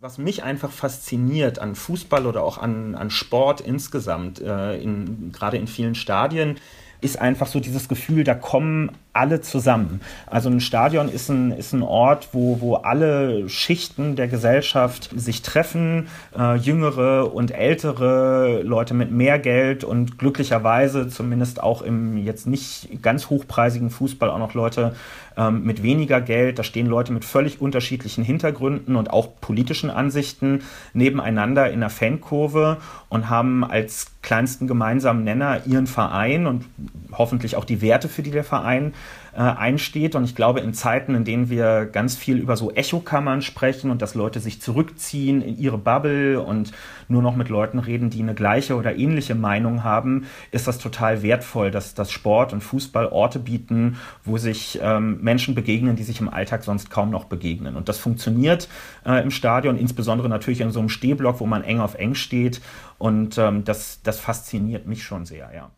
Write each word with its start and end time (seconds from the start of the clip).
Was 0.00 0.16
mich 0.16 0.44
einfach 0.44 0.70
fasziniert 0.70 1.58
an 1.58 1.74
Fußball 1.74 2.26
oder 2.26 2.44
auch 2.44 2.58
an, 2.58 2.94
an 2.94 3.10
Sport 3.10 3.60
insgesamt, 3.60 4.40
äh, 4.40 4.80
in, 4.80 5.32
gerade 5.32 5.56
in 5.56 5.66
vielen 5.66 5.96
Stadien, 5.96 6.60
ist 7.00 7.18
einfach 7.18 7.48
so 7.48 7.58
dieses 7.58 7.88
Gefühl, 7.88 8.22
da 8.22 8.36
kommen 8.36 8.92
alle 9.18 9.40
zusammen. 9.40 10.00
Also 10.26 10.48
ein 10.48 10.60
Stadion 10.60 11.08
ist 11.08 11.28
ein, 11.28 11.50
ist 11.50 11.72
ein 11.72 11.82
Ort, 11.82 12.28
wo, 12.32 12.60
wo 12.60 12.74
alle 12.76 13.48
Schichten 13.48 14.16
der 14.16 14.28
Gesellschaft 14.28 15.10
sich 15.14 15.42
treffen, 15.42 16.08
äh, 16.38 16.54
jüngere 16.56 17.34
und 17.34 17.50
ältere, 17.50 18.62
Leute 18.62 18.94
mit 18.94 19.10
mehr 19.10 19.38
Geld 19.38 19.82
und 19.84 20.18
glücklicherweise 20.18 21.08
zumindest 21.08 21.62
auch 21.62 21.82
im 21.82 22.16
jetzt 22.16 22.46
nicht 22.46 23.02
ganz 23.02 23.28
hochpreisigen 23.28 23.90
Fußball 23.90 24.30
auch 24.30 24.38
noch 24.38 24.54
Leute 24.54 24.94
ähm, 25.36 25.62
mit 25.62 25.82
weniger 25.82 26.20
Geld. 26.20 26.58
Da 26.58 26.62
stehen 26.62 26.86
Leute 26.86 27.12
mit 27.12 27.24
völlig 27.24 27.60
unterschiedlichen 27.60 28.24
Hintergründen 28.24 28.96
und 28.96 29.10
auch 29.10 29.28
politischen 29.40 29.90
Ansichten 29.90 30.62
nebeneinander 30.92 31.70
in 31.70 31.80
der 31.80 31.90
Fankurve 31.90 32.78
und 33.08 33.30
haben 33.30 33.64
als 33.64 34.12
kleinsten 34.22 34.66
gemeinsamen 34.66 35.24
Nenner 35.24 35.62
ihren 35.66 35.86
Verein 35.86 36.46
und 36.46 36.66
hoffentlich 37.12 37.56
auch 37.56 37.64
die 37.64 37.80
Werte, 37.80 38.08
für 38.08 38.22
die 38.22 38.30
der 38.30 38.44
Verein 38.44 38.94
äh, 39.38 39.42
einsteht. 39.42 40.16
Und 40.16 40.24
ich 40.24 40.34
glaube, 40.34 40.58
in 40.58 40.74
Zeiten, 40.74 41.14
in 41.14 41.24
denen 41.24 41.48
wir 41.48 41.86
ganz 41.86 42.16
viel 42.16 42.38
über 42.38 42.56
so 42.56 42.72
Echokammern 42.72 43.40
sprechen 43.40 43.92
und 43.92 44.02
dass 44.02 44.16
Leute 44.16 44.40
sich 44.40 44.60
zurückziehen 44.60 45.42
in 45.42 45.56
ihre 45.56 45.78
Bubble 45.78 46.42
und 46.42 46.72
nur 47.06 47.22
noch 47.22 47.36
mit 47.36 47.48
Leuten 47.48 47.78
reden, 47.78 48.10
die 48.10 48.20
eine 48.20 48.34
gleiche 48.34 48.74
oder 48.74 48.96
ähnliche 48.96 49.36
Meinung 49.36 49.84
haben, 49.84 50.26
ist 50.50 50.66
das 50.66 50.78
total 50.78 51.22
wertvoll, 51.22 51.70
dass, 51.70 51.94
dass 51.94 52.10
Sport 52.10 52.52
und 52.52 52.62
Fußball 52.62 53.06
Orte 53.06 53.38
bieten, 53.38 53.98
wo 54.24 54.38
sich 54.38 54.80
ähm, 54.82 55.20
Menschen 55.22 55.54
begegnen, 55.54 55.94
die 55.94 56.02
sich 56.02 56.20
im 56.20 56.28
Alltag 56.28 56.64
sonst 56.64 56.90
kaum 56.90 57.10
noch 57.10 57.26
begegnen. 57.26 57.76
Und 57.76 57.88
das 57.88 57.98
funktioniert 57.98 58.68
äh, 59.06 59.22
im 59.22 59.30
Stadion, 59.30 59.78
insbesondere 59.78 60.28
natürlich 60.28 60.62
in 60.62 60.72
so 60.72 60.80
einem 60.80 60.88
Stehblock, 60.88 61.38
wo 61.38 61.46
man 61.46 61.62
eng 61.62 61.78
auf 61.78 61.94
eng 61.94 62.16
steht. 62.16 62.60
Und 62.98 63.38
ähm, 63.38 63.62
das, 63.62 64.02
das 64.02 64.18
fasziniert 64.18 64.88
mich 64.88 65.04
schon 65.04 65.24
sehr, 65.26 65.52
ja. 65.54 65.70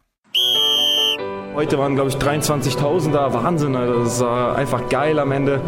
Heute 1.52 1.78
waren, 1.78 1.96
glaube 1.96 2.10
ich, 2.10 2.16
23.000 2.16 3.10
da. 3.10 3.34
Wahnsinn, 3.34 3.74
also 3.74 4.04
das 4.04 4.20
war 4.20 4.54
einfach 4.54 4.88
geil 4.88 5.18
am 5.18 5.32
Ende. 5.32 5.60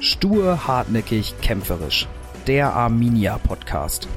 Stur, 0.00 0.66
hartnäckig, 0.66 1.34
kämpferisch. 1.40 2.08
Der 2.48 2.72
Arminia 2.72 3.38
Podcast. 3.38 4.08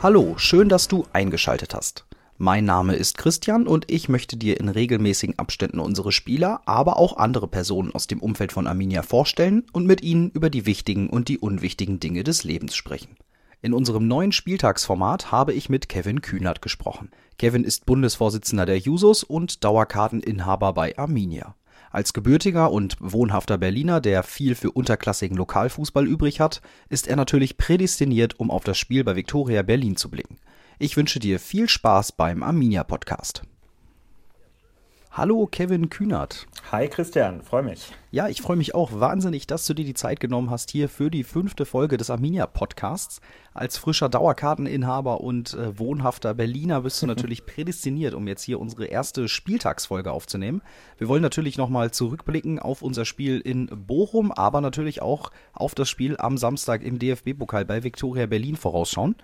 Hallo, 0.00 0.34
schön, 0.36 0.68
dass 0.68 0.86
du 0.86 1.04
eingeschaltet 1.12 1.74
hast. 1.74 2.06
Mein 2.38 2.64
Name 2.64 2.94
ist 2.94 3.18
Christian 3.18 3.66
und 3.66 3.90
ich 3.90 4.08
möchte 4.08 4.36
dir 4.36 4.60
in 4.60 4.68
regelmäßigen 4.68 5.38
Abständen 5.38 5.80
unsere 5.80 6.12
Spieler, 6.12 6.60
aber 6.64 6.96
auch 6.96 7.16
andere 7.16 7.48
Personen 7.48 7.92
aus 7.92 8.06
dem 8.06 8.22
Umfeld 8.22 8.52
von 8.52 8.68
Arminia 8.68 9.02
vorstellen 9.02 9.66
und 9.72 9.84
mit 9.84 10.00
ihnen 10.02 10.30
über 10.30 10.48
die 10.48 10.64
wichtigen 10.64 11.10
und 11.10 11.26
die 11.28 11.38
unwichtigen 11.38 11.98
Dinge 11.98 12.22
des 12.22 12.44
Lebens 12.44 12.76
sprechen. 12.76 13.16
In 13.62 13.74
unserem 13.74 14.08
neuen 14.08 14.32
Spieltagsformat 14.32 15.32
habe 15.32 15.52
ich 15.52 15.68
mit 15.68 15.90
Kevin 15.90 16.22
Kühnert 16.22 16.62
gesprochen. 16.62 17.10
Kevin 17.38 17.62
ist 17.62 17.84
Bundesvorsitzender 17.84 18.64
der 18.64 18.78
Jusos 18.78 19.22
und 19.22 19.64
Dauerkarteninhaber 19.64 20.72
bei 20.72 20.96
Arminia. 20.96 21.56
Als 21.90 22.14
gebürtiger 22.14 22.70
und 22.72 22.96
wohnhafter 23.00 23.58
Berliner, 23.58 24.00
der 24.00 24.22
viel 24.22 24.54
für 24.54 24.70
unterklassigen 24.70 25.36
Lokalfußball 25.36 26.06
übrig 26.06 26.40
hat, 26.40 26.62
ist 26.88 27.06
er 27.06 27.16
natürlich 27.16 27.58
prädestiniert, 27.58 28.40
um 28.40 28.50
auf 28.50 28.64
das 28.64 28.78
Spiel 28.78 29.04
bei 29.04 29.16
Viktoria 29.16 29.62
Berlin 29.62 29.96
zu 29.96 30.10
blicken. 30.10 30.38
Ich 30.78 30.96
wünsche 30.96 31.18
dir 31.18 31.38
viel 31.38 31.68
Spaß 31.68 32.12
beim 32.12 32.42
Arminia 32.42 32.84
Podcast. 32.84 33.42
Hallo 35.12 35.48
Kevin 35.50 35.90
Kühnert. 35.90 36.46
Hi 36.70 36.86
Christian, 36.86 37.42
freue 37.42 37.64
mich. 37.64 37.90
Ja, 38.12 38.28
ich 38.28 38.40
freue 38.40 38.56
mich 38.56 38.76
auch 38.76 38.92
wahnsinnig, 38.92 39.48
dass 39.48 39.66
du 39.66 39.74
dir 39.74 39.84
die 39.84 39.94
Zeit 39.94 40.20
genommen 40.20 40.50
hast 40.50 40.70
hier 40.70 40.88
für 40.88 41.10
die 41.10 41.24
fünfte 41.24 41.66
Folge 41.66 41.96
des 41.96 42.10
Arminia 42.10 42.46
Podcasts. 42.46 43.20
Als 43.52 43.76
frischer 43.76 44.08
Dauerkarteninhaber 44.08 45.20
und 45.20 45.54
äh, 45.54 45.76
wohnhafter 45.76 46.32
Berliner 46.34 46.82
bist 46.82 47.02
du 47.02 47.06
natürlich 47.08 47.44
prädestiniert, 47.44 48.14
um 48.14 48.28
jetzt 48.28 48.44
hier 48.44 48.60
unsere 48.60 48.84
erste 48.84 49.28
Spieltagsfolge 49.28 50.12
aufzunehmen. 50.12 50.62
Wir 50.96 51.08
wollen 51.08 51.22
natürlich 51.22 51.58
nochmal 51.58 51.90
zurückblicken 51.90 52.60
auf 52.60 52.80
unser 52.80 53.04
Spiel 53.04 53.40
in 53.40 53.66
Bochum, 53.66 54.30
aber 54.30 54.60
natürlich 54.60 55.02
auch 55.02 55.32
auf 55.52 55.74
das 55.74 55.88
Spiel 55.88 56.18
am 56.18 56.38
Samstag 56.38 56.84
im 56.84 57.00
DFB-Pokal 57.00 57.64
bei 57.64 57.82
Viktoria 57.82 58.26
Berlin 58.26 58.54
vorausschauen. 58.54 59.16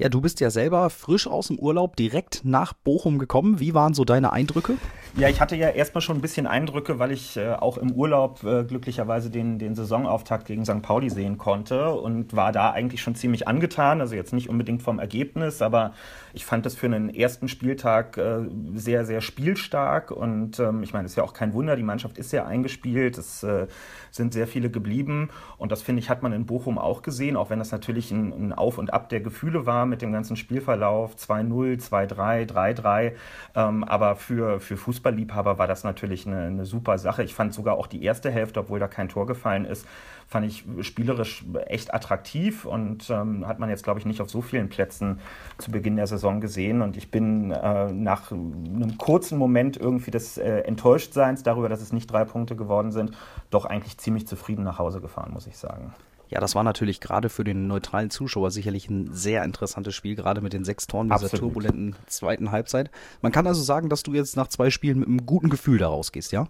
Ja, 0.00 0.08
du 0.08 0.22
bist 0.22 0.40
ja 0.40 0.48
selber 0.48 0.88
frisch 0.88 1.26
aus 1.26 1.48
dem 1.48 1.58
Urlaub 1.58 1.94
direkt 1.94 2.40
nach 2.42 2.72
Bochum 2.72 3.18
gekommen. 3.18 3.60
Wie 3.60 3.74
waren 3.74 3.92
so 3.92 4.06
deine 4.06 4.32
Eindrücke? 4.32 4.78
Ja, 5.14 5.28
ich 5.28 5.42
hatte 5.42 5.56
ja 5.56 5.68
erstmal 5.68 6.00
schon 6.00 6.16
ein 6.16 6.22
bisschen 6.22 6.46
Eindrücke, 6.46 6.98
weil 6.98 7.12
ich 7.12 7.36
äh, 7.36 7.50
auch 7.50 7.76
im 7.76 7.92
Urlaub 7.92 8.42
äh, 8.42 8.64
glücklicherweise 8.64 9.28
den, 9.28 9.58
den 9.58 9.74
Saisonauftakt 9.74 10.46
gegen 10.46 10.64
St. 10.64 10.80
Pauli 10.80 11.10
sehen 11.10 11.36
konnte 11.36 11.90
und 11.90 12.34
war 12.34 12.50
da 12.50 12.70
eigentlich 12.70 13.02
schon 13.02 13.14
ziemlich 13.14 13.46
angetan. 13.46 14.00
Also 14.00 14.14
jetzt 14.14 14.32
nicht 14.32 14.48
unbedingt 14.48 14.82
vom 14.82 14.98
Ergebnis, 14.98 15.60
aber 15.60 15.92
ich 16.32 16.44
fand 16.44 16.66
das 16.66 16.74
für 16.74 16.86
einen 16.86 17.12
ersten 17.12 17.48
Spieltag 17.48 18.16
äh, 18.16 18.40
sehr, 18.74 19.04
sehr 19.04 19.20
spielstark. 19.20 20.10
Und 20.10 20.58
ähm, 20.58 20.82
ich 20.82 20.92
meine, 20.92 21.06
es 21.06 21.12
ist 21.12 21.16
ja 21.16 21.24
auch 21.24 21.32
kein 21.32 21.52
Wunder, 21.52 21.76
die 21.76 21.82
Mannschaft 21.82 22.18
ist 22.18 22.30
sehr 22.30 22.46
eingespielt. 22.46 23.18
Es 23.18 23.42
äh, 23.42 23.66
sind 24.10 24.32
sehr 24.32 24.46
viele 24.46 24.70
geblieben. 24.70 25.30
Und 25.58 25.72
das, 25.72 25.82
finde 25.82 26.00
ich, 26.00 26.10
hat 26.10 26.22
man 26.22 26.32
in 26.32 26.46
Bochum 26.46 26.78
auch 26.78 27.02
gesehen, 27.02 27.36
auch 27.36 27.50
wenn 27.50 27.58
das 27.58 27.72
natürlich 27.72 28.10
ein, 28.10 28.32
ein 28.32 28.52
Auf 28.52 28.78
und 28.78 28.92
Ab 28.92 29.08
der 29.08 29.20
Gefühle 29.20 29.66
war 29.66 29.86
mit 29.86 30.02
dem 30.02 30.12
ganzen 30.12 30.36
Spielverlauf 30.36 31.16
2-0, 31.16 31.80
2-3, 31.80 32.46
3-3. 32.46 33.12
Ähm, 33.54 33.84
aber 33.84 34.16
für, 34.16 34.60
für 34.60 34.76
Fußballliebhaber 34.76 35.58
war 35.58 35.66
das 35.66 35.84
natürlich 35.84 36.26
eine, 36.26 36.42
eine 36.42 36.66
super 36.66 36.98
Sache. 36.98 37.22
Ich 37.22 37.34
fand 37.34 37.54
sogar 37.54 37.76
auch 37.76 37.86
die 37.86 38.02
erste 38.02 38.30
Hälfte, 38.30 38.60
obwohl 38.60 38.78
da 38.78 38.88
kein 38.88 39.08
Tor 39.08 39.26
gefallen 39.26 39.64
ist, 39.64 39.86
fand 40.30 40.46
ich 40.46 40.64
spielerisch 40.86 41.44
echt 41.66 41.92
attraktiv 41.92 42.64
und 42.64 43.10
ähm, 43.10 43.48
hat 43.48 43.58
man 43.58 43.68
jetzt, 43.68 43.82
glaube 43.82 43.98
ich, 43.98 44.06
nicht 44.06 44.20
auf 44.20 44.30
so 44.30 44.40
vielen 44.42 44.68
Plätzen 44.68 45.18
zu 45.58 45.72
Beginn 45.72 45.96
der 45.96 46.06
Saison 46.06 46.40
gesehen. 46.40 46.82
Und 46.82 46.96
ich 46.96 47.10
bin 47.10 47.50
äh, 47.50 47.90
nach 47.90 48.30
einem 48.30 48.96
kurzen 48.96 49.38
Moment 49.38 49.76
irgendwie 49.76 50.12
des 50.12 50.38
äh, 50.38 50.60
Enttäuschtseins 50.60 51.42
darüber, 51.42 51.68
dass 51.68 51.80
es 51.80 51.92
nicht 51.92 52.06
drei 52.12 52.24
Punkte 52.24 52.54
geworden 52.54 52.92
sind, 52.92 53.10
doch 53.50 53.64
eigentlich 53.64 53.98
ziemlich 53.98 54.28
zufrieden 54.28 54.62
nach 54.62 54.78
Hause 54.78 55.00
gefahren, 55.00 55.32
muss 55.32 55.48
ich 55.48 55.58
sagen. 55.58 55.94
Ja, 56.28 56.38
das 56.38 56.54
war 56.54 56.62
natürlich 56.62 57.00
gerade 57.00 57.28
für 57.28 57.42
den 57.42 57.66
neutralen 57.66 58.10
Zuschauer 58.10 58.52
sicherlich 58.52 58.88
ein 58.88 59.12
sehr 59.12 59.42
interessantes 59.42 59.96
Spiel, 59.96 60.14
gerade 60.14 60.40
mit 60.42 60.52
den 60.52 60.64
sechs 60.64 60.86
Toren 60.86 61.08
dieser 61.08 61.24
Absolut. 61.24 61.40
turbulenten 61.40 61.96
zweiten 62.06 62.52
Halbzeit. 62.52 62.92
Man 63.20 63.32
kann 63.32 63.48
also 63.48 63.62
sagen, 63.62 63.88
dass 63.88 64.04
du 64.04 64.14
jetzt 64.14 64.36
nach 64.36 64.46
zwei 64.46 64.70
Spielen 64.70 65.00
mit 65.00 65.08
einem 65.08 65.26
guten 65.26 65.50
Gefühl 65.50 65.78
da 65.78 65.88
rausgehst, 65.88 66.30
ja? 66.30 66.46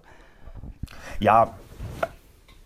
Ja, 1.19 1.55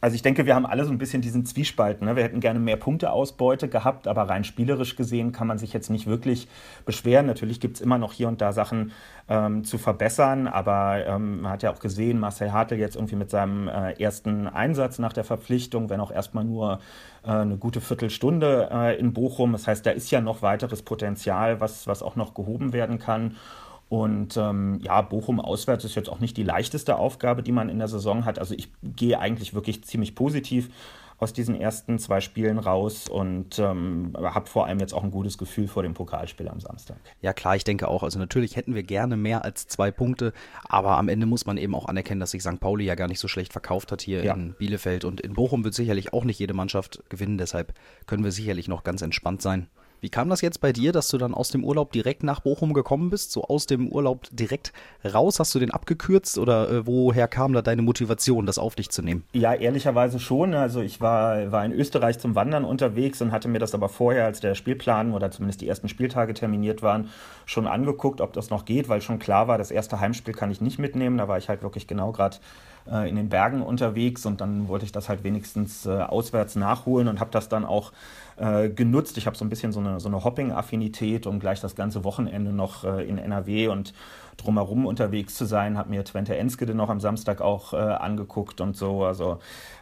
also 0.05 0.17
ich 0.17 0.21
denke, 0.21 0.45
wir 0.45 0.55
haben 0.55 0.67
alle 0.67 0.85
so 0.85 0.93
ein 0.93 0.99
bisschen 0.99 1.23
diesen 1.23 1.47
Zwiespalt. 1.47 2.03
Ne? 2.03 2.15
Wir 2.15 2.25
hätten 2.25 2.41
gerne 2.41 2.59
mehr 2.59 2.77
Punkteausbeute 2.77 3.71
gehabt, 3.71 4.07
aber 4.07 4.29
rein 4.29 4.45
spielerisch 4.45 4.97
gesehen 4.97 5.33
kann 5.33 5.47
man 5.47 5.57
sich 5.57 5.73
jetzt 5.73 5.89
nicht 5.89 6.07
wirklich 6.07 6.47
beschweren. 6.85 7.25
Natürlich 7.25 7.59
gibt 7.59 7.77
es 7.77 7.81
immer 7.81 7.97
noch 7.97 8.13
hier 8.13 8.29
und 8.29 8.43
da 8.43 8.53
Sachen 8.53 8.93
ähm, 9.31 9.65
zu 9.65 9.79
verbessern, 9.79 10.47
aber 10.47 11.07
ähm, 11.07 11.41
man 11.41 11.53
hat 11.53 11.63
ja 11.63 11.73
auch 11.73 11.79
gesehen, 11.79 12.21
Marcel 12.21 12.53
Hartl 12.53 12.75
jetzt 12.75 12.97
irgendwie 12.97 13.17
mit 13.17 13.31
seinem 13.31 13.67
äh, 13.67 13.93
ersten 13.93 14.47
Einsatz 14.47 14.99
nach 14.99 15.15
der 15.15 15.25
Verpflichtung, 15.25 15.89
wenn 15.89 16.01
auch 16.01 16.11
erstmal 16.11 16.45
nur 16.45 16.81
äh, 17.25 17.31
eine 17.31 17.57
gute 17.57 17.81
Viertelstunde 17.81 18.69
äh, 18.71 18.99
in 18.99 19.15
Bochum. 19.15 19.53
Das 19.53 19.67
heißt, 19.67 19.87
da 19.87 19.91
ist 19.91 20.11
ja 20.11 20.21
noch 20.21 20.43
weiteres 20.43 20.83
Potenzial, 20.83 21.63
was, 21.63 21.87
was 21.87 22.03
auch 22.03 22.15
noch 22.15 22.35
gehoben 22.35 22.75
werden 22.75 22.99
kann. 22.99 23.37
Und 23.95 24.37
ähm, 24.37 24.81
ja, 24.83 25.03
Bochum 25.03 25.39
auswärts 25.39 25.85
ist 25.85 25.95
jetzt 25.95 26.09
auch 26.09 26.19
nicht 26.19 26.37
die 26.37 26.43
leichteste 26.43 26.97
Aufgabe, 26.97 27.45
die 27.45 27.53
man 27.53 27.69
in 27.69 27.79
der 27.79 27.87
Saison 27.87 28.25
hat. 28.25 28.41
Also 28.41 28.53
ich 28.53 28.73
gehe 28.83 29.21
eigentlich 29.21 29.55
wirklich 29.55 29.85
ziemlich 29.85 30.17
positiv 30.17 30.69
aus 31.19 31.33
diesen 31.33 31.55
ersten 31.55 32.01
zwei 32.01 32.21
Spielen 32.21 32.59
raus 32.59 33.09
und 33.09 33.61
ähm, 33.61 34.15
habe 34.21 34.49
vor 34.49 34.67
allem 34.67 34.81
jetzt 34.81 34.93
auch 34.93 35.05
ein 35.05 35.13
gutes 35.13 35.39
Gefühl 35.39 35.69
vor 35.69 35.85
dem 35.85 35.95
Pokalspiel 35.95 36.49
am 36.49 36.59
Samstag. 36.59 36.97
Ja 37.23 37.33
klar, 37.33 37.55
ich 37.55 37.63
denke 37.63 37.87
auch. 37.87 38.03
Also 38.03 38.19
natürlich 38.19 38.57
hätten 38.57 38.75
wir 38.75 38.83
gerne 38.83 39.17
mehr 39.17 39.45
als 39.45 39.69
zwei 39.69 39.93
Punkte, 39.93 40.33
aber 40.65 40.99
am 40.99 41.09
Ende 41.09 41.27
muss 41.27 41.47
man 41.47 41.57
eben 41.57 41.77
auch 41.77 41.87
anerkennen, 41.87 42.19
dass 42.19 42.33
sich 42.33 42.43
St. 42.43 42.59
Pauli 42.59 42.85
ja 42.85 42.97
gar 42.97 43.07
nicht 43.07 43.21
so 43.21 43.29
schlecht 43.29 43.53
verkauft 43.53 43.93
hat 43.93 44.03
hier 44.03 44.25
ja. 44.25 44.35
in 44.35 44.55
Bielefeld 44.55 45.05
und 45.05 45.21
in 45.21 45.35
Bochum 45.35 45.63
wird 45.63 45.75
sicherlich 45.75 46.13
auch 46.13 46.25
nicht 46.25 46.41
jede 46.41 46.53
Mannschaft 46.53 47.05
gewinnen. 47.11 47.39
Deshalb 47.39 47.75
können 48.09 48.25
wir 48.25 48.33
sicherlich 48.33 48.67
noch 48.67 48.83
ganz 48.83 49.03
entspannt 49.03 49.41
sein. 49.41 49.69
Wie 50.05 50.11
kam 50.11 50.29
das 50.29 50.43
jetzt 50.43 50.61
bei 50.61 50.71
dir, 50.71 50.93
dass 50.93 51.09
du 51.09 51.17
dann 51.17 51.33
aus 51.33 51.49
dem 51.49 51.65
Urlaub 51.65 51.91
direkt 51.93 52.25
nach 52.25 52.41
Bochum 52.41 52.75
gekommen 52.75 53.09
bist? 53.09 53.33
So 53.33 53.45
aus 53.45 53.65
dem 53.65 53.89
Urlaub 53.89 54.27
direkt 54.31 54.75
raus? 55.03 55.41
Hast 55.41 55.55
du 55.55 55.59
den 55.59 55.71
abgekürzt 55.71 56.37
oder 56.37 56.71
äh, 56.71 56.87
woher 56.87 57.27
kam 57.27 57.55
da 57.55 57.63
deine 57.63 57.81
Motivation, 57.81 58.45
das 58.45 58.59
auf 58.59 58.75
dich 58.75 58.91
zu 58.91 59.01
nehmen? 59.01 59.25
Ja, 59.33 59.55
ehrlicherweise 59.55 60.21
schon. 60.21 60.53
Also 60.53 60.83
ich 60.83 61.01
war, 61.01 61.51
war 61.53 61.65
in 61.65 61.73
Österreich 61.73 62.19
zum 62.19 62.35
Wandern 62.35 62.67
unterwegs 62.67 63.23
und 63.23 63.33
hatte 63.33 63.49
mir 63.49 63.61
das 63.61 63.75
aber 63.75 63.89
vorher, 63.89 64.27
als 64.27 64.41
der 64.41 64.55
Spielplan 64.55 65.15
oder 65.15 65.31
zumindest 65.31 65.63
die 65.63 65.69
ersten 65.69 65.89
Spieltage 65.89 66.35
terminiert 66.35 66.83
waren, 66.83 67.09
schon 67.47 67.67
angeguckt, 67.67 68.21
ob 68.21 68.35
das 68.35 68.51
noch 68.51 68.67
geht, 68.67 68.91
weil 68.91 69.01
schon 69.01 69.19
klar 69.19 69.49
war, 69.49 69.57
das 69.57 69.71
erste 69.71 70.01
Heimspiel 70.01 70.35
kann 70.35 70.51
ich 70.51 70.61
nicht 70.61 70.79
mitnehmen. 70.79 71.17
Da 71.17 71.29
war 71.29 71.39
ich 71.39 71.49
halt 71.49 71.63
wirklich 71.63 71.87
genau 71.87 72.13
gerade 72.13 72.37
äh, 72.91 73.09
in 73.09 73.17
den 73.17 73.29
Bergen 73.29 73.63
unterwegs 73.63 74.27
und 74.27 74.41
dann 74.41 74.69
wollte 74.69 74.85
ich 74.85 74.93
das 74.93 75.09
halt 75.09 75.25
wenigstens 75.25 75.87
äh, 75.87 75.91
auswärts 75.91 76.57
nachholen 76.57 77.09
und 77.09 77.21
habe 77.21 77.31
das 77.31 77.49
dann 77.49 77.65
auch 77.65 77.93
äh, 78.37 78.69
genutzt. 78.69 79.17
Ich 79.17 79.27
habe 79.27 79.37
so 79.37 79.45
ein 79.45 79.49
bisschen 79.49 79.73
so 79.73 79.81
eine, 79.81 80.01
so 80.01 80.09
eine 80.09 80.25
Hopping-Affinität 80.25 81.27
und 81.27 81.41
gleich 81.41 81.61
das 81.61 81.75
ganze 81.75 82.05
Wochenende 82.05 82.53
noch 82.53 82.85
äh, 82.85 83.05
in 83.09 83.19
NRW 83.19 83.69
und 83.69 83.95
drumherum 84.37 84.87
unterwegs 84.87 85.35
zu 85.35 85.45
sein, 85.45 85.79
habe 85.79 85.91
mir 85.91 86.05
Twente 86.05 86.37
Enskede 86.37 86.75
noch 86.75 86.89
am 86.89 87.01
Samstag 87.01 87.41
auch 87.41 87.73
äh, 87.73 87.77
angeguckt 87.77 88.61
und 88.61 88.77
so. 88.77 89.05
Also 89.05 89.39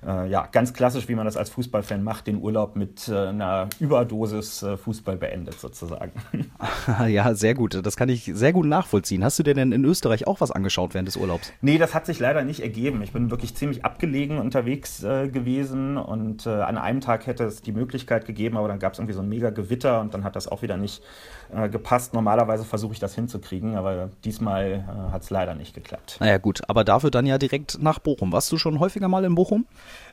äh, 0.07 0.29
ja, 0.29 0.49
ganz 0.51 0.75
klassisch, 0.75 1.09
wie 1.09 1.15
man 1.15 1.25
das 1.25 1.37
als 1.37 1.51
Fußballfan 1.51 2.03
macht, 2.03 2.27
den 2.27 2.41
Urlaub 2.41 2.77
mit 2.77 3.09
äh, 3.09 3.29
einer 3.29 3.69
Überdosis 3.81 4.63
äh, 4.63 4.77
Fußball 4.77 5.17
beendet 5.17 5.59
sozusagen. 5.61 6.13
ja, 7.09 7.35
sehr 7.35 7.55
gut. 7.55 7.85
Das 7.85 7.97
kann 7.97 8.09
ich 8.09 8.31
sehr 8.35 8.53
gut 8.53 8.67
nachvollziehen. 8.67 9.25
Hast 9.25 9.39
du 9.39 9.43
dir 9.43 9.55
denn 9.55 9.73
in 9.73 9.85
Österreich 9.85 10.27
auch 10.27 10.41
was 10.41 10.51
angeschaut 10.51 10.95
während 10.95 11.09
des 11.09 11.17
Urlaubs? 11.17 11.53
Nee, 11.61 11.79
das 11.79 11.95
hat 11.95 12.07
sich 12.07 12.19
leider 12.19 12.43
nicht 12.45 12.61
ergeben. 12.61 13.03
Ich 13.03 13.13
bin 13.13 13.31
wirklich 13.31 13.55
ziemlich 13.55 13.85
abgelegen 13.85 14.39
unterwegs 14.39 15.03
äh, 15.03 15.29
gewesen 15.29 15.97
und 15.97 16.47
äh, 16.47 16.51
an 16.51 16.79
einem 16.79 17.01
Tag 17.01 17.27
hätte 17.27 17.45
es 17.45 17.63
die 17.63 17.73
Möglichkeit 17.73 18.27
gegeben, 18.27 18.57
aber 18.57 18.69
dann 18.69 18.79
gab 18.79 18.93
es 18.93 18.99
irgendwie 18.99 19.15
so 19.15 19.23
ein 19.23 19.29
mega 19.29 19.51
Gewitter 19.51 20.01
und 20.01 20.15
dann 20.15 20.25
hat 20.25 20.37
das 20.37 20.49
auch 20.49 20.63
wieder 20.63 20.77
nicht 20.77 21.03
äh, 21.55 21.69
gepasst. 21.69 22.15
Normalerweise 22.15 22.65
versuche 22.65 22.93
ich 22.93 22.99
das 22.99 23.15
hinzukriegen, 23.15 23.77
aber 23.77 24.11
diesmal 24.25 24.85
äh, 24.89 25.13
hat 25.13 25.23
es 25.23 25.31
leider 25.31 25.55
nicht 25.55 25.75
geklappt. 25.75 26.17
Naja 26.21 26.39
gut, 26.39 26.63
aber 26.69 26.85
dafür 26.85 27.11
dann 27.11 27.27
ja 27.27 27.39
direkt 27.39 27.83
nach 27.83 27.99
Bochum. 27.99 28.33
Warst 28.33 28.51
du 28.53 28.59
schon 28.59 28.81
häufiger 28.81 29.09
mal 29.09 29.25
in 29.25 29.35
Bochum? 29.35 29.67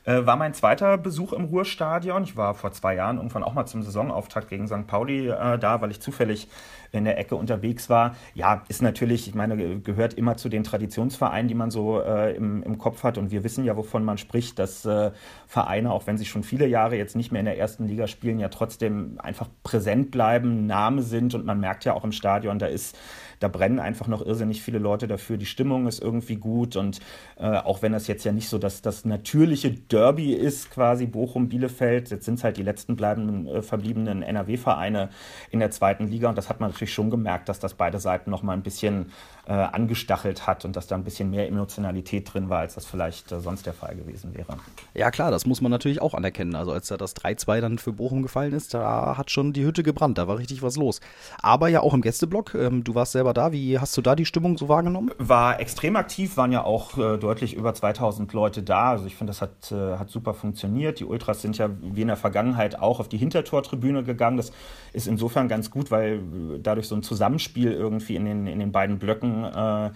Äh, 0.04 0.26
war 0.26 0.36
mein 0.36 0.54
zweiter 0.54 0.96
Besuch 0.98 1.32
im 1.32 1.44
Ruhrstadion. 1.44 2.22
Ich 2.24 2.36
war 2.36 2.54
vor 2.54 2.72
zwei 2.72 2.94
Jahren 2.94 3.16
irgendwann 3.16 3.44
auch 3.44 3.54
mal 3.54 3.66
zum 3.66 3.82
Saisonauftakt 3.82 4.48
gegen 4.48 4.66
St. 4.66 4.86
Pauli 4.86 5.28
äh, 5.28 5.58
da, 5.58 5.80
weil 5.80 5.90
ich 5.90 6.00
zufällig 6.00 6.48
in 6.92 7.04
der 7.04 7.18
Ecke 7.18 7.36
unterwegs 7.36 7.88
war. 7.88 8.16
Ja, 8.34 8.62
ist 8.68 8.82
natürlich, 8.82 9.28
ich 9.28 9.34
meine, 9.34 9.80
gehört 9.80 10.14
immer 10.14 10.36
zu 10.36 10.48
den 10.48 10.64
Traditionsvereinen, 10.64 11.48
die 11.48 11.54
man 11.54 11.70
so 11.70 12.00
äh, 12.00 12.34
im, 12.34 12.62
im 12.62 12.78
Kopf 12.78 13.04
hat. 13.04 13.18
Und 13.18 13.30
wir 13.30 13.44
wissen 13.44 13.64
ja, 13.64 13.76
wovon 13.76 14.04
man 14.04 14.18
spricht, 14.18 14.58
dass 14.58 14.84
äh, 14.84 15.10
Vereine, 15.46 15.92
auch 15.92 16.06
wenn 16.06 16.18
sie 16.18 16.24
schon 16.24 16.42
viele 16.42 16.66
Jahre 16.66 16.96
jetzt 16.96 17.14
nicht 17.14 17.30
mehr 17.30 17.40
in 17.40 17.46
der 17.46 17.58
ersten 17.58 17.86
Liga 17.86 18.06
spielen, 18.06 18.38
ja 18.38 18.48
trotzdem 18.48 19.18
einfach 19.22 19.48
präsent 19.62 20.10
bleiben, 20.10 20.66
Name 20.66 21.02
sind. 21.02 21.34
Und 21.34 21.44
man 21.44 21.60
merkt 21.60 21.84
ja 21.84 21.94
auch 21.94 22.04
im 22.04 22.12
Stadion, 22.12 22.58
da 22.58 22.66
ist 22.66 22.96
da 23.40 23.48
brennen 23.48 23.80
einfach 23.80 24.06
noch 24.06 24.24
irrsinnig 24.24 24.62
viele 24.62 24.78
Leute 24.78 25.08
dafür. 25.08 25.38
Die 25.38 25.46
Stimmung 25.46 25.88
ist 25.88 26.00
irgendwie 26.00 26.36
gut 26.36 26.76
und 26.76 27.00
äh, 27.38 27.46
auch 27.46 27.82
wenn 27.82 27.92
das 27.92 28.06
jetzt 28.06 28.24
ja 28.24 28.32
nicht 28.32 28.48
so 28.48 28.58
das, 28.58 28.82
das 28.82 29.06
natürliche 29.06 29.70
Derby 29.92 30.32
ist, 30.32 30.70
quasi 30.70 31.06
Bochum-Bielefeld, 31.06 32.10
jetzt 32.10 32.24
sind 32.24 32.34
es 32.34 32.44
halt 32.44 32.56
die 32.56 32.62
letzten 32.62 32.96
bleibenden, 32.96 33.46
äh, 33.46 33.62
verbliebenen 33.62 34.22
NRW-Vereine 34.22 35.10
in 35.50 35.60
der 35.60 35.70
zweiten 35.70 36.06
Liga 36.08 36.28
und 36.28 36.38
das 36.38 36.48
hat 36.48 36.60
man 36.60 36.70
natürlich 36.70 36.92
schon 36.92 37.10
gemerkt, 37.10 37.48
dass 37.48 37.58
das 37.58 37.74
beide 37.74 37.98
Seiten 37.98 38.30
noch 38.30 38.42
mal 38.42 38.52
ein 38.52 38.62
bisschen 38.62 39.12
äh, 39.46 39.52
angestachelt 39.52 40.46
hat 40.46 40.64
und 40.64 40.76
dass 40.76 40.86
da 40.86 40.94
ein 40.94 41.02
bisschen 41.02 41.30
mehr 41.30 41.48
Emotionalität 41.48 42.32
drin 42.32 42.48
war, 42.48 42.60
als 42.60 42.74
das 42.74 42.86
vielleicht 42.86 43.32
äh, 43.32 43.40
sonst 43.40 43.66
der 43.66 43.74
Fall 43.74 43.96
gewesen 43.96 44.34
wäre. 44.34 44.56
Ja 44.94 45.10
klar, 45.10 45.30
das 45.30 45.44
muss 45.44 45.60
man 45.60 45.70
natürlich 45.70 46.00
auch 46.00 46.14
anerkennen. 46.14 46.54
Also 46.54 46.72
als 46.72 46.88
da 46.88 46.96
das 46.96 47.16
3-2 47.16 47.60
dann 47.60 47.78
für 47.78 47.92
Bochum 47.92 48.22
gefallen 48.22 48.52
ist, 48.52 48.74
da 48.74 49.16
hat 49.16 49.30
schon 49.30 49.52
die 49.52 49.64
Hütte 49.64 49.82
gebrannt, 49.82 50.18
da 50.18 50.28
war 50.28 50.38
richtig 50.38 50.62
was 50.62 50.76
los. 50.76 51.00
Aber 51.42 51.68
ja 51.68 51.80
auch 51.80 51.94
im 51.94 52.00
Gästeblock, 52.00 52.54
ähm, 52.54 52.84
du 52.84 52.94
warst 52.94 53.12
selber 53.12 53.34
da, 53.34 53.50
wie 53.50 53.78
hast 53.78 53.96
du 53.96 54.02
da 54.02 54.14
die 54.14 54.24
Stimmung 54.24 54.56
so 54.56 54.68
wahrgenommen? 54.68 55.10
War 55.18 55.58
extrem 55.58 55.96
aktiv, 55.96 56.36
waren 56.36 56.52
ja 56.52 56.62
auch 56.62 56.96
äh, 56.96 57.18
deutlich 57.18 57.54
über 57.54 57.74
2000 57.74 58.32
Leute 58.32 58.62
da. 58.62 58.90
Also 58.90 59.06
ich 59.06 59.16
finde, 59.16 59.32
das 59.32 59.42
hat, 59.42 59.72
äh, 59.80 59.98
hat 59.98 60.10
super 60.10 60.34
funktioniert. 60.34 61.00
Die 61.00 61.04
Ultras 61.04 61.42
sind 61.42 61.58
ja 61.58 61.70
wie 61.80 62.02
in 62.02 62.08
der 62.08 62.16
Vergangenheit 62.16 62.78
auch 62.78 63.00
auf 63.00 63.08
die 63.08 63.18
Hintertortribüne 63.18 64.04
gegangen. 64.04 64.36
Das 64.36 64.52
ist 64.92 65.08
insofern 65.08 65.48
ganz 65.48 65.70
gut, 65.70 65.90
weil 65.90 66.20
dadurch 66.62 66.88
so 66.88 66.94
ein 66.94 67.02
Zusammenspiel 67.02 67.72
irgendwie 67.72 68.16
in 68.16 68.24
den, 68.24 68.46
in 68.46 68.58
den 68.58 68.72
beiden 68.72 68.98
Blöcken 68.98 69.44
äh, 69.44 69.90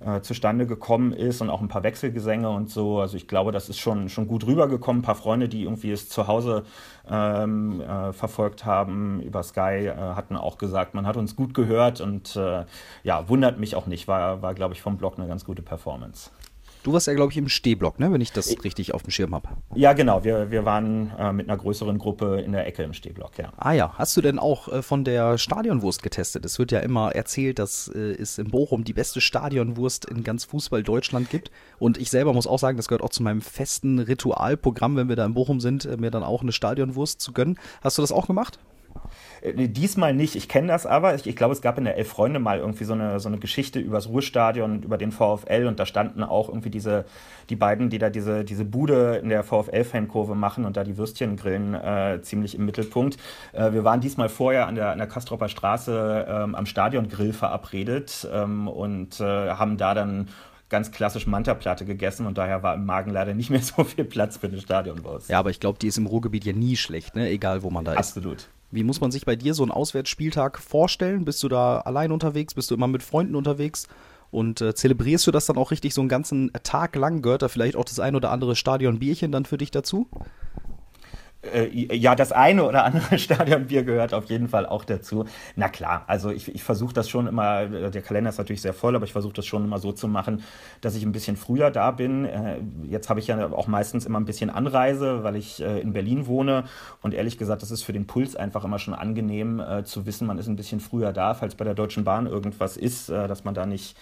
äh, 0.00 0.20
zustande 0.20 0.66
gekommen 0.66 1.12
ist 1.12 1.40
und 1.40 1.50
auch 1.50 1.60
ein 1.60 1.68
paar 1.68 1.82
Wechselgesänge 1.82 2.50
und 2.50 2.70
so. 2.70 3.00
Also 3.00 3.16
ich 3.16 3.28
glaube, 3.28 3.52
das 3.52 3.68
ist 3.68 3.78
schon, 3.78 4.08
schon 4.08 4.26
gut 4.26 4.46
rübergekommen. 4.46 5.00
Ein 5.00 5.04
paar 5.04 5.14
Freunde, 5.14 5.48
die 5.48 5.62
irgendwie 5.62 5.90
es 5.90 6.08
zu 6.08 6.26
Hause 6.26 6.64
ähm, 7.08 7.80
äh, 7.80 8.12
verfolgt 8.12 8.64
haben 8.64 9.20
über 9.22 9.42
Sky, 9.42 9.86
äh, 9.86 9.94
hatten 9.94 10.36
auch 10.36 10.58
gesagt, 10.58 10.94
man 10.94 11.06
hat 11.06 11.16
uns 11.16 11.36
gut 11.36 11.54
gehört 11.54 12.00
und 12.00 12.36
äh, 12.36 12.64
ja, 13.04 13.28
wundert 13.28 13.58
mich 13.58 13.74
auch 13.74 13.86
nicht. 13.86 14.08
War, 14.08 14.42
war 14.42 14.54
glaube 14.54 14.74
ich, 14.74 14.82
vom 14.82 14.96
Blog 14.96 15.18
eine 15.18 15.28
ganz 15.28 15.44
gute 15.44 15.62
Performance. 15.62 16.30
Du 16.86 16.92
warst 16.92 17.08
ja, 17.08 17.14
glaube 17.14 17.32
ich, 17.32 17.36
im 17.36 17.48
Stehblock, 17.48 17.98
ne? 17.98 18.12
wenn 18.12 18.20
ich 18.20 18.30
das 18.30 18.62
richtig 18.62 18.94
auf 18.94 19.02
dem 19.02 19.10
Schirm 19.10 19.34
habe. 19.34 19.48
Ja, 19.74 19.92
genau. 19.92 20.22
Wir, 20.22 20.52
wir 20.52 20.64
waren 20.64 21.10
äh, 21.18 21.32
mit 21.32 21.48
einer 21.48 21.58
größeren 21.58 21.98
Gruppe 21.98 22.40
in 22.40 22.52
der 22.52 22.64
Ecke 22.64 22.84
im 22.84 22.92
Stehblock, 22.92 23.36
ja. 23.38 23.52
Ah 23.56 23.72
ja. 23.72 23.94
Hast 23.98 24.16
du 24.16 24.20
denn 24.20 24.38
auch 24.38 24.68
äh, 24.68 24.82
von 24.82 25.02
der 25.02 25.36
Stadionwurst 25.36 26.04
getestet? 26.04 26.44
Es 26.44 26.60
wird 26.60 26.70
ja 26.70 26.78
immer 26.78 27.10
erzählt, 27.10 27.58
dass 27.58 27.88
äh, 27.88 27.98
es 27.98 28.38
in 28.38 28.52
Bochum 28.52 28.84
die 28.84 28.92
beste 28.92 29.20
Stadionwurst 29.20 30.04
in 30.04 30.22
ganz 30.22 30.44
Fußball 30.44 30.84
Deutschland 30.84 31.28
gibt. 31.28 31.50
Und 31.80 31.98
ich 31.98 32.08
selber 32.08 32.32
muss 32.32 32.46
auch 32.46 32.60
sagen, 32.60 32.76
das 32.76 32.86
gehört 32.86 33.02
auch 33.02 33.10
zu 33.10 33.24
meinem 33.24 33.40
festen 33.40 33.98
Ritualprogramm, 33.98 34.94
wenn 34.94 35.08
wir 35.08 35.16
da 35.16 35.26
in 35.26 35.34
Bochum 35.34 35.58
sind, 35.58 35.86
äh, 35.86 35.96
mir 35.96 36.12
dann 36.12 36.22
auch 36.22 36.42
eine 36.42 36.52
Stadionwurst 36.52 37.20
zu 37.20 37.32
gönnen. 37.32 37.58
Hast 37.82 37.98
du 37.98 38.02
das 38.02 38.12
auch 38.12 38.28
gemacht? 38.28 38.60
Äh, 39.42 39.68
diesmal 39.68 40.14
nicht, 40.14 40.36
ich 40.36 40.48
kenne 40.48 40.68
das 40.68 40.86
aber. 40.86 41.14
Ich, 41.14 41.26
ich 41.26 41.36
glaube, 41.36 41.52
es 41.52 41.62
gab 41.62 41.78
in 41.78 41.84
der 41.84 41.96
Elf 41.96 42.08
Freunde 42.08 42.38
mal 42.38 42.58
irgendwie 42.58 42.84
so 42.84 42.92
eine, 42.92 43.20
so 43.20 43.28
eine 43.28 43.38
Geschichte 43.38 43.78
über 43.78 43.96
das 43.96 44.08
Ruhrstadion 44.08 44.72
und 44.72 44.84
über 44.84 44.98
den 44.98 45.12
VfL 45.12 45.66
und 45.66 45.78
da 45.78 45.86
standen 45.86 46.22
auch 46.22 46.48
irgendwie 46.48 46.70
diese, 46.70 47.04
die 47.50 47.56
beiden, 47.56 47.90
die 47.90 47.98
da 47.98 48.10
diese, 48.10 48.44
diese 48.44 48.64
Bude 48.64 49.16
in 49.16 49.28
der 49.28 49.42
VfL-Fankurve 49.42 50.34
machen 50.34 50.64
und 50.64 50.76
da 50.76 50.84
die 50.84 50.96
Würstchen 50.96 51.36
grillen, 51.36 51.74
äh, 51.74 52.20
ziemlich 52.22 52.54
im 52.54 52.64
Mittelpunkt. 52.64 53.16
Äh, 53.52 53.72
wir 53.72 53.84
waren 53.84 54.00
diesmal 54.00 54.28
vorher 54.28 54.66
an 54.66 54.74
der, 54.74 54.90
an 54.90 54.98
der 54.98 55.06
Kastropper 55.06 55.48
Straße 55.48 56.26
ähm, 56.28 56.54
am 56.54 56.66
Stadiongrill 56.66 57.32
verabredet 57.32 58.28
ähm, 58.32 58.68
und 58.68 59.20
äh, 59.20 59.24
haben 59.24 59.76
da 59.76 59.94
dann 59.94 60.28
ganz 60.68 60.90
klassisch 60.90 61.26
Manta-Platte 61.26 61.84
gegessen 61.84 62.26
und 62.26 62.38
daher 62.38 62.62
war 62.62 62.74
im 62.74 62.84
Magen 62.84 63.10
leider 63.10 63.34
nicht 63.34 63.50
mehr 63.50 63.60
so 63.62 63.84
viel 63.84 64.04
Platz 64.04 64.36
für 64.36 64.48
eine 64.48 64.60
Stadionwurst. 64.60 65.28
Ja, 65.28 65.38
aber 65.38 65.50
ich 65.50 65.60
glaube, 65.60 65.78
die 65.78 65.86
ist 65.86 65.98
im 65.98 66.06
Ruhrgebiet 66.06 66.44
ja 66.44 66.52
nie 66.52 66.76
schlecht, 66.76 67.16
ne? 67.16 67.28
egal 67.28 67.62
wo 67.62 67.70
man 67.70 67.84
da 67.84 67.92
ist. 67.92 67.98
Absolut. 67.98 68.48
Wie 68.70 68.82
muss 68.82 69.00
man 69.00 69.10
sich 69.10 69.24
bei 69.24 69.36
dir 69.36 69.54
so 69.54 69.62
einen 69.62 69.72
Auswärtsspieltag 69.72 70.58
vorstellen? 70.58 71.24
Bist 71.24 71.42
du 71.42 71.48
da 71.48 71.80
allein 71.80 72.12
unterwegs? 72.12 72.54
Bist 72.54 72.70
du 72.70 72.74
immer 72.74 72.88
mit 72.88 73.02
Freunden 73.02 73.36
unterwegs? 73.36 73.86
Und 74.30 74.60
äh, 74.60 74.74
zelebrierst 74.74 75.26
du 75.26 75.30
das 75.30 75.46
dann 75.46 75.56
auch 75.56 75.70
richtig 75.70 75.94
so 75.94 76.00
einen 76.00 76.08
ganzen 76.08 76.50
Tag 76.62 76.96
lang? 76.96 77.22
Gehört 77.22 77.42
da 77.42 77.48
vielleicht 77.48 77.76
auch 77.76 77.84
das 77.84 78.00
ein 78.00 78.16
oder 78.16 78.32
andere 78.32 78.56
Stadionbierchen 78.56 79.30
dann 79.30 79.44
für 79.44 79.58
dich 79.58 79.70
dazu? 79.70 80.08
Äh, 81.52 81.96
ja, 81.96 82.14
das 82.14 82.32
eine 82.32 82.64
oder 82.64 82.84
andere 82.84 83.18
Stadionbier 83.18 83.84
gehört 83.84 84.14
auf 84.14 84.26
jeden 84.26 84.48
Fall 84.48 84.66
auch 84.66 84.84
dazu. 84.84 85.24
Na 85.54 85.68
klar, 85.68 86.04
also 86.06 86.30
ich, 86.30 86.54
ich 86.54 86.62
versuche 86.62 86.94
das 86.94 87.08
schon 87.08 87.26
immer, 87.26 87.62
äh, 87.62 87.90
der 87.90 88.02
Kalender 88.02 88.30
ist 88.30 88.38
natürlich 88.38 88.62
sehr 88.62 88.74
voll, 88.74 88.96
aber 88.96 89.04
ich 89.04 89.12
versuche 89.12 89.34
das 89.34 89.46
schon 89.46 89.64
immer 89.64 89.78
so 89.78 89.92
zu 89.92 90.08
machen, 90.08 90.42
dass 90.80 90.94
ich 90.94 91.04
ein 91.04 91.12
bisschen 91.12 91.36
früher 91.36 91.70
da 91.70 91.90
bin. 91.90 92.24
Äh, 92.24 92.58
jetzt 92.84 93.08
habe 93.08 93.20
ich 93.20 93.26
ja 93.26 93.52
auch 93.52 93.66
meistens 93.66 94.06
immer 94.06 94.20
ein 94.20 94.24
bisschen 94.24 94.50
Anreise, 94.50 95.22
weil 95.24 95.36
ich 95.36 95.60
in 95.60 95.92
Berlin 95.92 96.26
wohne 96.26 96.64
und 97.02 97.14
ehrlich 97.14 97.38
gesagt, 97.38 97.62
das 97.62 97.70
ist 97.70 97.82
für 97.82 97.92
den 97.92 98.06
Puls 98.06 98.36
einfach 98.36 98.64
immer 98.64 98.78
schon 98.78 98.94
angenehm 98.94 99.62
zu 99.84 100.06
wissen, 100.06 100.26
man 100.26 100.38
ist 100.38 100.46
ein 100.46 100.56
bisschen 100.56 100.80
früher 100.80 101.12
da, 101.12 101.34
falls 101.34 101.54
bei 101.54 101.64
der 101.64 101.74
Deutschen 101.74 102.04
Bahn 102.04 102.26
irgendwas 102.26 102.76
ist, 102.76 103.08
dass 103.08 103.44
man 103.44 103.54
da 103.54 103.66
nicht 103.66 103.96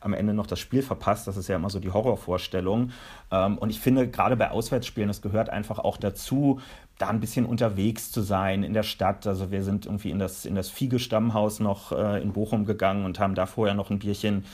am 0.00 0.12
Ende 0.12 0.34
noch 0.34 0.46
das 0.46 0.58
Spiel 0.58 0.82
verpasst. 0.82 1.26
Das 1.26 1.36
ist 1.36 1.48
ja 1.48 1.56
immer 1.56 1.70
so 1.70 1.80
die 1.80 1.90
Horrorvorstellung. 1.90 2.90
Ähm, 3.30 3.58
und 3.58 3.70
ich 3.70 3.80
finde, 3.80 4.08
gerade 4.08 4.36
bei 4.36 4.50
Auswärtsspielen, 4.50 5.08
das 5.08 5.22
gehört 5.22 5.50
einfach 5.50 5.78
auch 5.78 5.96
dazu, 5.96 6.60
da 6.98 7.08
ein 7.08 7.20
bisschen 7.20 7.46
unterwegs 7.46 8.10
zu 8.10 8.22
sein 8.22 8.62
in 8.62 8.74
der 8.74 8.82
Stadt. 8.82 9.26
Also 9.26 9.50
wir 9.50 9.62
sind 9.62 9.86
irgendwie 9.86 10.10
in 10.10 10.18
das, 10.18 10.44
in 10.44 10.54
das 10.54 10.68
Fiege-Stammhaus 10.68 11.60
noch 11.60 11.92
äh, 11.92 12.20
in 12.20 12.32
Bochum 12.32 12.64
gegangen 12.64 13.04
und 13.04 13.20
haben 13.20 13.34
da 13.34 13.46
vorher 13.46 13.74
noch 13.74 13.90
ein 13.90 13.98
Bierchen 13.98 14.44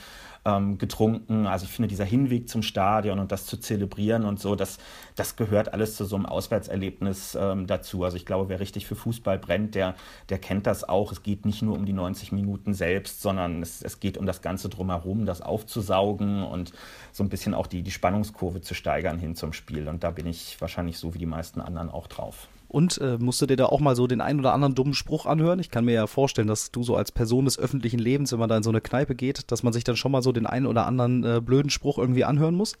ähm, 0.45 0.77
getrunken. 0.77 1.47
Also 1.47 1.65
ich 1.65 1.71
finde, 1.71 1.87
dieser 1.87 2.05
Hinweg 2.05 2.47
zum 2.47 2.61
Stadion 2.61 3.19
und 3.19 3.31
das 3.31 3.45
zu 3.45 3.57
zelebrieren 3.57 4.25
und 4.25 4.39
so, 4.39 4.55
das, 4.55 4.77
das 5.15 5.35
gehört 5.35 5.73
alles 5.73 5.95
zu 5.95 6.05
so 6.05 6.15
einem 6.15 6.25
Auswärtserlebnis 6.25 7.35
ähm, 7.39 7.67
dazu. 7.67 8.03
Also 8.03 8.17
ich 8.17 8.25
glaube, 8.25 8.49
wer 8.49 8.59
richtig 8.59 8.85
für 8.85 8.95
Fußball 8.95 9.39
brennt, 9.39 9.75
der, 9.75 9.95
der 10.29 10.37
kennt 10.37 10.67
das 10.67 10.87
auch. 10.87 11.11
Es 11.11 11.23
geht 11.23 11.45
nicht 11.45 11.61
nur 11.61 11.75
um 11.75 11.85
die 11.85 11.93
90 11.93 12.31
Minuten 12.31 12.73
selbst, 12.73 13.21
sondern 13.21 13.61
es, 13.61 13.81
es 13.81 13.99
geht 13.99 14.17
um 14.17 14.25
das 14.25 14.41
Ganze 14.41 14.69
drumherum, 14.69 15.25
das 15.25 15.41
aufzusaugen 15.41 16.43
und 16.43 16.71
so 17.11 17.23
ein 17.23 17.29
bisschen 17.29 17.53
auch 17.53 17.67
die, 17.67 17.81
die 17.81 17.91
Spannungskurve 17.91 18.61
zu 18.61 18.73
steigern 18.73 19.17
hin 19.19 19.35
zum 19.35 19.53
Spiel. 19.53 19.87
Und 19.87 20.03
da 20.03 20.11
bin 20.11 20.27
ich 20.27 20.59
wahrscheinlich 20.61 20.97
so 20.97 21.13
wie 21.13 21.19
die 21.19 21.25
meisten 21.25 21.59
anderen 21.61 21.89
auch 21.89 22.07
drauf. 22.07 22.47
Und 22.75 22.97
äh, 22.97 23.17
musst 23.17 23.41
du 23.41 23.45
dir 23.45 23.55
da 23.55 23.67
auch 23.67 23.79
mal 23.79 23.95
so 23.95 24.05
den 24.05 24.19
einen 24.19 24.41
oder 24.41 24.51
anderen 24.51 24.75
dummen 24.75 24.93
Spruch 24.93 25.25
anhören? 25.25 25.59
Ich 25.59 25.71
kann 25.71 25.85
mir 25.85 25.93
ja 25.93 26.07
vorstellen, 26.07 26.49
dass 26.49 26.71
du 26.71 26.83
so 26.83 26.97
als 26.97 27.09
Person 27.09 27.45
des 27.45 27.57
öffentlichen 27.57 27.99
Lebens, 27.99 28.33
wenn 28.33 28.39
man 28.39 28.49
da 28.49 28.57
in 28.57 28.63
so 28.63 28.69
eine 28.69 28.81
Kneipe 28.81 29.15
geht, 29.15 29.49
dass 29.49 29.63
man 29.63 29.71
sich 29.71 29.85
dann 29.85 29.95
schon 29.95 30.11
mal 30.11 30.21
so 30.21 30.33
den 30.33 30.45
einen 30.45 30.65
oder 30.65 30.85
anderen 30.85 31.23
äh, 31.23 31.39
blöden 31.39 31.69
Spruch 31.69 31.97
irgendwie 31.97 32.25
anhören 32.25 32.53
muss? 32.53 32.73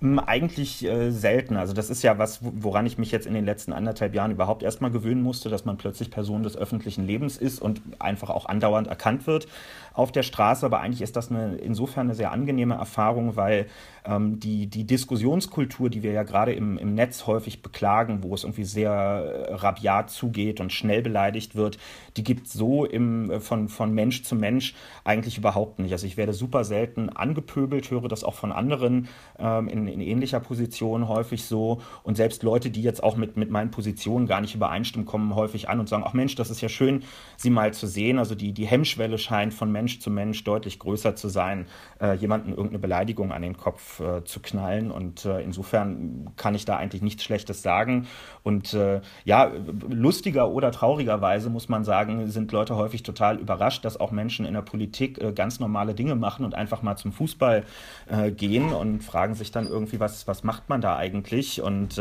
Hm, 0.00 0.18
eigentlich 0.18 0.82
äh, 0.86 1.10
selten. 1.10 1.58
Also 1.58 1.74
das 1.74 1.90
ist 1.90 2.02
ja 2.02 2.16
was, 2.16 2.40
woran 2.42 2.86
ich 2.86 2.96
mich 2.96 3.10
jetzt 3.10 3.26
in 3.26 3.34
den 3.34 3.44
letzten 3.44 3.74
anderthalb 3.74 4.14
Jahren 4.14 4.30
überhaupt 4.30 4.62
erstmal 4.62 4.90
gewöhnen 4.90 5.22
musste, 5.22 5.50
dass 5.50 5.66
man 5.66 5.76
plötzlich 5.76 6.10
Person 6.10 6.42
des 6.42 6.56
öffentlichen 6.56 7.06
Lebens 7.06 7.36
ist 7.36 7.60
und 7.60 7.82
einfach 7.98 8.30
auch 8.30 8.46
andauernd 8.46 8.86
erkannt 8.86 9.26
wird 9.26 9.46
auf 9.94 10.12
der 10.12 10.22
Straße. 10.22 10.64
Aber 10.66 10.80
eigentlich 10.80 11.02
ist 11.02 11.16
das 11.16 11.30
eine, 11.30 11.56
insofern 11.56 12.06
eine 12.06 12.14
sehr 12.14 12.32
angenehme 12.32 12.74
Erfahrung, 12.74 13.36
weil 13.36 13.66
ähm, 14.04 14.40
die, 14.40 14.66
die 14.66 14.84
Diskussionskultur, 14.84 15.88
die 15.88 16.02
wir 16.02 16.12
ja 16.12 16.22
gerade 16.22 16.52
im, 16.52 16.76
im 16.78 16.94
Netz 16.94 17.26
häufig 17.26 17.62
beklagen, 17.62 18.22
wo 18.22 18.34
es 18.34 18.44
irgendwie 18.44 18.64
sehr 18.64 18.90
äh, 18.90 19.54
rabiat 19.54 20.10
zugeht 20.10 20.60
und 20.60 20.72
schnell 20.72 21.02
beleidigt 21.02 21.54
wird, 21.54 21.78
die 22.16 22.24
gibt 22.24 22.46
es 22.46 22.52
so 22.52 22.84
im, 22.84 23.30
äh, 23.30 23.40
von, 23.40 23.68
von 23.68 23.94
Mensch 23.94 24.24
zu 24.24 24.34
Mensch 24.34 24.74
eigentlich 25.04 25.38
überhaupt 25.38 25.78
nicht. 25.78 25.92
Also 25.92 26.06
ich 26.06 26.16
werde 26.16 26.32
super 26.32 26.64
selten 26.64 27.10
angepöbelt, 27.10 27.90
höre 27.90 28.08
das 28.08 28.24
auch 28.24 28.34
von 28.34 28.50
anderen 28.50 29.08
ähm, 29.38 29.68
in, 29.68 29.86
in, 29.86 30.00
ähnlicher 30.00 30.40
Position 30.40 31.08
häufig 31.08 31.44
so. 31.44 31.80
Und 32.02 32.16
selbst 32.16 32.42
Leute, 32.42 32.70
die 32.70 32.82
jetzt 32.82 33.02
auch 33.02 33.16
mit, 33.16 33.36
mit 33.36 33.50
meinen 33.50 33.70
Positionen 33.70 34.26
gar 34.26 34.40
nicht 34.40 34.54
übereinstimmen, 34.54 35.06
kommen 35.06 35.34
häufig 35.34 35.68
an 35.68 35.78
und 35.78 35.88
sagen, 35.88 36.02
ach 36.06 36.12
Mensch, 36.12 36.34
das 36.34 36.50
ist 36.50 36.60
ja 36.60 36.68
schön, 36.68 37.04
sie 37.36 37.50
mal 37.50 37.72
zu 37.72 37.86
sehen. 37.86 38.18
Also 38.18 38.34
die, 38.34 38.52
die 38.52 38.66
Hemmschwelle 38.66 39.18
scheint 39.18 39.54
von 39.54 39.70
Mensch 39.82 39.98
zu 39.98 40.10
Mensch 40.10 40.44
deutlich 40.44 40.78
größer 40.78 41.16
zu 41.16 41.28
sein, 41.28 41.66
äh, 42.00 42.14
jemanden 42.14 42.50
irgendeine 42.50 42.78
Beleidigung 42.78 43.32
an 43.32 43.42
den 43.42 43.56
Kopf 43.56 43.98
äh, 43.98 44.22
zu 44.24 44.38
knallen. 44.38 44.92
Und 44.92 45.24
äh, 45.24 45.40
insofern 45.40 46.30
kann 46.36 46.54
ich 46.54 46.64
da 46.64 46.76
eigentlich 46.76 47.02
nichts 47.02 47.24
Schlechtes 47.24 47.62
sagen. 47.62 48.06
Und 48.44 48.74
äh, 48.74 49.00
ja, 49.24 49.50
lustiger 49.88 50.50
oder 50.50 50.70
traurigerweise 50.70 51.50
muss 51.50 51.68
man 51.68 51.82
sagen, 51.82 52.28
sind 52.28 52.52
Leute 52.52 52.76
häufig 52.76 53.02
total 53.02 53.38
überrascht, 53.38 53.84
dass 53.84 53.98
auch 53.98 54.12
Menschen 54.12 54.46
in 54.46 54.54
der 54.54 54.62
Politik 54.62 55.20
äh, 55.20 55.32
ganz 55.32 55.58
normale 55.58 55.94
Dinge 55.94 56.14
machen 56.14 56.44
und 56.44 56.54
einfach 56.54 56.82
mal 56.82 56.96
zum 56.96 57.10
Fußball 57.10 57.64
äh, 58.06 58.30
gehen 58.30 58.72
und 58.72 59.02
fragen 59.02 59.34
sich 59.34 59.50
dann 59.50 59.66
irgendwie, 59.66 59.98
was, 59.98 60.28
was 60.28 60.44
macht 60.44 60.68
man 60.68 60.80
da 60.80 60.96
eigentlich? 60.96 61.60
Und 61.60 62.00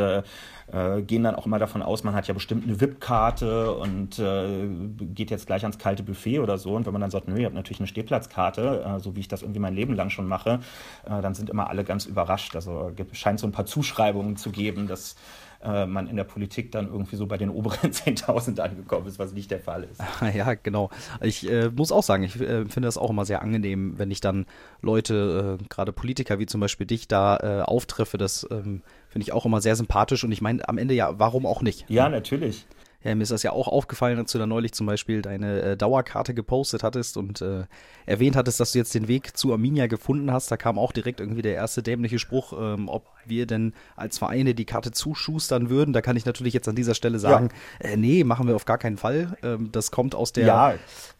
gehen 1.07 1.23
dann 1.23 1.35
auch 1.35 1.45
immer 1.45 1.59
davon 1.59 1.81
aus, 1.81 2.05
man 2.05 2.13
hat 2.13 2.27
ja 2.29 2.33
bestimmt 2.33 2.63
eine 2.63 2.79
VIP-Karte 2.79 3.73
und 3.73 4.21
geht 5.13 5.29
jetzt 5.29 5.45
gleich 5.45 5.63
ans 5.63 5.77
kalte 5.77 6.01
Buffet 6.01 6.39
oder 6.39 6.57
so. 6.57 6.75
Und 6.75 6.85
wenn 6.85 6.93
man 6.93 7.01
dann 7.01 7.11
sagt, 7.11 7.27
nö, 7.27 7.37
ich 7.37 7.45
habe 7.45 7.55
natürlich 7.55 7.70
eine 7.79 7.87
Stehplatzkarte, 7.87 8.83
äh, 8.85 8.99
so 8.99 9.15
wie 9.15 9.21
ich 9.21 9.27
das 9.27 9.41
irgendwie 9.41 9.59
mein 9.59 9.75
Leben 9.75 9.93
lang 9.93 10.09
schon 10.09 10.27
mache, 10.27 10.59
äh, 11.05 11.21
dann 11.21 11.33
sind 11.33 11.49
immer 11.49 11.69
alle 11.69 11.83
ganz 11.83 12.05
überrascht. 12.05 12.55
Also 12.55 12.91
es 12.95 13.17
scheint 13.17 13.39
so 13.39 13.47
ein 13.47 13.51
paar 13.51 13.65
Zuschreibungen 13.65 14.37
zu 14.37 14.51
geben, 14.51 14.87
dass 14.87 15.15
äh, 15.63 15.85
man 15.85 16.07
in 16.07 16.15
der 16.15 16.23
Politik 16.23 16.71
dann 16.71 16.87
irgendwie 16.87 17.15
so 17.15 17.27
bei 17.27 17.37
den 17.37 17.49
oberen 17.49 17.91
10.000 17.91 18.59
angekommen 18.59 19.07
ist, 19.07 19.19
was 19.19 19.33
nicht 19.33 19.51
der 19.51 19.59
Fall 19.59 19.83
ist. 19.83 20.01
Ja, 20.33 20.53
genau. 20.53 20.89
Ich 21.21 21.49
äh, 21.49 21.69
muss 21.69 21.91
auch 21.91 22.03
sagen, 22.03 22.23
ich 22.23 22.39
äh, 22.39 22.65
finde 22.65 22.87
das 22.87 22.97
auch 22.97 23.09
immer 23.09 23.25
sehr 23.25 23.41
angenehm, 23.41 23.97
wenn 23.97 24.11
ich 24.11 24.21
dann 24.21 24.45
Leute, 24.81 25.57
äh, 25.59 25.63
gerade 25.67 25.91
Politiker 25.91 26.39
wie 26.39 26.45
zum 26.45 26.61
Beispiel 26.61 26.87
dich, 26.87 27.07
da 27.07 27.37
äh, 27.37 27.61
auftreffe. 27.63 28.17
Das 28.17 28.47
ähm, 28.49 28.81
finde 29.09 29.23
ich 29.23 29.33
auch 29.33 29.45
immer 29.45 29.61
sehr 29.61 29.75
sympathisch 29.75 30.23
und 30.23 30.31
ich 30.31 30.41
meine 30.41 30.67
am 30.67 30.77
Ende 30.77 30.93
ja, 30.93 31.19
warum 31.19 31.45
auch 31.45 31.61
nicht? 31.61 31.85
Ja, 31.89 32.07
natürlich. 32.09 32.65
Ja, 33.03 33.15
mir 33.15 33.23
ist 33.23 33.31
das 33.31 33.41
ja 33.41 33.51
auch 33.51 33.67
aufgefallen, 33.67 34.19
als 34.19 34.31
du 34.31 34.37
da 34.37 34.45
neulich 34.45 34.73
zum 34.73 34.85
Beispiel 34.85 35.23
deine 35.23 35.61
äh, 35.61 35.77
Dauerkarte 35.77 36.35
gepostet 36.35 36.83
hattest 36.83 37.17
und 37.17 37.41
äh, 37.41 37.65
erwähnt 38.05 38.35
hattest, 38.35 38.59
dass 38.59 38.73
du 38.73 38.77
jetzt 38.77 38.93
den 38.93 39.07
Weg 39.07 39.35
zu 39.35 39.51
Arminia 39.51 39.87
gefunden 39.87 40.31
hast. 40.31 40.51
Da 40.51 40.57
kam 40.57 40.77
auch 40.77 40.91
direkt 40.91 41.19
irgendwie 41.19 41.41
der 41.41 41.55
erste 41.55 41.81
dämliche 41.81 42.19
Spruch, 42.19 42.53
ähm, 42.53 42.89
ob 42.89 43.07
wir 43.25 43.45
denn 43.45 43.73
als 43.95 44.17
Vereine 44.17 44.53
die 44.53 44.65
Karte 44.65 44.91
zuschustern 44.91 45.69
würden. 45.69 45.93
Da 45.93 46.01
kann 46.01 46.17
ich 46.17 46.25
natürlich 46.25 46.53
jetzt 46.53 46.67
an 46.67 46.75
dieser 46.75 46.95
Stelle 46.95 47.19
sagen, 47.19 47.49
ja. 47.81 47.89
äh, 47.89 47.97
nee, 47.97 48.23
machen 48.23 48.47
wir 48.47 48.55
auf 48.55 48.65
gar 48.65 48.77
keinen 48.77 48.97
Fall. 48.97 49.37
Ähm, 49.43 49.69
das 49.71 49.91
kommt 49.91 50.15
aus 50.15 50.33
der 50.33 50.45
ja, 50.45 50.73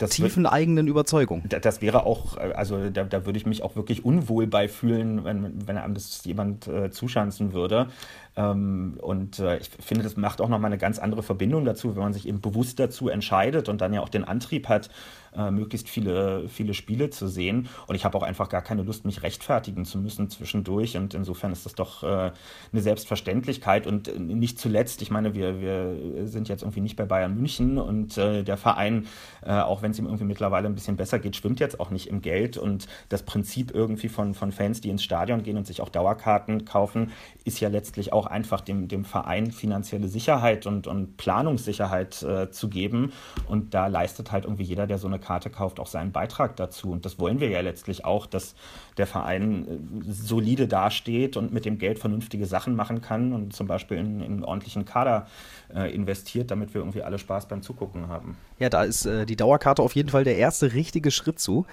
tiefen 0.07 0.43
wird, 0.43 0.53
eigenen 0.53 0.87
Überzeugung. 0.87 1.43
Das 1.47 1.81
wäre 1.81 2.05
auch, 2.05 2.37
äh, 2.37 2.53
also 2.53 2.89
da, 2.89 3.03
da, 3.03 3.25
würde 3.25 3.37
ich 3.37 3.45
mich 3.45 3.63
auch 3.63 3.75
wirklich 3.75 4.05
unwohl 4.05 4.47
bei 4.47 4.67
fühlen, 4.67 5.23
wenn, 5.23 5.67
wenn 5.67 5.77
einem 5.77 5.93
das 5.93 6.23
jemand 6.25 6.67
äh, 6.67 6.91
zuschanzen 6.91 7.53
würde. 7.53 7.87
Ähm, 8.35 8.97
und 9.01 9.39
äh, 9.39 9.57
ich 9.57 9.69
finde, 9.69 10.03
das 10.03 10.15
macht 10.15 10.41
auch 10.41 10.49
nochmal 10.49 10.69
eine 10.69 10.77
ganz 10.77 10.99
andere 10.99 11.23
Verbindung 11.23 11.65
dazu, 11.65 11.95
wenn 11.95 12.03
man 12.03 12.13
sich 12.13 12.27
eben 12.27 12.39
bewusst 12.39 12.79
dazu 12.79 13.09
entscheidet 13.09 13.67
und 13.67 13.81
dann 13.81 13.93
ja 13.93 14.01
auch 14.01 14.09
den 14.09 14.23
Antrieb 14.23 14.69
hat, 14.69 14.89
äh, 15.35 15.51
möglichst 15.51 15.89
viele, 15.89 16.47
viele 16.49 16.73
Spiele 16.73 17.09
zu 17.09 17.27
sehen. 17.27 17.69
Und 17.87 17.95
ich 17.95 18.05
habe 18.05 18.17
auch 18.17 18.23
einfach 18.23 18.49
gar 18.49 18.61
keine 18.61 18.83
Lust, 18.83 19.05
mich 19.05 19.23
rechtfertigen 19.23 19.85
zu 19.85 19.97
müssen 19.97 20.29
zwischendurch. 20.29 20.97
Und 20.97 21.13
insofern 21.13 21.51
ist 21.51 21.65
das 21.65 21.73
doch 21.73 22.03
äh, 22.03 22.31
eine 22.71 22.81
Selbstverständlichkeit. 22.81 23.87
Und 23.87 24.07
äh, 24.07 24.19
nicht 24.19 24.59
zuletzt, 24.59 25.01
ich 25.01 25.11
meine, 25.11 25.33
wir, 25.33 25.61
wir 25.61 26.27
sind 26.27 26.49
jetzt 26.49 26.63
irgendwie 26.63 26.81
nicht 26.81 26.95
bei 26.95 27.05
Bayern 27.05 27.35
München 27.35 27.77
und 27.77 28.17
äh, 28.17 28.43
der 28.43 28.57
Verein, 28.57 29.07
äh, 29.45 29.51
auch 29.51 29.81
wenn 29.81 29.91
es 29.91 29.99
ihm 29.99 30.05
irgendwie 30.05 30.25
mittlerweile 30.25 30.67
ein 30.67 30.75
bisschen 30.75 30.97
besser 30.97 31.19
geht, 31.19 31.35
schwimmt 31.35 31.59
jetzt 31.59 31.79
auch 31.79 31.91
nicht 31.91 32.07
im 32.07 32.21
Geld. 32.21 32.57
Und 32.57 32.87
das 33.09 33.23
Prinzip 33.23 33.71
irgendwie 33.73 34.09
von, 34.09 34.33
von 34.33 34.51
Fans, 34.51 34.81
die 34.81 34.89
ins 34.89 35.03
Stadion 35.03 35.43
gehen 35.43 35.57
und 35.57 35.65
sich 35.65 35.81
auch 35.81 35.89
Dauerkarten 35.89 36.65
kaufen, 36.65 37.11
ist 37.45 37.59
ja 37.59 37.69
letztlich 37.69 38.11
auch 38.11 38.25
einfach 38.25 38.61
dem, 38.61 38.87
dem 38.87 39.05
Verein 39.05 39.51
finanzielle 39.51 40.07
Sicherheit 40.07 40.67
und, 40.67 40.87
und 40.87 41.15
Planungssicherheit 41.15 42.21
äh, 42.23 42.51
zu 42.51 42.69
geben. 42.69 43.13
Und 43.47 43.73
da 43.73 43.87
leistet 43.87 44.31
halt 44.31 44.43
irgendwie 44.43 44.63
jeder, 44.63 44.87
der 44.87 44.97
so 44.97 45.07
eine 45.07 45.20
Karte 45.21 45.49
kauft, 45.49 45.79
auch 45.79 45.87
seinen 45.87 46.11
Beitrag 46.11 46.55
dazu. 46.55 46.91
Und 46.91 47.05
das 47.05 47.19
wollen 47.19 47.39
wir 47.39 47.49
ja 47.49 47.61
letztlich 47.61 48.03
auch, 48.03 48.25
dass 48.25 48.55
der 48.97 49.07
Verein 49.07 50.03
äh, 50.07 50.11
solide 50.11 50.67
dasteht 50.67 51.37
und 51.37 51.53
mit 51.53 51.65
dem 51.65 51.77
Geld 51.77 51.99
vernünftige 51.99 52.45
Sachen 52.45 52.75
machen 52.75 53.01
kann 53.01 53.31
und 53.33 53.53
zum 53.53 53.67
Beispiel 53.67 53.97
in, 53.97 54.21
in 54.21 54.31
einen 54.31 54.43
ordentlichen 54.43 54.85
Kader 54.85 55.27
äh, 55.73 55.93
investiert, 55.93 56.51
damit 56.51 56.73
wir 56.73 56.81
irgendwie 56.81 57.03
alle 57.03 57.19
Spaß 57.19 57.47
beim 57.47 57.61
Zugucken 57.61 58.07
haben. 58.07 58.37
Ja, 58.59 58.69
da 58.69 58.83
ist 58.83 59.05
äh, 59.05 59.25
die 59.25 59.35
Dauerkarte 59.35 59.81
auf 59.81 59.95
jeden 59.95 60.09
Fall 60.09 60.23
der 60.23 60.37
erste 60.37 60.73
richtige 60.73 61.11
Schritt 61.11 61.39
zu. 61.39 61.65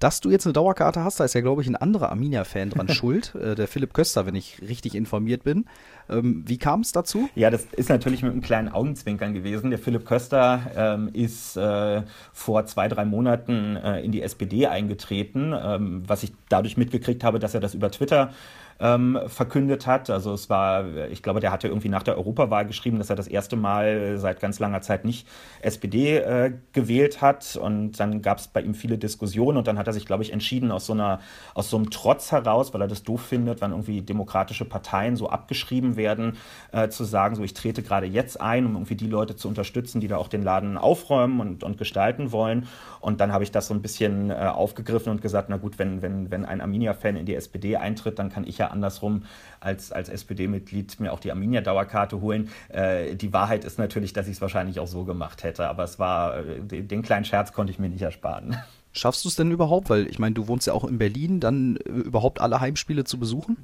Dass 0.00 0.20
du 0.20 0.30
jetzt 0.30 0.46
eine 0.46 0.54
Dauerkarte 0.54 1.04
hast, 1.04 1.20
da 1.20 1.24
ist 1.24 1.34
ja, 1.34 1.42
glaube 1.42 1.60
ich, 1.60 1.68
ein 1.68 1.76
anderer 1.76 2.10
Arminia-Fan 2.10 2.70
dran 2.70 2.88
schuld, 2.94 3.34
äh, 3.34 3.54
der 3.54 3.68
Philipp 3.68 3.92
Köster, 3.92 4.24
wenn 4.26 4.34
ich 4.34 4.60
richtig 4.66 4.94
informiert 4.94 5.44
bin. 5.44 5.66
Ähm, 6.08 6.42
wie 6.46 6.56
kam 6.56 6.80
es 6.80 6.92
dazu? 6.92 7.28
Ja, 7.34 7.50
das 7.50 7.66
ist 7.76 7.90
natürlich 7.90 8.22
mit 8.22 8.32
einem 8.32 8.40
kleinen 8.40 8.70
Augenzwinkern 8.70 9.34
gewesen. 9.34 9.68
Der 9.70 9.78
Philipp 9.78 10.06
Köster 10.06 10.62
ähm, 10.74 11.10
ist 11.12 11.56
äh, 11.56 12.02
vor 12.32 12.64
zwei, 12.64 12.88
drei 12.88 13.04
Monaten 13.04 13.76
äh, 13.76 14.00
in 14.00 14.10
die 14.10 14.22
SPD 14.22 14.66
eingetreten, 14.66 15.54
ähm, 15.54 16.02
was 16.06 16.22
ich 16.22 16.32
dadurch 16.48 16.78
mitgekriegt 16.78 17.22
habe, 17.22 17.38
dass 17.38 17.52
er 17.52 17.60
das 17.60 17.74
über 17.74 17.90
Twitter 17.90 18.32
ähm, 18.80 19.18
verkündet 19.26 19.86
hat. 19.86 20.10
Also 20.10 20.32
es 20.32 20.48
war, 20.48 20.84
ich 21.10 21.22
glaube, 21.22 21.40
der 21.40 21.52
hatte 21.52 21.68
irgendwie 21.68 21.88
nach 21.88 22.02
der 22.02 22.16
Europawahl 22.16 22.66
geschrieben, 22.66 22.98
dass 22.98 23.10
er 23.10 23.16
das 23.16 23.28
erste 23.28 23.56
Mal 23.56 24.18
seit 24.18 24.40
ganz 24.40 24.58
langer 24.58 24.80
Zeit 24.80 25.04
nicht 25.04 25.28
SPD 25.60 26.16
äh, 26.16 26.52
gewählt 26.72 27.20
hat. 27.20 27.56
Und 27.56 28.00
dann 28.00 28.22
gab 28.22 28.38
es 28.38 28.48
bei 28.48 28.62
ihm 28.62 28.74
viele 28.74 28.96
Diskussionen 28.98 29.58
und 29.58 29.66
dann 29.66 29.78
hat 29.78 29.86
er 29.86 29.92
sich, 29.92 30.06
glaube 30.06 30.22
ich, 30.22 30.32
entschieden 30.32 30.72
aus 30.72 30.86
so 30.86 30.94
einer, 30.94 31.20
aus 31.54 31.68
so 31.68 31.76
einem 31.76 31.90
Trotz 31.90 32.32
heraus, 32.32 32.72
weil 32.72 32.80
er 32.80 32.88
das 32.88 33.02
doof 33.02 33.20
findet, 33.20 33.60
wenn 33.60 33.70
irgendwie 33.70 34.00
demokratische 34.00 34.64
Parteien 34.64 35.16
so 35.16 35.28
abgeschrieben 35.28 35.96
werden, 35.96 36.38
äh, 36.72 36.88
zu 36.88 37.04
sagen, 37.04 37.34
so 37.36 37.42
ich 37.42 37.54
trete 37.54 37.82
gerade 37.82 38.06
jetzt 38.06 38.40
ein, 38.40 38.64
um 38.64 38.72
irgendwie 38.72 38.96
die 38.96 39.06
Leute 39.06 39.36
zu 39.36 39.48
unterstützen, 39.48 40.00
die 40.00 40.08
da 40.08 40.16
auch 40.16 40.28
den 40.28 40.42
Laden 40.42 40.78
aufräumen 40.78 41.40
und, 41.40 41.64
und 41.64 41.76
gestalten 41.76 42.32
wollen. 42.32 42.66
Und 43.00 43.20
dann 43.20 43.32
habe 43.32 43.44
ich 43.44 43.50
das 43.50 43.66
so 43.66 43.74
ein 43.74 43.82
bisschen 43.82 44.30
äh, 44.30 44.34
aufgegriffen 44.34 45.10
und 45.10 45.22
gesagt, 45.22 45.48
na 45.50 45.58
gut, 45.58 45.78
wenn, 45.78 46.02
wenn, 46.02 46.30
wenn 46.30 46.44
ein 46.44 46.60
Arminia-Fan 46.60 47.16
in 47.16 47.26
die 47.26 47.34
SPD 47.34 47.76
eintritt, 47.76 48.18
dann 48.18 48.30
kann 48.30 48.46
ich 48.46 48.58
ja 48.58 48.69
andersrum 48.70 49.24
als, 49.60 49.92
als 49.92 50.08
SPD-Mitglied 50.08 51.00
mir 51.00 51.12
auch 51.12 51.20
die 51.20 51.30
Arminia-Dauerkarte 51.30 52.20
holen. 52.20 52.48
Äh, 52.68 53.14
die 53.14 53.32
Wahrheit 53.32 53.64
ist 53.64 53.78
natürlich, 53.78 54.12
dass 54.12 54.26
ich 54.26 54.34
es 54.34 54.40
wahrscheinlich 54.40 54.80
auch 54.80 54.86
so 54.86 55.04
gemacht 55.04 55.42
hätte, 55.42 55.68
aber 55.68 55.84
es 55.84 55.98
war, 55.98 56.38
äh, 56.38 56.82
den 56.82 57.02
kleinen 57.02 57.24
Scherz 57.24 57.52
konnte 57.52 57.72
ich 57.72 57.78
mir 57.78 57.88
nicht 57.88 58.02
ersparen. 58.02 58.56
Schaffst 58.92 59.24
du 59.24 59.28
es 59.28 59.36
denn 59.36 59.50
überhaupt? 59.50 59.88
Weil 59.88 60.06
ich 60.08 60.18
meine, 60.18 60.34
du 60.34 60.48
wohnst 60.48 60.66
ja 60.66 60.72
auch 60.72 60.84
in 60.84 60.98
Berlin, 60.98 61.40
dann 61.40 61.76
äh, 61.76 61.90
überhaupt 61.90 62.40
alle 62.40 62.60
Heimspiele 62.60 63.04
zu 63.04 63.18
besuchen? 63.18 63.56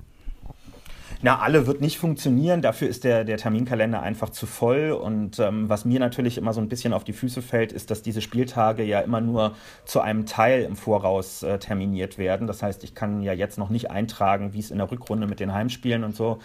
Na, 1.27 1.41
alle 1.41 1.67
wird 1.67 1.81
nicht 1.81 1.99
funktionieren. 1.99 2.63
Dafür 2.63 2.87
ist 2.87 3.03
der, 3.03 3.25
der 3.25 3.37
Terminkalender 3.37 4.01
einfach 4.01 4.31
zu 4.31 4.47
voll. 4.47 4.93
Und 4.93 5.41
ähm, 5.41 5.69
was 5.69 5.85
mir 5.85 5.99
natürlich 5.99 6.39
immer 6.39 6.53
so 6.53 6.61
ein 6.61 6.69
bisschen 6.69 6.93
auf 6.93 7.03
die 7.03 7.13
Füße 7.13 7.43
fällt, 7.43 7.73
ist, 7.73 7.91
dass 7.91 8.01
diese 8.01 8.21
Spieltage 8.21 8.85
ja 8.85 9.01
immer 9.01 9.21
nur 9.21 9.57
zu 9.85 10.01
einem 10.01 10.27
Teil 10.27 10.63
im 10.63 10.77
Voraus 10.77 11.43
äh, 11.43 11.59
terminiert 11.59 12.17
werden. 12.17 12.47
Das 12.47 12.63
heißt, 12.63 12.85
ich 12.85 12.95
kann 12.95 13.23
ja 13.23 13.33
jetzt 13.33 13.59
noch 13.59 13.71
nicht 13.71 13.91
eintragen, 13.91 14.53
wie 14.53 14.61
es 14.61 14.71
in 14.71 14.79
der 14.79 14.89
Rückrunde 14.89 15.27
mit 15.27 15.41
den 15.41 15.53
Heimspielen 15.53 16.05
und 16.05 16.15
so 16.15 16.39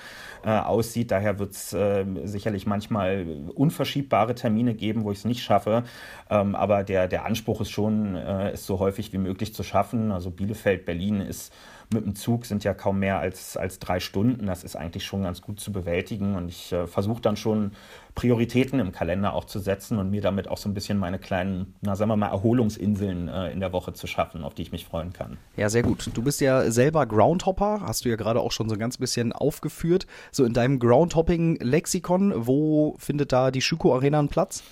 äh, 0.44 0.50
aussieht. 0.50 1.12
Daher 1.12 1.38
wird 1.38 1.52
es 1.52 1.74
äh, 1.74 2.04
sicherlich 2.24 2.66
manchmal 2.66 3.28
unverschiebbare 3.54 4.34
Termine 4.34 4.74
geben, 4.74 5.04
wo 5.04 5.12
ich 5.12 5.20
es 5.20 5.26
nicht 5.26 5.44
schaffe. 5.44 5.84
Ähm, 6.32 6.56
aber 6.56 6.84
der, 6.84 7.08
der 7.08 7.26
Anspruch 7.26 7.62
ist 7.62 7.70
schon, 7.70 8.16
äh, 8.16 8.50
es 8.54 8.66
so 8.66 8.80
häufig 8.80 9.14
wie 9.14 9.20
möglich 9.20 9.54
zu 9.54 9.62
schaffen. 9.62 10.12
Also 10.12 10.32
Bielefeld, 10.32 10.86
Berlin 10.88 11.22
ist 11.22 11.54
mit 11.94 12.06
dem 12.06 12.16
Zug 12.16 12.46
sind 12.46 12.64
ja 12.64 12.74
kaum 12.74 13.00
mehr 13.00 13.20
als, 13.20 13.58
als 13.58 13.80
drei 13.80 14.00
Stunden. 14.00 14.46
Das 14.46 14.64
ist 14.64 14.76
eigentlich 14.76 15.06
schon 15.06 15.24
ganz 15.24 15.42
gut 15.42 15.60
zu 15.60 15.72
bewältigen. 15.72 16.36
Und 16.36 16.50
ich 16.50 16.72
äh, 16.72 16.88
versuche 16.88 17.22
dann 17.22 17.38
schon 17.38 17.72
Prioritäten 18.16 18.80
im 18.80 18.92
Kalender 18.92 19.34
auch 19.34 19.46
zu 19.46 19.60
setzen 19.60 19.98
und 19.98 20.10
mir 20.10 20.22
damit 20.22 20.48
auch 20.48 20.58
so 20.58 20.70
ein 20.70 20.74
bisschen 20.74 20.98
meine 20.98 21.20
kleinen, 21.20 21.76
na 21.82 21.96
sagen 21.96 22.10
wir 22.10 22.18
mal, 22.18 22.30
Erholungsinseln 22.30 23.28
äh, 23.28 23.52
in 23.52 23.60
der 23.60 23.74
Woche 23.74 23.94
zu 23.94 24.08
schaffen, 24.08 24.44
auf 24.44 24.54
die 24.54 24.64
ich 24.64 24.72
mich 24.72 24.86
freuen 24.86 25.14
kann. 25.14 25.38
Ja, 25.56 25.70
sehr 25.70 25.84
gut. 25.84 26.10
Du 26.14 26.22
bist 26.22 26.42
ja 26.42 26.70
selber 26.72 27.06
Groundhopper, 27.06 27.82
hast 27.86 28.06
du 28.06 28.10
ja 28.10 28.16
gerade 28.16 28.40
auch 28.40 28.52
schon 28.52 28.70
so 28.70 28.76
ein 28.76 28.80
ganz 28.80 28.98
bisschen 28.98 29.32
aufgeführt. 29.32 30.08
So 30.32 30.46
in 30.46 30.54
deinem 30.54 30.80
Groundhopping-Lexikon, 30.80 32.34
wo 32.36 32.96
findet 33.00 33.32
da 33.32 33.52
die 33.52 33.62
Schüko 33.62 33.96
Arena 33.96 34.20
einen 34.20 34.30
Platz? 34.30 34.64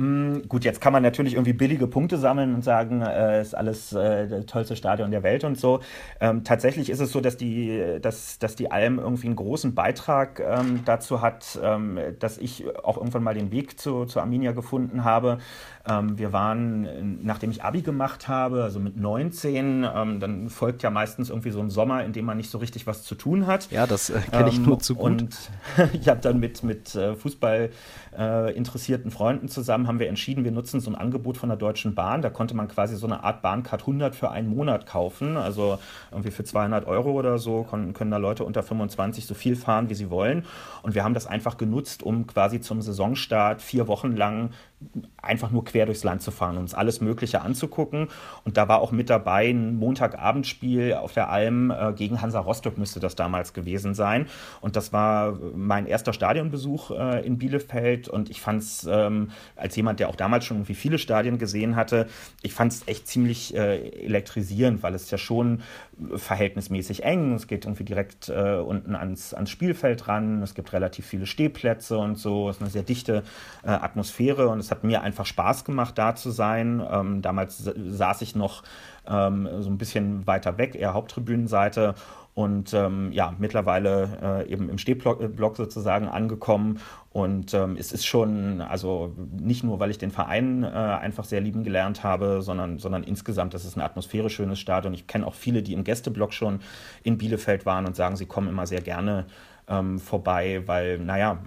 Mm, 0.00 0.48
gut, 0.48 0.64
jetzt 0.64 0.80
kann 0.80 0.94
man 0.94 1.02
natürlich 1.02 1.34
irgendwie 1.34 1.52
billige 1.52 1.86
Punkte 1.86 2.16
sammeln 2.16 2.54
und 2.54 2.64
sagen, 2.64 3.02
äh, 3.02 3.42
ist 3.42 3.54
alles 3.54 3.92
äh, 3.92 4.26
das 4.28 4.46
tollste 4.46 4.74
Stadion 4.74 5.10
der 5.10 5.22
Welt 5.22 5.44
und 5.44 5.60
so. 5.60 5.80
Ähm, 6.20 6.42
tatsächlich 6.42 6.88
ist 6.88 7.00
es 7.00 7.12
so, 7.12 7.20
dass 7.20 7.36
die, 7.36 7.98
dass, 8.00 8.38
dass 8.38 8.56
die 8.56 8.70
Alm 8.70 8.98
irgendwie 8.98 9.26
einen 9.26 9.36
großen 9.36 9.74
Beitrag 9.74 10.40
ähm, 10.40 10.80
dazu 10.86 11.20
hat, 11.20 11.60
ähm, 11.62 11.98
dass 12.18 12.38
ich 12.38 12.64
auch 12.82 12.96
irgendwann 12.96 13.22
mal 13.22 13.34
den 13.34 13.52
Weg 13.52 13.78
zu, 13.78 14.06
zu 14.06 14.20
Arminia 14.20 14.52
gefunden 14.52 15.04
habe. 15.04 15.36
Ähm, 15.86 16.18
wir 16.18 16.32
waren, 16.32 17.22
nachdem 17.22 17.50
ich 17.50 17.62
Abi 17.62 17.82
gemacht 17.82 18.26
habe, 18.26 18.62
also 18.62 18.80
mit 18.80 18.96
19, 18.96 19.86
ähm, 19.94 20.18
dann 20.18 20.48
folgt 20.48 20.82
ja 20.82 20.88
meistens 20.88 21.28
irgendwie 21.28 21.50
so 21.50 21.60
ein 21.60 21.68
Sommer, 21.68 22.04
in 22.04 22.14
dem 22.14 22.24
man 22.24 22.38
nicht 22.38 22.50
so 22.50 22.56
richtig 22.56 22.86
was 22.86 23.02
zu 23.02 23.14
tun 23.16 23.46
hat. 23.46 23.70
Ja, 23.70 23.86
das 23.86 24.08
äh, 24.08 24.20
kenne 24.30 24.48
ich 24.48 24.56
ähm, 24.56 24.64
nur 24.64 24.78
zu 24.78 24.94
gut. 24.94 25.04
Und 25.04 25.36
ich 25.92 26.08
habe 26.08 26.20
dann 26.20 26.40
mit, 26.40 26.62
mit 26.62 26.94
äh, 26.94 27.14
Fußball 27.14 27.68
äh, 28.16 28.54
interessierten 28.54 29.10
Freunden 29.10 29.48
zusammen 29.48 29.89
haben 29.90 29.98
wir 29.98 30.08
entschieden, 30.08 30.44
wir 30.44 30.52
nutzen 30.52 30.78
so 30.78 30.88
ein 30.88 30.94
Angebot 30.94 31.36
von 31.36 31.48
der 31.48 31.58
Deutschen 31.58 31.96
Bahn. 31.96 32.22
Da 32.22 32.30
konnte 32.30 32.54
man 32.54 32.68
quasi 32.68 32.94
so 32.94 33.06
eine 33.06 33.24
Art 33.24 33.42
Bahncard 33.42 33.80
100 33.80 34.14
für 34.14 34.30
einen 34.30 34.48
Monat 34.48 34.86
kaufen. 34.86 35.36
Also 35.36 35.80
irgendwie 36.12 36.30
für 36.30 36.44
200 36.44 36.86
Euro 36.86 37.10
oder 37.10 37.38
so 37.38 37.64
können, 37.64 37.92
können 37.92 38.12
da 38.12 38.16
Leute 38.16 38.44
unter 38.44 38.62
25 38.62 39.26
so 39.26 39.34
viel 39.34 39.56
fahren, 39.56 39.90
wie 39.90 39.94
sie 39.94 40.08
wollen. 40.08 40.44
Und 40.82 40.94
wir 40.94 41.02
haben 41.02 41.14
das 41.14 41.26
einfach 41.26 41.58
genutzt, 41.58 42.04
um 42.04 42.28
quasi 42.28 42.60
zum 42.60 42.80
Saisonstart 42.82 43.62
vier 43.62 43.88
Wochen 43.88 44.14
lang 44.16 44.50
einfach 45.22 45.50
nur 45.50 45.64
quer 45.64 45.86
durchs 45.86 46.04
Land 46.04 46.22
zu 46.22 46.30
fahren 46.30 46.56
und 46.56 46.62
uns 46.62 46.74
alles 46.74 47.00
Mögliche 47.00 47.42
anzugucken. 47.42 48.08
Und 48.44 48.56
da 48.56 48.68
war 48.68 48.80
auch 48.80 48.92
mit 48.92 49.10
dabei 49.10 49.50
ein 49.50 49.76
Montagabendspiel 49.76 50.94
auf 50.94 51.12
der 51.12 51.30
Alm 51.30 51.70
äh, 51.70 51.92
gegen 51.92 52.20
Hansa 52.20 52.40
Rostock, 52.40 52.78
müsste 52.78 53.00
das 53.00 53.16
damals 53.16 53.52
gewesen 53.52 53.94
sein. 53.94 54.26
Und 54.60 54.76
das 54.76 54.92
war 54.92 55.38
mein 55.54 55.86
erster 55.86 56.12
Stadionbesuch 56.12 56.90
äh, 56.90 57.26
in 57.26 57.38
Bielefeld. 57.38 58.08
Und 58.08 58.30
ich 58.30 58.40
fand 58.40 58.62
es, 58.62 58.88
ähm, 58.90 59.30
als 59.56 59.76
jemand, 59.76 60.00
der 60.00 60.08
auch 60.08 60.16
damals 60.16 60.44
schon 60.44 60.58
irgendwie 60.58 60.74
viele 60.74 60.98
Stadien 60.98 61.38
gesehen 61.38 61.76
hatte, 61.76 62.06
ich 62.42 62.52
fand 62.52 62.72
es 62.72 62.86
echt 62.86 63.06
ziemlich 63.06 63.54
äh, 63.54 63.88
elektrisierend, 64.04 64.82
weil 64.82 64.94
es 64.94 65.10
ja 65.10 65.18
schon 65.18 65.62
verhältnismäßig 66.16 67.04
eng. 67.04 67.34
Es 67.34 67.46
geht 67.46 67.64
irgendwie 67.64 67.84
direkt 67.84 68.28
äh, 68.28 68.56
unten 68.56 68.94
ans, 68.94 69.34
ans 69.34 69.50
Spielfeld 69.50 70.08
ran. 70.08 70.42
Es 70.42 70.54
gibt 70.54 70.72
relativ 70.72 71.06
viele 71.06 71.26
Stehplätze 71.26 71.98
und 71.98 72.16
so. 72.16 72.48
Es 72.48 72.56
ist 72.56 72.62
eine 72.62 72.70
sehr 72.70 72.82
dichte 72.82 73.22
äh, 73.62 73.68
Atmosphäre 73.70 74.48
und 74.48 74.58
es 74.58 74.70
hat 74.70 74.84
mir 74.84 75.02
einfach 75.02 75.26
Spaß 75.26 75.64
gemacht, 75.64 75.98
da 75.98 76.14
zu 76.14 76.30
sein. 76.30 76.82
Ähm, 76.90 77.22
damals 77.22 77.58
saß 77.58 78.22
ich 78.22 78.34
noch 78.34 78.62
ähm, 79.08 79.48
so 79.60 79.70
ein 79.70 79.78
bisschen 79.78 80.26
weiter 80.26 80.58
weg, 80.58 80.74
eher 80.74 80.94
Haupttribünenseite. 80.94 81.94
Und 82.40 82.72
ähm, 82.72 83.12
ja, 83.12 83.34
mittlerweile 83.38 84.46
äh, 84.46 84.50
eben 84.50 84.70
im 84.70 84.78
Stehblock 84.78 85.20
äh, 85.20 85.54
sozusagen 85.54 86.08
angekommen. 86.08 86.80
Und 87.10 87.52
ähm, 87.52 87.76
es 87.78 87.92
ist 87.92 88.06
schon, 88.06 88.62
also 88.62 89.14
nicht 89.38 89.62
nur, 89.62 89.78
weil 89.78 89.90
ich 89.90 89.98
den 89.98 90.10
Verein 90.10 90.62
äh, 90.62 90.68
einfach 90.68 91.24
sehr 91.24 91.42
lieben 91.42 91.64
gelernt 91.64 92.02
habe, 92.02 92.40
sondern, 92.40 92.78
sondern 92.78 93.02
insgesamt, 93.02 93.52
das 93.52 93.66
ist 93.66 93.76
ein 93.76 93.82
atmosphärisch 93.82 94.36
schönes 94.36 94.58
Stadion. 94.58 94.94
Ich 94.94 95.06
kenne 95.06 95.26
auch 95.26 95.34
viele, 95.34 95.62
die 95.62 95.74
im 95.74 95.84
Gästeblock 95.84 96.32
schon 96.32 96.60
in 97.02 97.18
Bielefeld 97.18 97.66
waren 97.66 97.84
und 97.84 97.94
sagen, 97.94 98.16
sie 98.16 98.24
kommen 98.24 98.48
immer 98.48 98.66
sehr 98.66 98.80
gerne 98.80 99.26
ähm, 99.70 100.00
vorbei, 100.00 100.62
weil, 100.66 100.98
naja, 100.98 101.38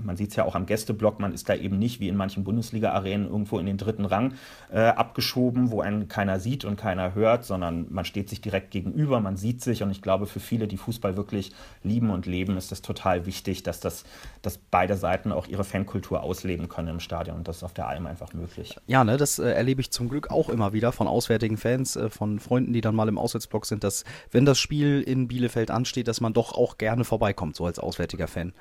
man 0.00 0.16
sieht 0.16 0.30
es 0.30 0.36
ja 0.36 0.44
auch 0.44 0.54
am 0.54 0.66
Gästeblock, 0.66 1.18
man 1.18 1.32
ist 1.32 1.48
da 1.48 1.54
eben 1.54 1.78
nicht 1.78 1.98
wie 1.98 2.08
in 2.08 2.16
manchen 2.16 2.44
Bundesliga-Arenen 2.44 3.26
irgendwo 3.26 3.58
in 3.58 3.66
den 3.66 3.78
dritten 3.78 4.04
Rang 4.04 4.34
äh, 4.70 4.80
abgeschoben, 4.80 5.70
wo 5.70 5.80
einen 5.80 6.08
keiner 6.08 6.40
sieht 6.40 6.64
und 6.64 6.76
keiner 6.76 7.14
hört, 7.14 7.44
sondern 7.44 7.86
man 7.90 8.04
steht 8.04 8.28
sich 8.28 8.40
direkt 8.40 8.70
gegenüber, 8.70 9.20
man 9.20 9.36
sieht 9.36 9.62
sich. 9.62 9.82
Und 9.82 9.90
ich 9.90 10.02
glaube, 10.02 10.26
für 10.26 10.40
viele, 10.40 10.68
die 10.68 10.76
Fußball 10.76 11.16
wirklich 11.16 11.52
lieben 11.82 12.10
und 12.10 12.26
leben, 12.26 12.56
ist 12.56 12.70
es 12.70 12.82
total 12.82 13.24
wichtig, 13.24 13.62
dass, 13.62 13.80
das, 13.80 14.04
dass 14.42 14.58
beide 14.58 14.96
Seiten 14.96 15.32
auch 15.32 15.46
ihre 15.46 15.64
Fankultur 15.64 16.22
ausleben 16.22 16.68
können 16.68 16.88
im 16.88 17.00
Stadion. 17.00 17.38
Und 17.38 17.48
das 17.48 17.58
ist 17.58 17.62
auf 17.62 17.72
der 17.72 17.88
Alm 17.88 18.06
einfach 18.06 18.34
möglich. 18.34 18.76
Ja, 18.86 19.04
ne, 19.04 19.16
das 19.16 19.38
äh, 19.38 19.50
erlebe 19.50 19.80
ich 19.80 19.90
zum 19.90 20.08
Glück 20.08 20.30
auch 20.30 20.50
immer 20.50 20.74
wieder 20.74 20.92
von 20.92 21.08
auswärtigen 21.08 21.56
Fans, 21.56 21.96
äh, 21.96 22.10
von 22.10 22.40
Freunden, 22.40 22.74
die 22.74 22.82
dann 22.82 22.94
mal 22.94 23.08
im 23.08 23.16
Auswärtsblock 23.16 23.64
sind, 23.64 23.84
dass 23.84 24.04
wenn 24.30 24.44
das 24.44 24.58
Spiel 24.58 25.00
in 25.00 25.28
Bielefeld 25.28 25.70
ansteht, 25.70 26.08
dass 26.08 26.20
man 26.20 26.34
doch 26.34 26.52
auch 26.52 26.76
gerne 26.76 27.04
vorbeikommt 27.04 27.37
kommt, 27.38 27.56
so 27.56 27.64
als 27.64 27.78
auswärtiger 27.78 28.26
Fan. 28.26 28.52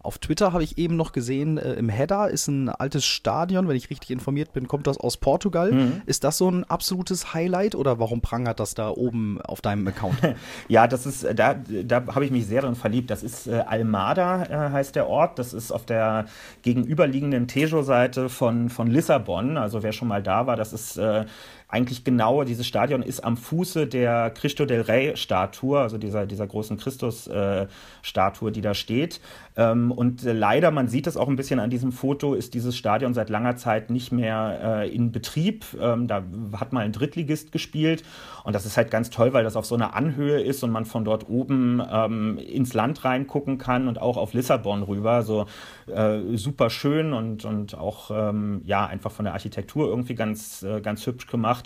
Auf 0.00 0.18
Twitter 0.18 0.52
habe 0.52 0.62
ich 0.62 0.78
eben 0.78 0.94
noch 0.94 1.10
gesehen, 1.10 1.58
äh, 1.58 1.74
im 1.74 1.88
Header 1.88 2.30
ist 2.30 2.46
ein 2.46 2.68
altes 2.68 3.04
Stadion, 3.04 3.66
wenn 3.66 3.74
ich 3.74 3.90
richtig 3.90 4.10
informiert 4.10 4.52
bin, 4.52 4.68
kommt 4.68 4.86
das 4.86 4.96
aus 4.96 5.16
Portugal. 5.16 5.72
Mhm. 5.72 6.02
Ist 6.06 6.22
das 6.22 6.38
so 6.38 6.48
ein 6.48 6.62
absolutes 6.64 7.34
Highlight 7.34 7.74
oder 7.74 7.98
warum 7.98 8.20
prangert 8.20 8.60
das 8.60 8.74
da 8.74 8.90
oben 8.90 9.40
auf 9.40 9.60
deinem 9.60 9.86
Account? 9.88 10.16
ja, 10.68 10.86
das 10.86 11.04
ist, 11.04 11.26
da, 11.34 11.54
da 11.54 12.06
habe 12.14 12.24
ich 12.24 12.30
mich 12.30 12.46
sehr 12.46 12.62
drin 12.62 12.76
verliebt. 12.76 13.10
Das 13.10 13.24
ist 13.24 13.48
äh, 13.48 13.64
Almada, 13.66 14.44
äh, 14.44 14.70
heißt 14.70 14.94
der 14.94 15.08
Ort. 15.08 15.40
Das 15.40 15.52
ist 15.52 15.72
auf 15.72 15.84
der 15.84 16.26
gegenüberliegenden 16.62 17.48
Tejo-Seite 17.48 18.28
von, 18.28 18.70
von 18.70 18.86
Lissabon. 18.86 19.56
Also 19.56 19.82
wer 19.82 19.92
schon 19.92 20.08
mal 20.08 20.22
da 20.22 20.46
war, 20.46 20.54
das 20.54 20.72
ist 20.72 20.96
äh, 20.96 21.24
eigentlich 21.70 22.02
genau, 22.02 22.44
dieses 22.44 22.66
Stadion 22.66 23.02
ist 23.02 23.20
am 23.20 23.36
Fuße 23.36 23.86
der 23.86 24.30
Cristo 24.30 24.64
del 24.64 24.80
Rey 24.80 25.16
Statue, 25.16 25.78
also 25.78 25.98
dieser, 25.98 26.24
dieser 26.24 26.46
großen 26.46 26.78
Christus-Statue, 26.78 28.48
äh, 28.48 28.52
die 28.52 28.60
da 28.62 28.72
steht. 28.72 29.20
Ähm, 29.54 29.92
und 29.92 30.24
äh, 30.24 30.32
leider, 30.32 30.70
man 30.70 30.88
sieht 30.88 31.06
es 31.06 31.18
auch 31.18 31.28
ein 31.28 31.36
bisschen 31.36 31.60
an 31.60 31.68
diesem 31.68 31.92
Foto, 31.92 32.32
ist 32.32 32.54
dieses 32.54 32.74
Stadion 32.76 33.12
seit 33.12 33.28
langer 33.28 33.56
Zeit 33.56 33.90
nicht 33.90 34.12
mehr 34.12 34.60
äh, 34.62 34.88
in 34.88 35.12
Betrieb. 35.12 35.66
Ähm, 35.78 36.06
da 36.06 36.22
hat 36.58 36.72
mal 36.72 36.84
ein 36.84 36.92
Drittligist 36.92 37.52
gespielt 37.52 38.02
und 38.44 38.54
das 38.54 38.64
ist 38.64 38.76
halt 38.76 38.90
ganz 38.90 39.10
toll, 39.10 39.34
weil 39.34 39.44
das 39.44 39.56
auf 39.56 39.66
so 39.66 39.74
einer 39.74 39.94
Anhöhe 39.94 40.40
ist 40.40 40.62
und 40.62 40.70
man 40.70 40.84
von 40.84 41.04
dort 41.04 41.28
oben 41.28 41.82
ähm, 41.90 42.38
ins 42.38 42.72
Land 42.72 43.04
reingucken 43.04 43.58
kann 43.58 43.88
und 43.88 44.00
auch 44.00 44.16
auf 44.16 44.32
Lissabon 44.32 44.84
rüber. 44.84 45.22
So 45.22 45.46
äh, 45.86 46.20
super 46.36 46.70
schön 46.70 47.12
und, 47.12 47.44
und 47.44 47.76
auch 47.76 48.10
ähm, 48.10 48.62
ja 48.64 48.86
einfach 48.86 49.10
von 49.10 49.24
der 49.24 49.34
Architektur 49.34 49.88
irgendwie 49.88 50.14
ganz, 50.14 50.62
äh, 50.62 50.80
ganz 50.80 51.04
hübsch 51.04 51.26
gemacht. 51.26 51.57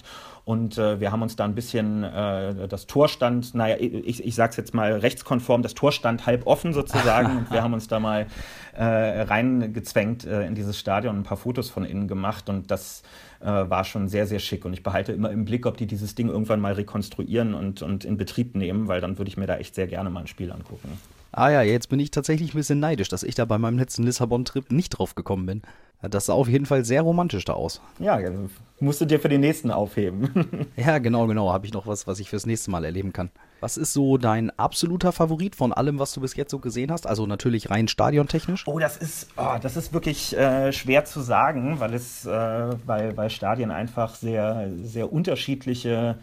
Und 0.44 0.76
äh, 0.76 0.98
wir 0.98 1.12
haben 1.12 1.22
uns 1.22 1.37
da 1.37 1.44
ein 1.44 1.55
bisschen, 1.55 2.02
äh, 2.02 2.66
das 2.66 2.87
Tor 2.87 3.09
stand, 3.09 3.55
naja, 3.55 3.76
ich, 3.78 4.24
ich 4.24 4.35
sage 4.35 4.50
es 4.50 4.57
jetzt 4.57 4.74
mal 4.74 4.92
rechtskonform, 4.92 5.62
das 5.62 5.74
Tor 5.74 5.92
stand 5.92 6.26
halb 6.26 6.46
offen 6.46 6.72
sozusagen. 6.72 7.37
und 7.38 7.50
wir 7.52 7.62
haben 7.62 7.74
uns 7.74 7.87
da 7.87 8.00
mal 8.00 8.26
äh, 8.74 8.85
reingezwängt 8.85 10.24
äh, 10.24 10.44
in 10.44 10.57
dieses 10.57 10.78
Stadion, 10.78 11.16
ein 11.16 11.22
paar 11.22 11.37
Fotos 11.37 11.70
von 11.70 11.85
innen 11.85 12.09
gemacht. 12.09 12.48
Und 12.48 12.72
das 12.72 13.05
äh, 13.40 13.46
war 13.46 13.85
schon 13.85 14.09
sehr, 14.09 14.26
sehr 14.26 14.40
schick. 14.40 14.64
Und 14.64 14.72
ich 14.72 14.83
behalte 14.83 15.12
immer 15.12 15.31
im 15.31 15.44
Blick, 15.44 15.64
ob 15.64 15.76
die 15.76 15.87
dieses 15.87 16.16
Ding 16.16 16.28
irgendwann 16.28 16.61
mal 16.61 16.72
rekonstruieren 16.72 17.55
und, 17.55 17.83
und 17.83 18.05
in 18.05 18.16
Betrieb 18.16 18.57
nehmen, 18.57 18.88
weil 18.88 19.00
dann 19.00 19.18
würde 19.18 19.28
ich 19.28 19.37
mir 19.37 19.46
da 19.46 19.59
echt 19.59 19.76
sehr 19.76 19.87
gerne 19.87 20.11
mal 20.11 20.20
ein 20.20 20.26
Spiel 20.26 20.50
angucken. 20.50 20.98
Ah 21.31 21.50
ja, 21.50 21.62
jetzt 21.62 21.88
bin 21.88 21.98
ich 21.98 22.11
tatsächlich 22.11 22.52
ein 22.52 22.59
bisschen 22.59 22.81
neidisch, 22.81 23.09
dass 23.09 23.22
ich 23.22 23.35
da 23.35 23.44
bei 23.46 23.57
meinem 23.57 23.78
letzten 23.78 24.02
Lissabon-Trip 24.02 24.70
nicht 24.70 24.90
drauf 24.90 25.14
gekommen 25.14 25.46
bin. 25.46 25.62
Das 26.10 26.26
sah 26.26 26.32
auf 26.32 26.48
jeden 26.48 26.66
Fall 26.66 26.84
sehr 26.84 27.02
romantisch 27.02 27.44
da 27.44 27.52
aus. 27.52 27.80
Ja, 27.98 28.18
musst 28.80 29.00
du 29.00 29.04
dir 29.04 29.20
für 29.20 29.28
den 29.28 29.40
nächsten 29.40 29.70
aufheben. 29.70 30.66
ja, 30.76 30.98
genau, 30.98 31.26
genau. 31.26 31.52
Habe 31.52 31.66
ich 31.66 31.72
noch 31.72 31.86
was, 31.86 32.06
was 32.06 32.18
ich 32.18 32.28
fürs 32.28 32.44
nächste 32.44 32.70
Mal 32.70 32.84
erleben 32.84 33.12
kann. 33.12 33.30
Was 33.60 33.76
ist 33.76 33.92
so 33.92 34.18
dein 34.18 34.50
absoluter 34.58 35.12
Favorit 35.12 35.54
von 35.54 35.72
allem, 35.72 36.00
was 36.00 36.12
du 36.12 36.20
bis 36.20 36.34
jetzt 36.34 36.50
so 36.50 36.58
gesehen 36.58 36.90
hast? 36.90 37.06
Also 37.06 37.26
natürlich 37.26 37.70
rein 37.70 37.86
stadiontechnisch. 37.86 38.66
Oh, 38.66 38.80
das 38.80 38.96
ist, 38.96 39.28
oh, 39.36 39.56
das 39.62 39.76
ist 39.76 39.92
wirklich 39.92 40.36
äh, 40.36 40.72
schwer 40.72 41.04
zu 41.04 41.20
sagen, 41.20 41.78
weil 41.78 41.94
es, 41.94 42.26
äh, 42.26 42.30
weil, 42.84 43.16
weil 43.16 43.30
Stadien 43.30 43.70
einfach 43.70 44.16
sehr, 44.16 44.68
sehr 44.82 45.12
unterschiedliche 45.12 46.16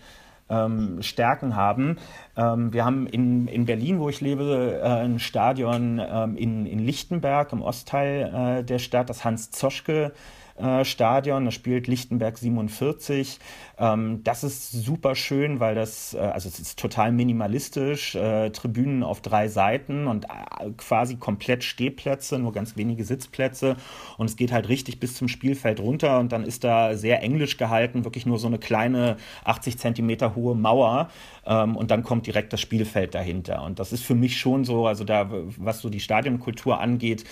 ähm, 0.49 1.01
Stärken 1.01 1.55
haben. 1.55 1.97
Ähm, 2.37 2.73
wir 2.73 2.85
haben 2.85 3.07
in, 3.07 3.47
in 3.47 3.65
Berlin, 3.65 3.99
wo 3.99 4.09
ich 4.09 4.21
lebe, 4.21 4.79
äh, 4.83 4.87
ein 4.87 5.19
Stadion 5.19 5.99
ähm, 5.99 6.35
in, 6.35 6.65
in 6.65 6.79
Lichtenberg 6.79 7.53
im 7.53 7.61
Ostteil 7.61 8.59
äh, 8.59 8.63
der 8.63 8.79
Stadt, 8.79 9.09
das 9.09 9.23
Hans-Zoschke 9.23 10.13
äh, 10.59 10.83
Stadion. 10.83 11.45
Da 11.45 11.51
spielt 11.51 11.87
Lichtenberg 11.87 12.37
47. 12.37 13.39
Ähm, 13.79 14.21
das 14.23 14.43
ist 14.43 14.71
super 14.71 15.15
schön, 15.15 15.61
weil 15.61 15.73
das, 15.73 16.13
äh, 16.13 16.17
also 16.19 16.49
es 16.49 16.59
ist 16.59 16.77
total 16.77 17.13
minimalistisch, 17.13 18.13
äh, 18.15 18.49
Tribünen 18.49 19.03
auf 19.03 19.21
drei 19.21 19.47
Seiten 19.47 20.07
und 20.07 20.25
äh, 20.25 20.69
quasi 20.75 21.15
komplett 21.15 21.63
Stehplätze, 21.63 22.37
nur 22.39 22.51
ganz 22.51 22.75
wenige 22.75 23.05
Sitzplätze. 23.05 23.77
Und 24.17 24.29
es 24.29 24.35
geht 24.35 24.51
halt 24.51 24.67
richtig 24.67 24.99
bis 24.99 25.15
zum 25.15 25.29
Spielfeld 25.29 25.79
runter 25.79 26.19
und 26.19 26.33
dann 26.33 26.43
ist 26.43 26.65
da 26.65 26.95
sehr 26.97 27.23
englisch 27.23 27.55
gehalten, 27.57 28.03
wirklich 28.03 28.25
nur 28.25 28.37
so 28.37 28.47
eine 28.47 28.59
kleine 28.59 29.15
80 29.45 29.77
Zentimeter 29.79 30.35
hohe 30.35 30.55
Mauer. 30.55 31.09
Ähm, 31.45 31.77
und 31.77 31.89
dann 31.89 32.03
kommt 32.03 32.27
direkt 32.27 32.51
das 32.51 32.59
Spielfeld 32.59 33.15
dahinter. 33.15 33.63
Und 33.63 33.79
das 33.79 33.93
ist 33.93 34.03
für 34.03 34.15
mich 34.15 34.37
schon 34.37 34.65
so, 34.65 34.87
also 34.87 35.05
da, 35.05 35.29
was 35.57 35.79
so 35.79 35.89
die 35.89 36.01
Stadionkultur 36.01 36.79
angeht, 36.81 37.23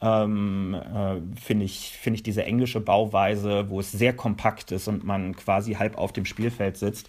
ähm, 0.00 0.74
äh, 0.74 1.40
finde 1.40 1.64
ich, 1.64 1.96
find 2.00 2.16
ich 2.16 2.22
diese 2.22 2.44
englische 2.44 2.80
Bauweise, 2.80 3.70
wo 3.70 3.80
es 3.80 3.92
sehr 3.92 4.14
kompakt 4.14 4.72
ist 4.72 4.88
und 4.88 5.04
man 5.04 5.34
quasi 5.36 5.74
halb 5.74 5.95
auf 5.96 6.12
dem 6.12 6.24
Spielfeld 6.24 6.76
sitzt. 6.76 7.08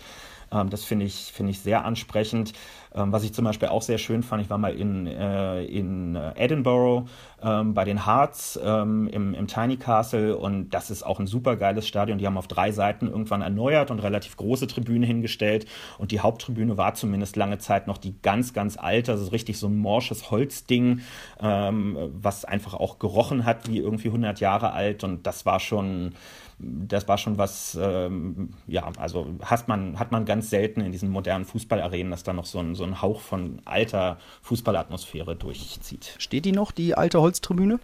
Ähm, 0.51 0.69
das 0.69 0.83
finde 0.83 1.05
ich, 1.05 1.31
find 1.33 1.49
ich 1.49 1.59
sehr 1.59 1.85
ansprechend. 1.85 2.53
Ähm, 2.95 3.11
was 3.11 3.23
ich 3.23 3.33
zum 3.33 3.45
Beispiel 3.45 3.67
auch 3.67 3.81
sehr 3.81 3.97
schön 3.97 4.23
fand, 4.23 4.41
ich 4.43 4.49
war 4.49 4.57
mal 4.57 4.73
in, 4.73 5.07
äh, 5.07 5.63
in 5.65 6.15
Edinburgh 6.15 7.07
ähm, 7.43 7.73
bei 7.73 7.83
den 7.83 8.05
Hearts 8.05 8.59
ähm, 8.63 9.07
im, 9.07 9.33
im 9.33 9.47
Tiny 9.47 9.77
Castle 9.77 10.37
und 10.37 10.69
das 10.69 10.89
ist 10.89 11.03
auch 11.03 11.19
ein 11.19 11.27
super 11.27 11.55
geiles 11.57 11.87
Stadion. 11.87 12.17
Die 12.17 12.25
haben 12.25 12.37
auf 12.37 12.47
drei 12.47 12.71
Seiten 12.71 13.07
irgendwann 13.07 13.41
erneuert 13.41 13.91
und 13.91 13.99
relativ 13.99 14.37
große 14.37 14.67
Tribüne 14.67 15.05
hingestellt 15.05 15.65
und 15.97 16.11
die 16.11 16.21
Haupttribüne 16.21 16.77
war 16.77 16.93
zumindest 16.93 17.35
lange 17.35 17.57
Zeit 17.59 17.87
noch 17.87 17.97
die 17.97 18.15
ganz, 18.21 18.53
ganz 18.53 18.77
alte, 18.77 19.11
also 19.11 19.29
richtig 19.29 19.59
so 19.59 19.67
ein 19.67 19.77
morsches 19.77 20.31
Holzding, 20.31 21.01
ähm, 21.41 21.97
was 22.13 22.45
einfach 22.45 22.73
auch 22.73 22.99
gerochen 22.99 23.45
hat 23.45 23.67
wie 23.67 23.79
irgendwie 23.79 24.07
100 24.07 24.39
Jahre 24.39 24.71
alt 24.71 25.03
und 25.03 25.27
das 25.27 25.45
war 25.45 25.59
schon 25.59 26.13
das 26.59 27.07
war 27.07 27.17
schon 27.17 27.37
was, 27.37 27.77
ähm, 27.79 28.49
ja, 28.65 28.89
also 28.97 29.27
hat 29.43 29.67
man, 29.67 29.99
hat 29.99 30.11
man 30.11 30.25
ganz 30.25 30.49
selten 30.49 30.81
in 30.81 30.91
diesen 30.91 31.09
modernen 31.09 31.45
Fußballarenen, 31.45 32.09
dass 32.09 32.23
da 32.23 32.33
noch 32.33 32.45
so 32.45 32.59
ein, 32.59 32.73
so 32.73 32.83
ein 32.83 33.01
Hauch 33.01 33.21
von 33.21 33.61
alter 33.65 34.17
Fußballatmosphäre 34.41 35.35
durchzieht. 35.35 36.15
Steht 36.17 36.45
die 36.45 36.51
noch, 36.51 36.71
die 36.71 36.95
alte 36.95 37.21
Holztribüne? 37.21 37.79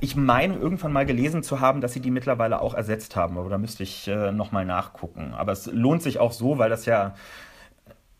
Ich 0.00 0.14
meine, 0.16 0.54
irgendwann 0.54 0.92
mal 0.92 1.04
gelesen 1.04 1.42
zu 1.42 1.60
haben, 1.60 1.80
dass 1.80 1.92
sie 1.92 2.00
die 2.00 2.10
mittlerweile 2.10 2.60
auch 2.60 2.74
ersetzt 2.74 3.16
haben, 3.16 3.36
aber 3.38 3.50
da 3.50 3.58
müsste 3.58 3.82
ich 3.82 4.08
äh, 4.08 4.32
nochmal 4.32 4.64
nachgucken. 4.64 5.34
Aber 5.34 5.52
es 5.52 5.66
lohnt 5.66 6.02
sich 6.02 6.18
auch 6.18 6.32
so, 6.32 6.58
weil 6.58 6.70
das 6.70 6.86
ja 6.86 7.14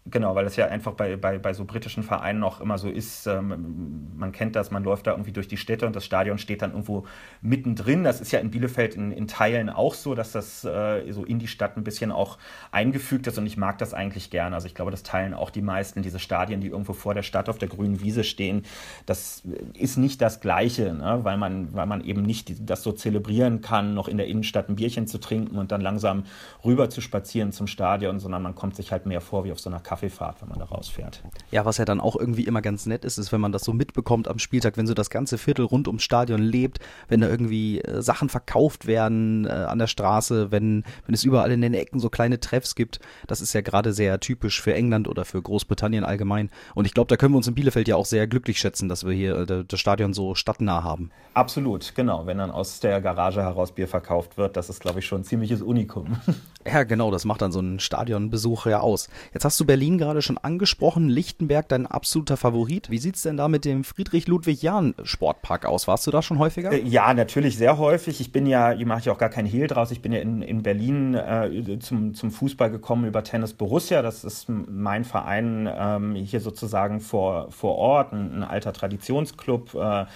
Genau, 0.09 0.37
weil 0.37 0.45
das 0.45 0.55
ja 0.55 0.67
einfach 0.67 0.93
bei, 0.93 1.17
bei, 1.17 1.39
bei 1.39 1.53
so 1.53 1.65
britischen 1.65 2.05
Vereinen 2.05 2.45
auch 2.45 2.61
immer 2.61 2.79
so 2.79 2.89
ist. 2.89 3.27
Ähm, 3.27 4.13
man 4.17 4.31
kennt 4.31 4.55
das, 4.55 4.71
man 4.71 4.85
läuft 4.85 5.09
da 5.09 5.11
irgendwie 5.11 5.33
durch 5.33 5.49
die 5.49 5.57
Städte 5.57 5.85
und 5.85 5.97
das 5.97 6.05
Stadion 6.05 6.39
steht 6.39 6.63
dann 6.63 6.71
irgendwo 6.71 7.07
mittendrin. 7.43 8.05
Das 8.05 8.21
ist 8.21 8.31
ja 8.31 8.39
in 8.39 8.53
Bielefeld 8.53 8.95
in, 8.95 9.11
in 9.11 9.27
Teilen 9.27 9.69
auch 9.69 9.95
so, 9.95 10.15
dass 10.15 10.31
das 10.31 10.65
äh, 10.65 11.11
so 11.11 11.25
in 11.25 11.41
die 11.41 11.49
Stadt 11.49 11.77
ein 11.77 11.83
bisschen 11.83 12.13
auch 12.13 12.39
eingefügt 12.71 13.27
ist 13.27 13.37
und 13.37 13.47
ich 13.47 13.57
mag 13.57 13.79
das 13.79 13.95
eigentlich 13.95 14.31
gerne. 14.31 14.55
Also 14.55 14.69
ich 14.69 14.77
glaube, 14.77 14.93
das 14.93 15.03
teilen 15.03 15.35
auch 15.35 15.51
die 15.51 15.61
meisten, 15.61 16.03
diese 16.03 16.21
Stadien, 16.21 16.61
die 16.61 16.69
irgendwo 16.69 16.93
vor 16.93 17.15
der 17.15 17.25
Stadt 17.25 17.49
auf 17.49 17.59
der 17.59 17.69
grünen 17.69 18.01
Wiese 18.01 18.23
stehen. 18.23 18.63
Das 19.07 19.43
ist 19.75 19.97
nicht 19.97 20.23
das 20.23 20.41
Gleiche, 20.41 20.95
ne? 20.95 21.19
weil, 21.25 21.37
man, 21.37 21.75
weil 21.75 21.87
man 21.87 22.05
eben 22.05 22.23
nicht 22.23 22.71
das 22.71 22.85
so 22.85 22.93
zelebrieren 22.93 23.61
kann, 23.61 23.95
noch 23.95 24.07
in 24.07 24.19
der 24.19 24.29
Innenstadt 24.29 24.69
ein 24.69 24.77
Bierchen 24.77 25.09
zu 25.09 25.19
trinken 25.19 25.59
und 25.59 25.73
dann 25.73 25.81
langsam 25.81 26.27
rüber 26.65 26.91
zu 26.91 27.01
spazieren 27.01 27.51
zum 27.51 27.67
Stadion, 27.67 28.21
sondern 28.21 28.43
man 28.43 28.55
kommt 28.55 28.77
sich 28.77 28.93
halt 28.93 29.07
mehr 29.07 29.21
vor 29.21 29.45
wie 29.45 29.51
auf 29.51 29.59
so 29.59 29.69
einer 29.69 29.81
Karte. 29.81 29.96
Kaffeefahrt, 29.97 30.43
wenn 30.43 30.51
man 30.51 30.59
da 30.59 30.67
rausfährt. 30.67 31.23
Ja, 31.51 31.65
was 31.65 31.79
ja 31.79 31.87
dann 31.87 32.01
auch 32.01 32.17
irgendwie 32.17 32.45
immer 32.45 32.61
ganz 32.61 32.85
nett 32.85 33.05
ist, 33.05 33.17
ist, 33.17 33.33
wenn 33.33 33.41
man 33.41 33.53
das 33.53 33.65
so 33.65 33.73
mitbekommt 33.73 34.29
am 34.29 34.39
Spieltag, 34.39 34.77
wenn 34.77 34.87
so 34.87 34.93
das 34.93 35.09
ganze 35.09 35.39
Viertel 35.39 35.65
rund 35.65 35.89
ums 35.89 36.03
Stadion 36.03 36.43
lebt, 36.43 36.81
wenn 37.09 37.23
da 37.23 37.29
irgendwie 37.29 37.81
äh, 37.81 38.03
Sachen 38.03 38.29
verkauft 38.29 38.87
werden 38.87 39.47
äh, 39.47 39.51
an 39.51 39.79
der 39.79 39.87
Straße, 39.87 40.51
wenn, 40.51 40.85
wenn 41.07 41.15
es 41.15 41.25
überall 41.25 41.51
in 41.51 41.63
den 41.63 41.73
Ecken 41.73 41.99
so 41.99 42.11
kleine 42.11 42.41
Treffs 42.41 42.75
gibt. 42.75 43.01
Das 43.27 43.41
ist 43.41 43.55
ja 43.55 43.63
gerade 43.63 43.95
sehr 43.95 44.21
typisch 44.21 44.61
für 44.61 44.75
England 44.75 45.09
oder 45.09 45.25
für 45.25 45.41
Großbritannien 45.41 46.05
allgemein. 46.05 46.51
Und 46.75 46.85
ich 46.85 46.93
glaube, 46.93 47.09
da 47.09 47.17
können 47.17 47.33
wir 47.33 47.39
uns 47.39 47.49
in 47.49 47.55
Bielefeld 47.55 47.89
ja 47.89 47.97
auch 47.97 48.07
sehr 48.07 48.27
glücklich 48.27 48.59
schätzen, 48.59 48.91
dass 48.91 49.07
wir 49.07 49.15
hier 49.15 49.49
äh, 49.49 49.65
das 49.67 49.81
Stadion 49.81 50.13
so 50.13 50.35
stadtnah 50.35 50.85
haben. 50.85 51.11
Absolut, 51.33 51.95
genau. 51.95 52.27
Wenn 52.27 52.39
dann 52.39 52.51
aus 52.51 52.81
der 52.81 53.01
Garage 53.01 53.41
heraus 53.43 53.73
Bier 53.73 53.89
verkauft 53.89 54.37
wird, 54.37 54.59
das 54.59 54.69
ist, 54.69 54.81
glaube 54.81 54.99
ich, 54.99 55.07
schon 55.07 55.23
ein 55.23 55.25
ziemliches 55.25 55.63
Unikum. 55.63 56.19
Ja, 56.67 56.83
genau, 56.83 57.13
das 57.13 57.25
macht 57.25 57.43
dann 57.43 57.53
so 57.53 57.61
einen 57.61 57.79
Stadionbesuch 57.79 58.67
ja 58.67 58.81
aus. 58.81 59.09
Jetzt 59.33 59.45
hast 59.45 59.61
du 59.61 59.65
Berlin 59.65 59.86
gerade 59.97 60.23
schon 60.23 60.39
angesprochen, 60.39 61.09
Lichtenberg 61.09 61.69
dein 61.69 61.87
absoluter 61.87 62.37
Favorit. 62.37 62.91
Wie 62.91 62.99
sieht 62.99 63.15
es 63.17 63.23
denn 63.23 63.37
da 63.37 63.47
mit 63.47 63.65
dem 63.65 63.85
Friedrich-Ludwig-Jahn-Sportpark 63.85 65.65
aus? 65.65 65.87
Warst 65.87 66.07
du 66.07 66.11
da 66.11 66.21
schon 66.21 66.39
häufiger? 66.39 66.73
Äh, 66.73 66.83
ja, 66.83 67.15
natürlich 67.15 67.57
sehr 67.57 67.79
häufig. 67.79 68.21
Ich 68.21 68.33
bin 68.33 68.47
ja, 68.47 68.73
ich 68.73 68.85
mache 68.85 69.05
ja 69.05 69.13
auch 69.13 69.19
gar 69.19 69.29
kein 69.29 69.47
Hehl 69.47 69.69
draus, 69.69 69.93
ich 69.93 70.03
bin 70.03 70.13
ja 70.13 70.19
in, 70.19 70.43
in 70.43 70.63
Berlin 70.63 71.15
äh, 71.15 71.79
zum, 71.79 72.15
zum 72.15 72.31
Fußball 72.31 72.71
gekommen 72.71 73.07
über 73.07 73.23
Tennis 73.23 73.53
Borussia. 73.53 74.03
Das 74.03 74.25
ist 74.25 74.49
mein 74.49 75.05
Verein 75.05 75.69
ähm, 75.73 76.15
hier 76.17 76.41
sozusagen 76.41 77.01
vor, 77.01 77.53
vor 77.53 77.77
Ort, 77.77 78.13
ein, 78.13 78.39
ein 78.39 78.43
alter 78.43 78.73
Traditionsclub. 78.73 79.75
Äh, 79.75 80.07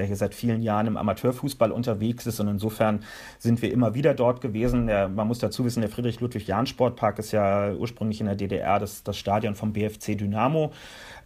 der 0.00 0.06
hier 0.06 0.16
seit 0.16 0.34
vielen 0.34 0.62
Jahren 0.62 0.86
im 0.86 0.96
Amateurfußball 0.96 1.70
unterwegs 1.70 2.26
ist. 2.26 2.40
Und 2.40 2.48
insofern 2.48 3.04
sind 3.38 3.60
wir 3.60 3.70
immer 3.70 3.94
wieder 3.94 4.14
dort 4.14 4.40
gewesen. 4.40 4.86
Der, 4.86 5.08
man 5.10 5.28
muss 5.28 5.38
dazu 5.38 5.66
wissen, 5.66 5.82
der 5.82 5.90
Friedrich-Ludwig-Jahn-Sportpark 5.90 7.18
ist 7.18 7.32
ja 7.32 7.72
ursprünglich 7.74 8.20
in 8.20 8.26
der 8.26 8.34
DDR 8.34 8.78
das, 8.78 9.02
das 9.04 9.18
Stadion 9.18 9.54
vom 9.54 9.74
BFC 9.74 10.16
Dynamo 10.16 10.72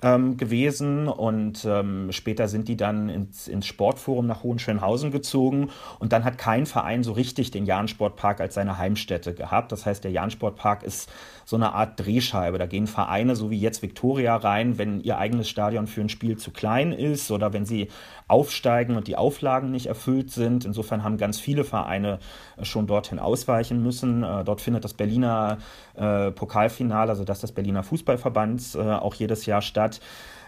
ähm, 0.04 0.36
gewesen 0.36 1.08
und 1.08 1.64
ähm, 1.64 2.12
später 2.12 2.46
sind 2.46 2.68
die 2.68 2.76
dann 2.76 3.08
ins, 3.08 3.48
ins 3.48 3.66
Sportforum 3.66 4.26
nach 4.26 4.42
Hohenschönhausen 4.42 5.10
gezogen 5.10 5.70
und 5.98 6.12
dann 6.12 6.24
hat 6.24 6.36
kein 6.36 6.66
Verein 6.66 7.02
so 7.02 7.12
richtig 7.12 7.50
den 7.50 7.64
Jahn-Sportpark 7.64 8.40
als 8.40 8.54
seine 8.54 8.76
Heimstätte 8.76 9.32
gehabt. 9.32 9.72
Das 9.72 9.86
heißt, 9.86 10.04
der 10.04 10.10
Jahn-Sportpark 10.10 10.82
ist 10.82 11.10
so 11.46 11.56
eine 11.56 11.72
Art 11.72 11.98
Drehscheibe. 12.00 12.58
Da 12.58 12.66
gehen 12.66 12.86
Vereine, 12.86 13.34
so 13.34 13.50
wie 13.50 13.58
jetzt 13.58 13.82
Viktoria, 13.82 14.36
rein, 14.36 14.76
wenn 14.76 15.00
ihr 15.00 15.18
eigenes 15.18 15.48
Stadion 15.48 15.86
für 15.86 16.02
ein 16.02 16.08
Spiel 16.10 16.36
zu 16.36 16.50
klein 16.50 16.92
ist 16.92 17.30
oder 17.30 17.52
wenn 17.52 17.64
sie 17.64 17.88
aufsteigen 18.26 18.96
und 18.96 19.06
die 19.06 19.16
Auflagen 19.16 19.70
nicht 19.70 19.86
erfüllt 19.86 20.30
sind. 20.30 20.64
Insofern 20.64 21.04
haben 21.04 21.18
ganz 21.18 21.38
viele 21.38 21.64
Vereine 21.64 22.18
äh, 22.56 22.64
schon 22.64 22.86
dorthin 22.86 23.18
ausweichen 23.18 23.82
müssen. 23.82 24.22
Äh, 24.22 24.44
dort 24.44 24.60
findet 24.60 24.84
das 24.84 24.94
Berliner 24.94 25.58
äh, 25.94 26.30
Pokalfinale, 26.30 27.10
also 27.10 27.24
das 27.24 27.40
des 27.40 27.52
Berliner 27.52 27.82
Fußballverbands, 27.82 28.76
auch 28.76 29.14
jedes 29.14 29.46
Jahr 29.46 29.60
statt. 29.62 29.93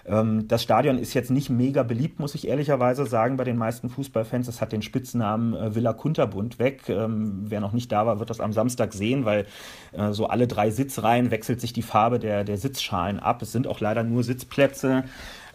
Ähm, 0.08 0.46
das 0.48 0.62
Stadion 0.62 0.98
ist 0.98 1.14
jetzt 1.14 1.30
nicht 1.30 1.50
mega 1.50 1.82
beliebt, 1.82 2.20
muss 2.20 2.34
ich 2.34 2.46
ehrlicherweise 2.48 3.06
sagen, 3.06 3.36
bei 3.36 3.44
den 3.44 3.56
meisten 3.56 3.88
Fußballfans. 3.88 4.48
Es 4.48 4.60
hat 4.60 4.72
den 4.72 4.82
Spitznamen 4.82 5.54
äh, 5.54 5.74
Villa 5.74 5.92
Kunterbund 5.92 6.58
weg. 6.58 6.88
Ähm, 6.88 7.44
wer 7.46 7.60
noch 7.60 7.72
nicht 7.72 7.90
da 7.90 8.06
war, 8.06 8.18
wird 8.18 8.30
das 8.30 8.40
am 8.40 8.52
Samstag 8.52 8.92
sehen, 8.92 9.24
weil 9.24 9.46
äh, 9.92 10.12
so 10.12 10.26
alle 10.26 10.46
drei 10.46 10.70
Sitzreihen 10.70 11.30
wechselt 11.30 11.60
sich 11.60 11.72
die 11.72 11.82
Farbe 11.82 12.18
der, 12.18 12.44
der 12.44 12.58
Sitzschalen 12.58 13.18
ab. 13.18 13.42
Es 13.42 13.52
sind 13.52 13.66
auch 13.66 13.80
leider 13.80 14.02
nur 14.04 14.22
Sitzplätze. 14.22 15.04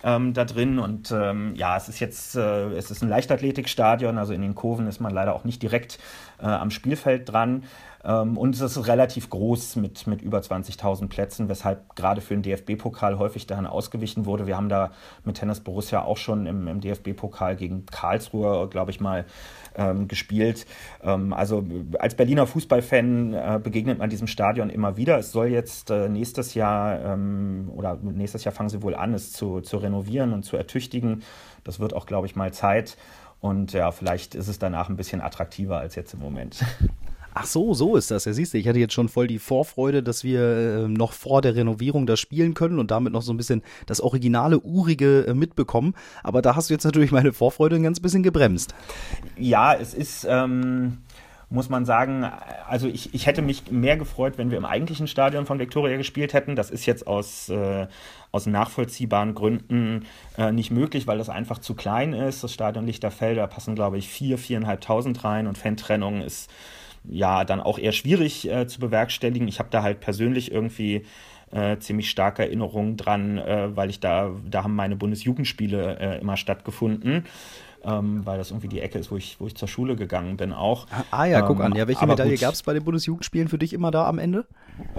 Ähm, 0.03 0.33
da 0.33 0.45
drin. 0.45 0.79
Und 0.79 1.11
ähm, 1.11 1.53
ja, 1.55 1.77
es 1.77 1.87
ist 1.87 1.99
jetzt, 1.99 2.35
äh, 2.35 2.71
es 2.71 2.89
ist 2.89 3.03
ein 3.03 3.09
Leichtathletikstadion, 3.09 4.17
also 4.17 4.33
in 4.33 4.41
den 4.41 4.55
Kurven 4.55 4.87
ist 4.87 4.99
man 4.99 5.13
leider 5.13 5.35
auch 5.35 5.43
nicht 5.43 5.61
direkt 5.61 5.99
äh, 6.41 6.47
am 6.47 6.71
Spielfeld 6.71 7.31
dran. 7.31 7.65
Ähm, 8.03 8.37
und 8.37 8.55
es 8.55 8.61
ist 8.61 8.87
relativ 8.87 9.29
groß 9.29 9.75
mit, 9.75 10.07
mit 10.07 10.21
über 10.21 10.39
20.000 10.39 11.07
Plätzen, 11.07 11.49
weshalb 11.49 11.95
gerade 11.95 12.21
für 12.21 12.35
den 12.35 12.43
DFB-Pokal 12.43 13.19
häufig 13.19 13.47
daran 13.47 13.67
ausgewichen 13.67 14.25
wurde. 14.25 14.47
Wir 14.47 14.57
haben 14.57 14.69
da 14.69 14.91
mit 15.23 15.37
Tennis 15.37 15.59
Borussia 15.59 16.03
auch 16.03 16.17
schon 16.17 16.45
im, 16.45 16.67
im 16.67 16.81
DFB-Pokal 16.81 17.55
gegen 17.55 17.85
Karlsruhe, 17.85 18.67
glaube 18.69 18.91
ich 18.91 18.99
mal, 18.99 19.25
ähm, 19.75 20.07
gespielt. 20.07 20.65
Ähm, 21.03 21.33
also 21.33 21.63
als 21.99 22.15
Berliner 22.15 22.47
Fußballfan 22.47 23.33
äh, 23.33 23.59
begegnet 23.63 23.99
man 23.99 24.09
diesem 24.09 24.27
Stadion 24.27 24.69
immer 24.69 24.97
wieder. 24.97 25.17
Es 25.17 25.31
soll 25.31 25.47
jetzt 25.47 25.89
äh, 25.91 26.09
nächstes 26.09 26.53
Jahr 26.53 26.99
ähm, 26.99 27.71
oder 27.75 27.97
nächstes 28.01 28.43
Jahr 28.43 28.53
fangen 28.53 28.69
sie 28.69 28.81
wohl 28.81 28.95
an, 28.95 29.13
es 29.13 29.31
zu, 29.31 29.61
zu 29.61 29.77
renovieren 29.77 30.33
und 30.33 30.43
zu 30.43 30.57
ertüchtigen. 30.57 31.23
Das 31.63 31.79
wird 31.79 31.93
auch, 31.93 32.05
glaube 32.05 32.27
ich, 32.27 32.35
mal 32.35 32.51
Zeit. 32.51 32.97
Und 33.39 33.73
ja, 33.73 33.91
vielleicht 33.91 34.35
ist 34.35 34.47
es 34.47 34.59
danach 34.59 34.89
ein 34.89 34.97
bisschen 34.97 35.19
attraktiver 35.19 35.79
als 35.79 35.95
jetzt 35.95 36.13
im 36.13 36.19
Moment. 36.19 36.63
Ach 37.33 37.45
so, 37.45 37.73
so 37.73 37.95
ist 37.95 38.11
das. 38.11 38.25
Ja, 38.25 38.33
siehst 38.33 38.53
du, 38.53 38.57
ich 38.57 38.67
hatte 38.67 38.79
jetzt 38.79 38.93
schon 38.93 39.09
voll 39.09 39.27
die 39.27 39.39
Vorfreude, 39.39 40.03
dass 40.03 40.23
wir 40.23 40.41
äh, 40.41 40.87
noch 40.87 41.13
vor 41.13 41.41
der 41.41 41.55
Renovierung 41.55 42.05
das 42.05 42.19
spielen 42.19 42.53
können 42.53 42.79
und 42.79 42.91
damit 42.91 43.13
noch 43.13 43.21
so 43.21 43.33
ein 43.33 43.37
bisschen 43.37 43.61
das 43.85 44.01
originale 44.01 44.59
Urige 44.59 45.27
äh, 45.27 45.33
mitbekommen. 45.33 45.93
Aber 46.23 46.41
da 46.41 46.55
hast 46.55 46.69
du 46.69 46.73
jetzt 46.73 46.83
natürlich 46.83 47.11
meine 47.11 47.33
Vorfreude 47.33 47.77
ein 47.77 47.83
ganz 47.83 47.99
bisschen 47.99 48.23
gebremst. 48.23 48.75
Ja, 49.37 49.73
es 49.73 49.93
ist. 49.93 50.25
Ähm 50.29 50.97
muss 51.51 51.67
man 51.67 51.83
sagen, 51.83 52.25
also 52.67 52.87
ich, 52.87 53.13
ich 53.13 53.27
hätte 53.27 53.41
mich 53.41 53.69
mehr 53.71 53.97
gefreut, 53.97 54.37
wenn 54.37 54.51
wir 54.51 54.57
im 54.57 54.65
eigentlichen 54.65 55.05
Stadion 55.05 55.45
von 55.45 55.59
Victoria 55.59 55.97
gespielt 55.97 56.33
hätten. 56.33 56.55
Das 56.55 56.71
ist 56.71 56.85
jetzt 56.85 57.05
aus, 57.05 57.49
äh, 57.49 57.87
aus 58.31 58.45
nachvollziehbaren 58.45 59.35
Gründen 59.35 60.05
äh, 60.37 60.53
nicht 60.53 60.71
möglich, 60.71 61.07
weil 61.07 61.17
das 61.17 61.27
einfach 61.27 61.59
zu 61.59 61.75
klein 61.75 62.13
ist. 62.13 62.41
Das 62.41 62.53
Stadion 62.53 62.85
Lichterfeld, 62.85 63.37
da 63.37 63.47
passen, 63.47 63.75
glaube 63.75 63.97
ich, 63.97 64.07
vier, 64.07 64.37
viereinhalbtausend 64.37 65.25
rein 65.25 65.45
und 65.45 65.57
Fantrennung 65.57 66.21
ist 66.21 66.49
ja 67.03 67.45
dann 67.45 67.61
auch 67.61 67.79
eher 67.79 67.91
schwierig 67.91 68.49
äh, 68.49 68.67
zu 68.67 68.79
bewerkstelligen. 68.79 69.47
Ich 69.47 69.59
habe 69.59 69.69
da 69.71 69.83
halt 69.83 69.99
persönlich 69.99 70.51
irgendwie 70.51 71.05
äh, 71.51 71.77
ziemlich 71.79 72.09
starke 72.09 72.43
Erinnerungen 72.43 72.97
dran, 72.97 73.37
äh, 73.37 73.75
weil 73.75 73.89
ich 73.89 73.99
da, 73.99 74.31
da 74.49 74.63
haben 74.63 74.75
meine 74.75 74.95
Bundesjugendspiele 74.95 75.99
äh, 75.99 76.19
immer 76.19 76.37
stattgefunden 76.37 77.25
ähm, 77.83 78.25
weil 78.25 78.37
das 78.37 78.51
irgendwie 78.51 78.67
die 78.67 78.79
Ecke 78.79 78.99
ist, 78.99 79.11
wo 79.11 79.17
ich, 79.17 79.39
wo 79.39 79.47
ich 79.47 79.55
zur 79.55 79.67
Schule 79.67 79.95
gegangen 79.95 80.37
bin 80.37 80.53
auch. 80.53 80.87
Ah, 80.91 81.03
ah 81.11 81.25
ja, 81.25 81.41
guck 81.41 81.59
an. 81.61 81.75
Ja, 81.75 81.87
welche 81.87 82.05
Medaille 82.05 82.37
gab 82.37 82.53
es 82.53 82.63
bei 82.63 82.73
den 82.73 82.83
Bundesjugendspielen 82.83 83.47
für 83.47 83.57
dich 83.57 83.73
immer 83.73 83.91
da 83.91 84.07
am 84.07 84.19
Ende? 84.19 84.45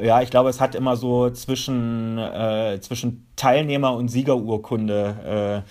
Ja, 0.01 0.23
ich 0.23 0.31
glaube, 0.31 0.51
es 0.51 0.61
hat 0.61 0.75
immer 0.75 0.97
so 0.97 1.31
zwischen, 1.31 2.19
äh, 2.19 2.79
zwischen 2.81 3.27
Teilnehmer 3.37 3.95
und 3.95 4.09
Siegerurkunde 4.09 5.65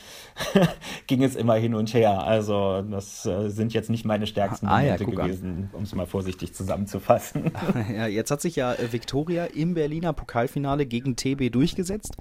äh, 0.55 0.61
ging 1.07 1.23
es 1.23 1.35
immer 1.35 1.55
hin 1.55 1.75
und 1.75 1.93
her. 1.93 2.23
Also 2.23 2.81
das 2.81 3.25
äh, 3.25 3.49
sind 3.49 3.73
jetzt 3.73 3.89
nicht 3.89 4.05
meine 4.05 4.27
stärksten 4.27 4.67
ah, 4.67 4.79
Momente 4.79 5.03
ja, 5.03 5.09
gewesen, 5.09 5.69
um 5.73 5.83
es 5.83 5.93
mal 5.93 6.07
vorsichtig 6.07 6.53
zusammenzufassen. 6.53 7.51
ja, 7.95 8.07
jetzt 8.07 8.31
hat 8.31 8.41
sich 8.41 8.55
ja 8.55 8.73
äh, 8.73 8.91
Viktoria 8.91 9.45
im 9.45 9.73
Berliner 9.73 10.13
Pokalfinale 10.13 10.85
gegen 10.85 11.15
TB 11.15 11.51
durchgesetzt 11.51 12.17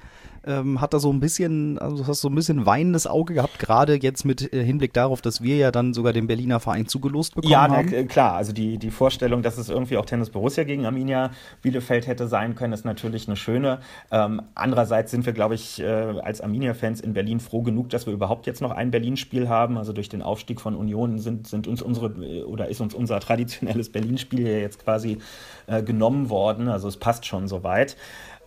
ähm, 0.47 0.81
hat 0.81 0.95
da 0.95 0.99
so 0.99 1.13
ein 1.13 1.21
bisschen, 1.21 1.79
also 1.79 2.07
hast 2.07 2.21
so 2.21 2.29
ein 2.29 2.35
bisschen 2.35 2.67
weinendes 2.67 3.07
Auge 3.07 3.35
gehabt, 3.35 3.59
gerade 3.59 3.95
jetzt 3.95 4.25
mit 4.25 4.53
äh, 4.53 4.65
Hinblick 4.65 4.93
darauf, 4.93 5.21
dass 5.21 5.43
wir 5.43 5.57
ja 5.57 5.71
dann 5.71 5.93
sogar 5.95 6.13
den 6.13 6.27
Berliner 6.27 6.61
Verein 6.61 6.87
zugelost 6.87 7.35
bekommen 7.35 7.53
ja, 7.53 7.69
haben. 7.69 7.93
Ja, 7.93 8.03
klar, 8.05 8.35
also 8.35 8.53
die, 8.53 8.79
die 8.79 8.91
Vorstellung, 8.91 9.43
dass 9.43 9.59
es 9.59 9.69
irgendwie 9.69 9.97
auch 9.97 10.07
Tennis 10.07 10.31
Borussia 10.31 10.65
gegen 10.65 10.87
Arminia 10.87 11.31
Bielefeld 11.63 12.07
hätte 12.07 12.29
sein 12.29 12.55
können, 12.55 12.73
ist 12.73 12.85
natürlich 12.85 13.27
eine 13.27 13.37
schöne. 13.37 13.81
Ähm, 14.11 14.43
andererseits 14.55 15.11
sind 15.11 15.27
wir, 15.27 15.33
glaube 15.33 15.55
ich, 15.55 15.81
äh, 15.81 15.85
als 15.85 16.41
Arminia-Fans 16.41 17.01
in 17.01 17.13
Berlin 17.13 17.41
froh 17.41 17.63
genug, 17.63 17.91
dass 17.91 18.07
wir 18.07 18.13
überhaupt 18.13 18.47
jetzt 18.47 18.61
noch 18.61 18.71
ein 18.71 18.91
Berlin-Spiel 18.91 19.49
haben. 19.49 19.77
Also 19.77 19.93
durch 19.93 20.09
den 20.09 20.23
Aufstieg 20.23 20.61
von 20.61 20.75
Union 20.75 21.19
sind, 21.19 21.47
sind 21.47 21.67
uns 21.67 21.83
unsere 21.83 22.11
oder 22.47 22.69
ist 22.69 22.81
uns 22.81 22.95
unser 22.95 23.21
traditionelles 23.21 23.91
Berlin-Spiel 23.93 24.47
ja 24.47 24.59
jetzt 24.59 24.83
quasi 24.83 25.19
äh, 25.67 25.83
genommen 25.83 26.31
worden. 26.31 26.69
Also 26.69 26.89
es 26.89 26.97
passt 26.97 27.27
schon 27.27 27.49
soweit. 27.49 27.97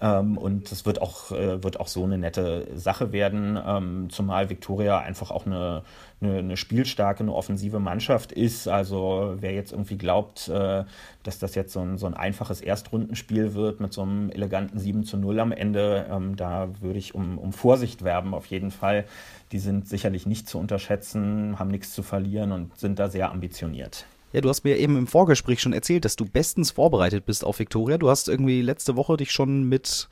Ähm, 0.03 0.37
und 0.37 0.69
es 0.69 0.85
wird 0.85 1.01
auch, 1.01 1.31
äh, 1.31 1.63
wird 1.63 1.79
auch 1.79 1.87
so 1.87 2.03
eine 2.03 2.17
nette 2.17 2.67
Sache 2.75 3.13
werden, 3.13 3.57
ähm, 3.65 4.09
zumal 4.09 4.49
Viktoria 4.49 4.99
einfach 4.99 5.31
auch 5.31 5.45
eine, 5.45 5.83
eine, 6.19 6.39
eine, 6.39 6.57
spielstarke, 6.57 7.23
eine 7.23 7.33
offensive 7.33 7.79
Mannschaft 7.79 8.33
ist. 8.33 8.67
Also 8.67 9.35
wer 9.39 9.53
jetzt 9.53 9.71
irgendwie 9.71 9.97
glaubt, 9.97 10.49
äh, 10.49 10.83
dass 11.23 11.39
das 11.39 11.55
jetzt 11.55 11.71
so 11.71 11.79
ein, 11.79 11.97
so 11.97 12.05
ein 12.05 12.15
einfaches 12.15 12.59
Erstrundenspiel 12.59 13.53
wird 13.53 13.79
mit 13.79 13.93
so 13.93 14.01
einem 14.01 14.29
eleganten 14.29 14.77
7 14.77 15.05
zu 15.05 15.15
0 15.15 15.39
am 15.39 15.53
Ende, 15.53 16.05
ähm, 16.11 16.35
da 16.35 16.67
würde 16.81 16.99
ich 16.99 17.15
um, 17.15 17.37
um 17.37 17.53
Vorsicht 17.53 18.03
werben 18.03 18.33
auf 18.33 18.47
jeden 18.47 18.71
Fall. 18.71 19.05
Die 19.53 19.59
sind 19.59 19.87
sicherlich 19.87 20.25
nicht 20.25 20.49
zu 20.49 20.59
unterschätzen, 20.59 21.59
haben 21.59 21.71
nichts 21.71 21.93
zu 21.93 22.03
verlieren 22.03 22.51
und 22.51 22.77
sind 22.77 22.99
da 22.99 23.07
sehr 23.07 23.31
ambitioniert. 23.31 24.05
Ja, 24.33 24.41
du 24.41 24.49
hast 24.49 24.63
mir 24.63 24.77
eben 24.77 24.97
im 24.97 25.05
Vorgespräch 25.05 25.61
schon 25.61 25.73
erzählt, 25.73 26.05
dass 26.05 26.15
du 26.15 26.25
bestens 26.25 26.71
vorbereitet 26.71 27.27
bist 27.27 27.45
auf 27.45 27.59
Viktoria. 27.59 27.99
Du 27.99 28.09
hast 28.09 28.27
irgendwie 28.27 28.63
letzte 28.63 28.95
Woche 28.95 29.15
dich 29.15 29.31
schon 29.31 29.69
mit 29.69 30.09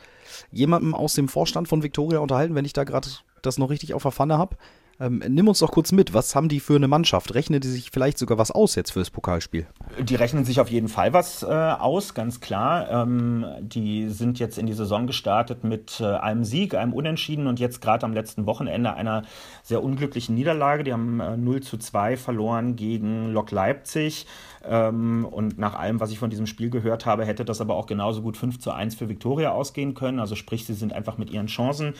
jemandem 0.51 0.93
aus 0.93 1.15
dem 1.15 1.27
Vorstand 1.27 1.67
von 1.67 1.81
Viktoria 1.81 2.19
unterhalten, 2.19 2.53
wenn 2.53 2.63
ich 2.63 2.73
da 2.73 2.83
gerade 2.83 3.09
das 3.41 3.57
noch 3.57 3.71
richtig 3.71 3.95
auf 3.95 4.03
der 4.03 4.11
Pfanne 4.11 4.37
habe. 4.37 4.57
Ähm, 5.01 5.23
nimm 5.27 5.47
uns 5.47 5.59
doch 5.59 5.71
kurz 5.71 5.91
mit, 5.91 6.13
was 6.13 6.35
haben 6.35 6.47
die 6.47 6.59
für 6.59 6.75
eine 6.75 6.87
Mannschaft? 6.87 7.33
Rechnen 7.33 7.59
die 7.59 7.67
sich 7.67 7.89
vielleicht 7.89 8.19
sogar 8.19 8.37
was 8.37 8.51
aus 8.51 8.75
jetzt 8.75 8.91
fürs 8.91 9.09
Pokalspiel? 9.09 9.65
Die 9.99 10.13
rechnen 10.13 10.45
sich 10.45 10.59
auf 10.59 10.69
jeden 10.69 10.89
Fall 10.89 11.11
was 11.11 11.41
äh, 11.41 11.47
aus, 11.47 12.13
ganz 12.13 12.39
klar. 12.39 12.87
Ähm, 12.91 13.43
die 13.61 14.09
sind 14.09 14.37
jetzt 14.37 14.59
in 14.59 14.67
die 14.67 14.73
Saison 14.73 15.07
gestartet 15.07 15.63
mit 15.63 15.99
äh, 15.99 16.05
einem 16.05 16.43
Sieg, 16.43 16.75
einem 16.75 16.93
Unentschieden 16.93 17.47
und 17.47 17.59
jetzt 17.59 17.81
gerade 17.81 18.05
am 18.05 18.13
letzten 18.13 18.45
Wochenende 18.45 18.93
einer 18.93 19.23
sehr 19.63 19.83
unglücklichen 19.83 20.35
Niederlage. 20.35 20.83
Die 20.83 20.93
haben 20.93 21.19
äh, 21.19 21.35
0 21.35 21.61
zu 21.61 21.77
2 21.77 22.15
verloren 22.15 22.75
gegen 22.75 23.33
Lok 23.33 23.49
Leipzig. 23.49 24.27
Ähm, 24.67 25.25
und 25.25 25.57
nach 25.57 25.75
allem, 25.75 25.99
was 25.99 26.11
ich 26.11 26.19
von 26.19 26.29
diesem 26.29 26.45
Spiel 26.45 26.69
gehört 26.69 27.05
habe, 27.05 27.25
hätte 27.25 27.45
das 27.45 27.61
aber 27.61 27.75
auch 27.75 27.87
genauso 27.87 28.21
gut 28.21 28.37
5 28.37 28.59
zu 28.59 28.71
1 28.71 28.95
für 28.95 29.09
Viktoria 29.09 29.51
ausgehen 29.51 29.93
können. 29.93 30.19
Also 30.19 30.35
sprich, 30.35 30.65
sie 30.65 30.73
sind 30.73 30.93
einfach 30.93 31.17
mit 31.17 31.29
ihren 31.31 31.47
Chancen 31.47 31.93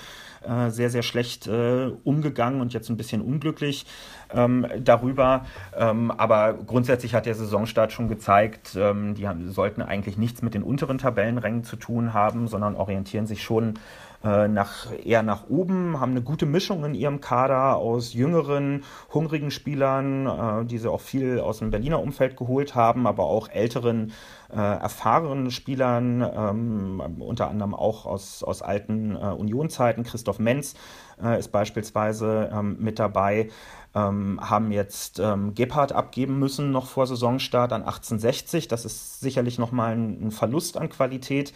äh, 0.47 0.69
sehr, 0.69 0.89
sehr 0.89 1.04
schlecht 1.04 1.47
äh, 1.47 1.91
umgegangen 2.04 2.62
und 2.62 2.74
jetzt 2.74 2.89
ein 2.89 2.97
bisschen 2.97 3.21
unglücklich 3.21 3.86
ähm, 4.34 4.67
darüber. 4.80 5.45
Ähm, 5.76 6.12
aber 6.12 6.54
grundsätzlich 6.54 7.15
hat 7.15 7.26
der 7.26 7.36
Saisonstart 7.36 7.91
schon 7.91 8.08
gezeigt, 8.08 8.76
ähm, 8.76 9.15
die 9.15 9.28
haben, 9.28 9.52
sollten 9.52 9.82
eigentlich 9.82 10.17
nichts 10.17 10.41
mit 10.41 10.54
den 10.54 10.63
unteren 10.63 10.97
Tabellenrängen 10.97 11.63
zu 11.63 11.76
tun 11.76 12.13
haben, 12.13 12.47
sondern 12.47 12.76
orientieren 12.76 13.26
sich 13.26 13.43
schon 13.43 13.76
äh, 14.24 14.48
nach, 14.48 14.88
eher 15.04 15.24
nach 15.24 15.50
oben, 15.50 16.00
haben 16.00 16.12
eine 16.12 16.22
gute 16.22 16.46
Mischung 16.46 16.86
in 16.86 16.94
ihrem 16.94 17.22
Kader 17.22 17.78
aus 17.78 18.14
jüngeren, 18.14 18.84
hungrigen 19.14 19.50
Spielern, 19.50 20.28
äh, 20.28 20.66
die 20.66 20.78
sie 20.78 20.92
auch 20.92 21.02
viel 21.02 21.40
aus 21.40 21.60
dem 21.60 21.72
Berliner 21.72 22.00
Umfeld 22.00 22.38
geholt 22.38 22.76
haben, 22.76 23.08
aber 23.08 23.24
auch 23.24 23.50
älteren, 23.50 24.12
äh, 24.52 24.58
erfahrenen 24.58 25.50
Spielern, 25.50 26.22
ähm, 26.22 27.02
unter 27.20 27.50
anderem 27.50 27.74
auch 27.74 28.06
aus, 28.06 28.44
aus 28.44 28.62
alten 28.62 29.16
äh, 29.16 29.20
Unionzeiten. 29.20 30.04
Christoph 30.04 30.40
Menz 30.40 30.76
äh, 31.24 31.40
ist 31.40 31.52
beispielsweise 31.52 32.52
ähm, 32.54 32.78
mit 32.80 33.00
dabei. 33.00 33.50
Ähm, 33.94 34.40
haben 34.42 34.72
jetzt 34.72 35.20
ähm, 35.20 35.54
Gebhardt 35.54 35.92
abgeben 35.92 36.40
müssen 36.40 36.72
noch 36.72 36.86
vor 36.86 37.08
Saisonstart 37.08 37.74
an 37.74 37.82
1860. 37.82 38.70
Das 38.70 38.86
ist 38.86 39.20
sicherlich 39.20 39.60
nochmal 39.60 39.94
ein, 39.94 40.28
ein 40.28 40.32
Verlust 40.32 40.78
an 40.78 40.90
Qualität 40.90 41.54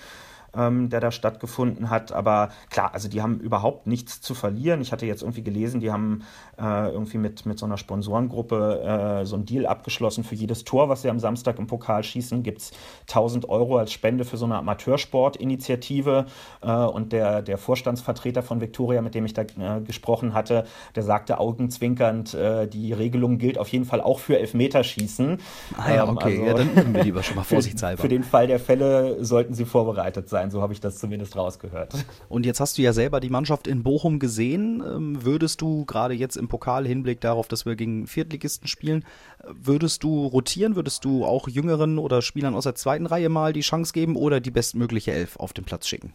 ähm, 0.56 0.90
der 0.90 1.00
da 1.00 1.12
stattgefunden 1.12 1.90
hat. 1.90 2.12
Aber 2.12 2.50
klar, 2.70 2.94
also 2.94 3.08
die 3.08 3.22
haben 3.22 3.40
überhaupt 3.40 3.88
nichts 3.88 4.22
zu 4.22 4.34
verlieren. 4.34 4.82
Ich 4.82 4.92
hatte 4.92 5.06
jetzt 5.06 5.22
irgendwie 5.22 5.44
gelesen, 5.44 5.80
die 5.82 5.92
haben 5.92 6.24
äh, 6.60 6.90
irgendwie 6.90 7.18
mit, 7.18 7.46
mit 7.46 7.60
so 7.60 7.66
einer 7.66 7.78
Sponsorengruppe 7.78 9.22
äh, 9.22 9.26
so 9.26 9.36
einen 9.36 9.46
Deal 9.46 9.66
abgeschlossen. 9.66 10.24
Für 10.24 10.36
jedes 10.36 10.64
Tor, 10.64 10.90
was 10.90 11.02
sie 11.02 11.10
am 11.10 11.20
Samstag 11.20 11.60
im 11.60 11.68
Pokal 11.68 12.04
schießen, 12.04 12.44
gibt 12.44 12.62
es 12.62 12.72
1000 13.10 13.50
Euro 13.50 13.78
als 13.78 13.92
Spende 13.92 14.26
für 14.26 14.38
so 14.38 14.46
eine 14.46 14.56
Amateursportinitiative. 14.56 16.26
Äh, 16.62 16.72
und 16.72 17.12
der, 17.12 17.42
der 17.42 17.58
Vorstandsvertreter 17.58 18.44
von 18.44 18.62
Victoria, 18.62 19.02
mit 19.02 19.16
dem 19.16 19.26
ich 19.26 19.34
da 19.34 19.44
äh, 19.44 19.82
gesprochen 19.82 20.34
hatte, 20.34 20.66
der 20.96 21.04
sagte 21.04 21.40
augenzwinkernd, 21.40 22.34
äh, 22.34 22.68
die 22.68 22.94
Regelung 22.94 23.38
gilt 23.38 23.58
auf 23.58 23.68
jeden 23.70 23.86
Fall 23.86 24.02
auch 24.02 24.20
für 24.20 24.40
Elfmeterschießen. 24.40 25.40
Ah 25.78 25.94
ja, 25.94 26.04
ähm, 26.04 26.10
okay, 26.10 26.40
also, 26.40 26.46
ja, 26.46 26.54
dann 26.54 26.74
üben 26.74 26.94
wir 26.94 27.04
lieber 27.04 27.24
schon 27.24 27.36
mal 27.36 27.44
vorsichtshalber. 27.56 27.98
Für, 27.98 28.04
für 28.04 28.10
den 28.10 28.24
Fall 28.24 28.48
der 28.48 28.60
Fälle 28.60 29.24
sollten 29.24 29.54
sie 29.54 29.66
vorbereitet 29.66 30.30
sein 30.30 30.45
sein, 30.46 30.52
so 30.52 30.62
habe 30.62 30.74
ich 30.74 30.80
das 30.80 30.98
zumindest 30.98 31.36
rausgehört. 31.36 31.94
Und 32.30 32.46
jetzt 32.46 32.60
hast 32.60 32.78
du 32.78 32.82
ja 32.82 32.94
selber 32.94 33.20
die 33.20 33.30
Mannschaft 33.30 33.68
in 33.68 33.84
Bochum 33.84 34.20
gesehen. 34.20 34.84
Ähm, 34.86 35.24
würdest 35.24 35.62
du 35.62 35.86
gerade 35.86 36.14
jetzt 36.14 36.38
im 36.38 36.48
Pokal 36.48 36.88
Hinblick 36.88 37.22
darauf, 37.22 37.48
dass 37.48 37.66
wir 37.66 37.76
gegen 37.76 38.08
Viertligisten 38.08 38.68
spielen, 38.68 39.06
würdest 39.48 40.04
du 40.04 40.26
rotieren? 40.26 40.76
Würdest 40.76 41.06
du 41.06 41.26
auch 41.26 41.48
Jüngeren 41.48 41.98
oder 41.98 42.22
Spielern 42.22 42.56
aus 42.56 42.64
der 42.64 42.76
zweiten 42.76 43.06
Reihe 43.06 43.30
mal 43.30 43.54
die 43.54 43.62
Chance 43.62 43.94
geben 43.94 44.16
oder 44.16 44.40
die 44.40 44.52
bestmögliche 44.52 45.12
Elf 45.12 45.38
auf 45.38 45.54
den 45.54 45.66
Platz 45.66 45.88
schicken? 45.88 46.14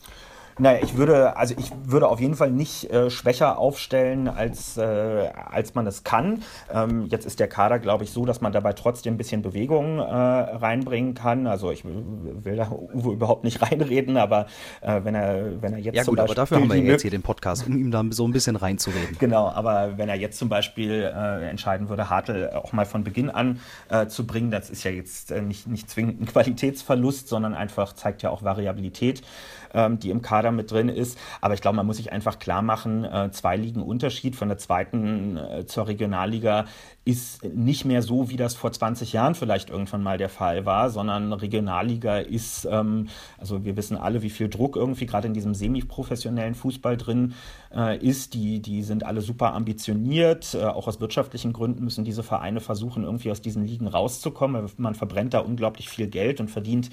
Naja, 0.60 0.80
ich 0.82 0.94
würde, 0.94 1.38
also 1.38 1.54
ich 1.58 1.72
würde 1.84 2.08
auf 2.08 2.20
jeden 2.20 2.34
Fall 2.34 2.50
nicht 2.50 2.90
äh, 2.92 3.08
schwächer 3.08 3.58
aufstellen, 3.58 4.28
als, 4.28 4.76
äh, 4.76 4.82
als 5.50 5.74
man 5.74 5.86
es 5.86 6.04
kann. 6.04 6.42
Ähm, 6.70 7.06
jetzt 7.06 7.24
ist 7.24 7.40
der 7.40 7.48
Kader, 7.48 7.78
glaube 7.78 8.04
ich, 8.04 8.10
so, 8.10 8.26
dass 8.26 8.42
man 8.42 8.52
dabei 8.52 8.74
trotzdem 8.74 9.14
ein 9.14 9.16
bisschen 9.16 9.40
Bewegung 9.40 9.98
äh, 9.98 10.02
reinbringen 10.02 11.14
kann. 11.14 11.46
Also 11.46 11.70
ich 11.70 11.82
will 11.84 12.56
da 12.56 12.70
Uwe 12.70 13.12
überhaupt 13.12 13.42
nicht 13.44 13.62
reinreden, 13.70 14.18
aber 14.18 14.46
äh, 14.82 15.00
wenn 15.02 15.14
er, 15.14 15.62
wenn 15.62 15.72
er 15.72 15.78
jetzt 15.78 15.96
ja, 15.96 16.04
gut, 16.04 16.20
aber 16.20 16.34
dafür 16.34 16.58
haben 16.58 16.70
wir 16.70 16.76
jetzt 16.76 17.02
hier 17.02 17.10
den 17.10 17.22
Podcast, 17.22 17.66
um 17.66 17.78
ihm 17.78 17.90
da 17.90 18.04
so 18.10 18.26
ein 18.26 18.32
bisschen 18.32 18.56
reinzureden. 18.56 19.16
Genau, 19.18 19.48
aber 19.48 19.96
wenn 19.96 20.10
er 20.10 20.16
jetzt 20.16 20.38
zum 20.38 20.50
Beispiel 20.50 21.10
äh, 21.14 21.48
entscheiden 21.48 21.88
würde, 21.88 22.10
Hartl 22.10 22.50
auch 22.50 22.74
mal 22.74 22.84
von 22.84 23.02
Beginn 23.02 23.30
an 23.30 23.60
äh, 23.88 24.08
zu 24.08 24.26
bringen, 24.26 24.50
das 24.50 24.68
ist 24.68 24.84
ja 24.84 24.90
jetzt 24.90 25.30
nicht, 25.30 25.68
nicht 25.68 25.88
zwingend 25.88 26.20
ein 26.20 26.26
Qualitätsverlust, 26.26 27.28
sondern 27.28 27.54
einfach 27.54 27.94
zeigt 27.94 28.20
ja 28.20 28.28
auch 28.28 28.42
Variabilität 28.42 29.22
ähm, 29.74 29.98
die 29.98 30.10
im 30.10 30.22
Kader 30.22 30.52
mit 30.52 30.70
drin 30.70 30.88
ist. 30.88 31.18
Aber 31.40 31.54
ich 31.54 31.60
glaube, 31.60 31.76
man 31.76 31.86
muss 31.86 31.96
sich 31.96 32.12
einfach 32.12 32.38
klar 32.38 32.62
machen, 32.62 33.04
äh, 33.04 33.30
zwei 33.32 33.56
Ligen 33.56 33.82
Unterschied 33.82 34.36
von 34.36 34.48
der 34.48 34.58
zweiten 34.58 35.36
äh, 35.36 35.66
zur 35.66 35.88
Regionalliga 35.88 36.66
ist 37.04 37.44
nicht 37.44 37.86
mehr 37.86 38.02
so, 38.02 38.28
wie 38.28 38.36
das 38.36 38.54
vor 38.54 38.72
20 38.72 39.12
Jahren 39.12 39.34
vielleicht 39.34 39.70
irgendwann 39.70 40.02
mal 40.02 40.18
der 40.18 40.28
Fall 40.28 40.66
war, 40.66 40.90
sondern 40.90 41.32
Regionalliga 41.32 42.18
ist, 42.18 42.68
ähm, 42.70 43.08
also 43.38 43.64
wir 43.64 43.76
wissen 43.76 43.96
alle, 43.96 44.22
wie 44.22 44.30
viel 44.30 44.48
Druck 44.48 44.76
irgendwie 44.76 45.06
gerade 45.06 45.26
in 45.26 45.34
diesem 45.34 45.54
semi-professionellen 45.54 46.54
Fußball 46.54 46.96
drin 46.98 47.34
äh, 47.74 47.96
ist. 47.98 48.34
Die, 48.34 48.60
die 48.60 48.82
sind 48.82 49.04
alle 49.04 49.22
super 49.22 49.54
ambitioniert. 49.54 50.54
Äh, 50.54 50.64
auch 50.64 50.86
aus 50.86 51.00
wirtschaftlichen 51.00 51.52
Gründen 51.52 51.84
müssen 51.84 52.04
diese 52.04 52.22
Vereine 52.22 52.60
versuchen, 52.60 53.04
irgendwie 53.04 53.30
aus 53.30 53.40
diesen 53.40 53.66
Ligen 53.66 53.88
rauszukommen. 53.88 54.70
Man 54.76 54.94
verbrennt 54.94 55.32
da 55.32 55.40
unglaublich 55.40 55.88
viel 55.88 56.06
Geld 56.06 56.38
und 56.38 56.50
verdient 56.50 56.90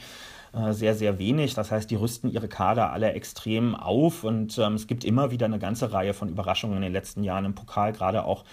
sehr, 0.71 0.95
sehr 0.95 1.19
wenig. 1.19 1.53
Das 1.53 1.71
heißt, 1.71 1.89
die 1.89 1.95
rüsten 1.95 2.29
ihre 2.29 2.47
Kader 2.47 2.91
alle 2.91 3.13
extrem 3.13 3.75
auf 3.75 4.23
und 4.23 4.57
ähm, 4.57 4.73
es 4.73 4.87
gibt 4.87 5.03
immer 5.03 5.31
wieder 5.31 5.45
eine 5.45 5.59
ganze 5.59 5.91
Reihe 5.91 6.13
von 6.13 6.29
Überraschungen 6.29 6.77
in 6.77 6.81
den 6.83 6.93
letzten 6.93 7.23
Jahren 7.23 7.45
im 7.45 7.55
Pokal, 7.55 7.93
gerade 7.93 8.23
auch 8.25 8.43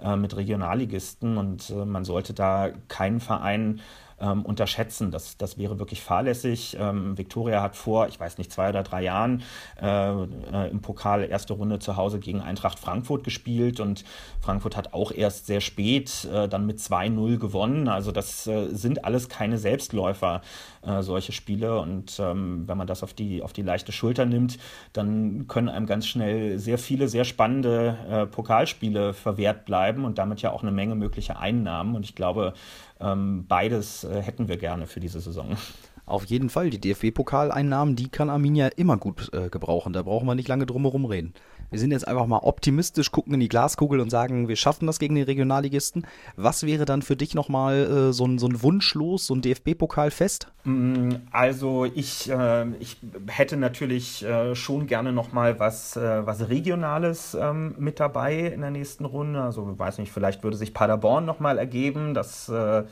äh, 0.00 0.16
mit 0.16 0.36
Regionalligisten 0.36 1.36
und 1.36 1.70
äh, 1.70 1.84
man 1.84 2.04
sollte 2.04 2.34
da 2.34 2.70
keinen 2.88 3.20
Verein 3.20 3.80
ähm, 4.22 4.42
unterschätzen. 4.42 5.10
Das, 5.10 5.36
das 5.36 5.58
wäre 5.58 5.78
wirklich 5.78 6.00
fahrlässig. 6.00 6.76
Ähm, 6.78 7.18
Viktoria 7.18 7.60
hat 7.60 7.76
vor, 7.76 8.08
ich 8.08 8.18
weiß 8.18 8.38
nicht, 8.38 8.52
zwei 8.52 8.68
oder 8.68 8.82
drei 8.82 9.02
Jahren 9.02 9.42
äh, 9.80 9.86
äh, 9.86 10.70
im 10.70 10.80
Pokal 10.80 11.24
erste 11.24 11.54
Runde 11.54 11.80
zu 11.80 11.96
Hause 11.96 12.20
gegen 12.20 12.40
Eintracht 12.40 12.78
Frankfurt 12.78 13.24
gespielt 13.24 13.80
und 13.80 14.04
Frankfurt 14.40 14.76
hat 14.76 14.94
auch 14.94 15.12
erst 15.12 15.46
sehr 15.46 15.60
spät 15.60 16.24
äh, 16.32 16.48
dann 16.48 16.66
mit 16.66 16.78
2-0 16.78 17.38
gewonnen. 17.38 17.88
Also 17.88 18.12
das 18.12 18.46
äh, 18.46 18.68
sind 18.68 19.04
alles 19.04 19.28
keine 19.28 19.58
Selbstläufer, 19.58 20.42
äh, 20.82 21.02
solche 21.02 21.32
Spiele. 21.32 21.80
Und 21.80 22.18
ähm, 22.20 22.68
wenn 22.68 22.78
man 22.78 22.86
das 22.86 23.02
auf 23.02 23.14
die, 23.14 23.42
auf 23.42 23.52
die 23.52 23.62
leichte 23.62 23.92
Schulter 23.92 24.24
nimmt, 24.24 24.58
dann 24.92 25.46
können 25.48 25.68
einem 25.68 25.86
ganz 25.86 26.06
schnell 26.06 26.58
sehr 26.58 26.78
viele, 26.78 27.08
sehr 27.08 27.24
spannende 27.24 28.28
Pokalspiele 28.30 29.14
verwehrt 29.14 29.64
bleiben 29.64 30.04
und 30.04 30.18
damit 30.18 30.42
ja 30.42 30.52
auch 30.52 30.62
eine 30.62 30.72
Menge 30.72 30.94
mögliche 30.94 31.38
Einnahmen. 31.38 31.94
Und 31.94 32.04
ich 32.04 32.14
glaube, 32.14 32.54
ähm, 33.02 33.46
beides 33.46 34.04
äh, 34.04 34.22
hätten 34.22 34.48
wir 34.48 34.56
gerne 34.56 34.86
für 34.86 35.00
diese 35.00 35.20
Saison. 35.20 35.56
Auf 36.04 36.24
jeden 36.24 36.50
Fall, 36.50 36.70
die 36.70 36.80
DFB-Pokaleinnahmen, 36.80 37.94
die 37.94 38.08
kann 38.08 38.28
Arminia 38.28 38.68
immer 38.68 38.96
gut 38.96 39.32
äh, 39.32 39.48
gebrauchen. 39.48 39.92
Da 39.92 40.02
brauchen 40.02 40.26
wir 40.26 40.34
nicht 40.34 40.48
lange 40.48 40.66
drum 40.66 40.82
herum 40.82 41.04
reden. 41.04 41.32
Wir 41.72 41.78
sind 41.78 41.90
jetzt 41.90 42.06
einfach 42.06 42.26
mal 42.26 42.40
optimistisch, 42.42 43.10
gucken 43.10 43.32
in 43.32 43.40
die 43.40 43.48
Glaskugel 43.48 44.00
und 44.00 44.10
sagen, 44.10 44.46
wir 44.46 44.56
schaffen 44.56 44.86
das 44.86 44.98
gegen 44.98 45.14
den 45.14 45.24
Regionalligisten. 45.24 46.06
Was 46.36 46.66
wäre 46.66 46.84
dann 46.84 47.00
für 47.00 47.16
dich 47.16 47.34
nochmal 47.34 48.10
äh, 48.10 48.12
so, 48.12 48.26
ein, 48.26 48.38
so 48.38 48.46
ein 48.46 48.62
Wunschlos, 48.62 49.26
so 49.26 49.34
ein 49.34 49.40
DFB-Pokalfest? 49.40 50.48
Mm, 50.64 51.12
also 51.30 51.86
ich, 51.86 52.30
äh, 52.30 52.66
ich 52.78 52.98
hätte 53.26 53.56
natürlich 53.56 54.22
äh, 54.22 54.54
schon 54.54 54.86
gerne 54.86 55.12
nochmal 55.12 55.58
was, 55.58 55.96
äh, 55.96 56.26
was 56.26 56.50
Regionales 56.50 57.34
ähm, 57.40 57.74
mit 57.78 58.00
dabei 58.00 58.40
in 58.40 58.60
der 58.60 58.70
nächsten 58.70 59.06
Runde. 59.06 59.40
Also 59.40 59.78
weiß 59.78 59.96
nicht, 59.96 60.12
vielleicht 60.12 60.44
würde 60.44 60.58
sich 60.58 60.74
Paderborn 60.74 61.24
nochmal 61.24 61.56
ergeben. 61.56 62.12
Das, 62.12 62.50
äh, 62.50 62.82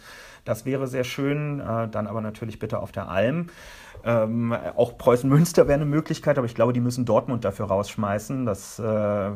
das 0.44 0.64
wäre 0.64 0.86
sehr 0.86 1.04
schön. 1.04 1.60
Äh, 1.60 1.88
dann 1.88 2.06
aber 2.06 2.20
natürlich 2.20 2.58
bitte 2.58 2.80
auf 2.80 2.92
der 2.92 3.08
Alm. 3.08 3.46
Ähm, 4.04 4.54
auch 4.76 4.96
Preußen-Münster 4.96 5.66
wäre 5.66 5.76
eine 5.76 5.84
Möglichkeit, 5.84 6.38
aber 6.38 6.46
ich 6.46 6.54
glaube, 6.54 6.72
die 6.72 6.80
müssen 6.80 7.04
Dortmund 7.04 7.44
dafür 7.44 7.66
rausschmeißen. 7.66 8.46
Das 8.46 8.78
äh, 8.78 9.30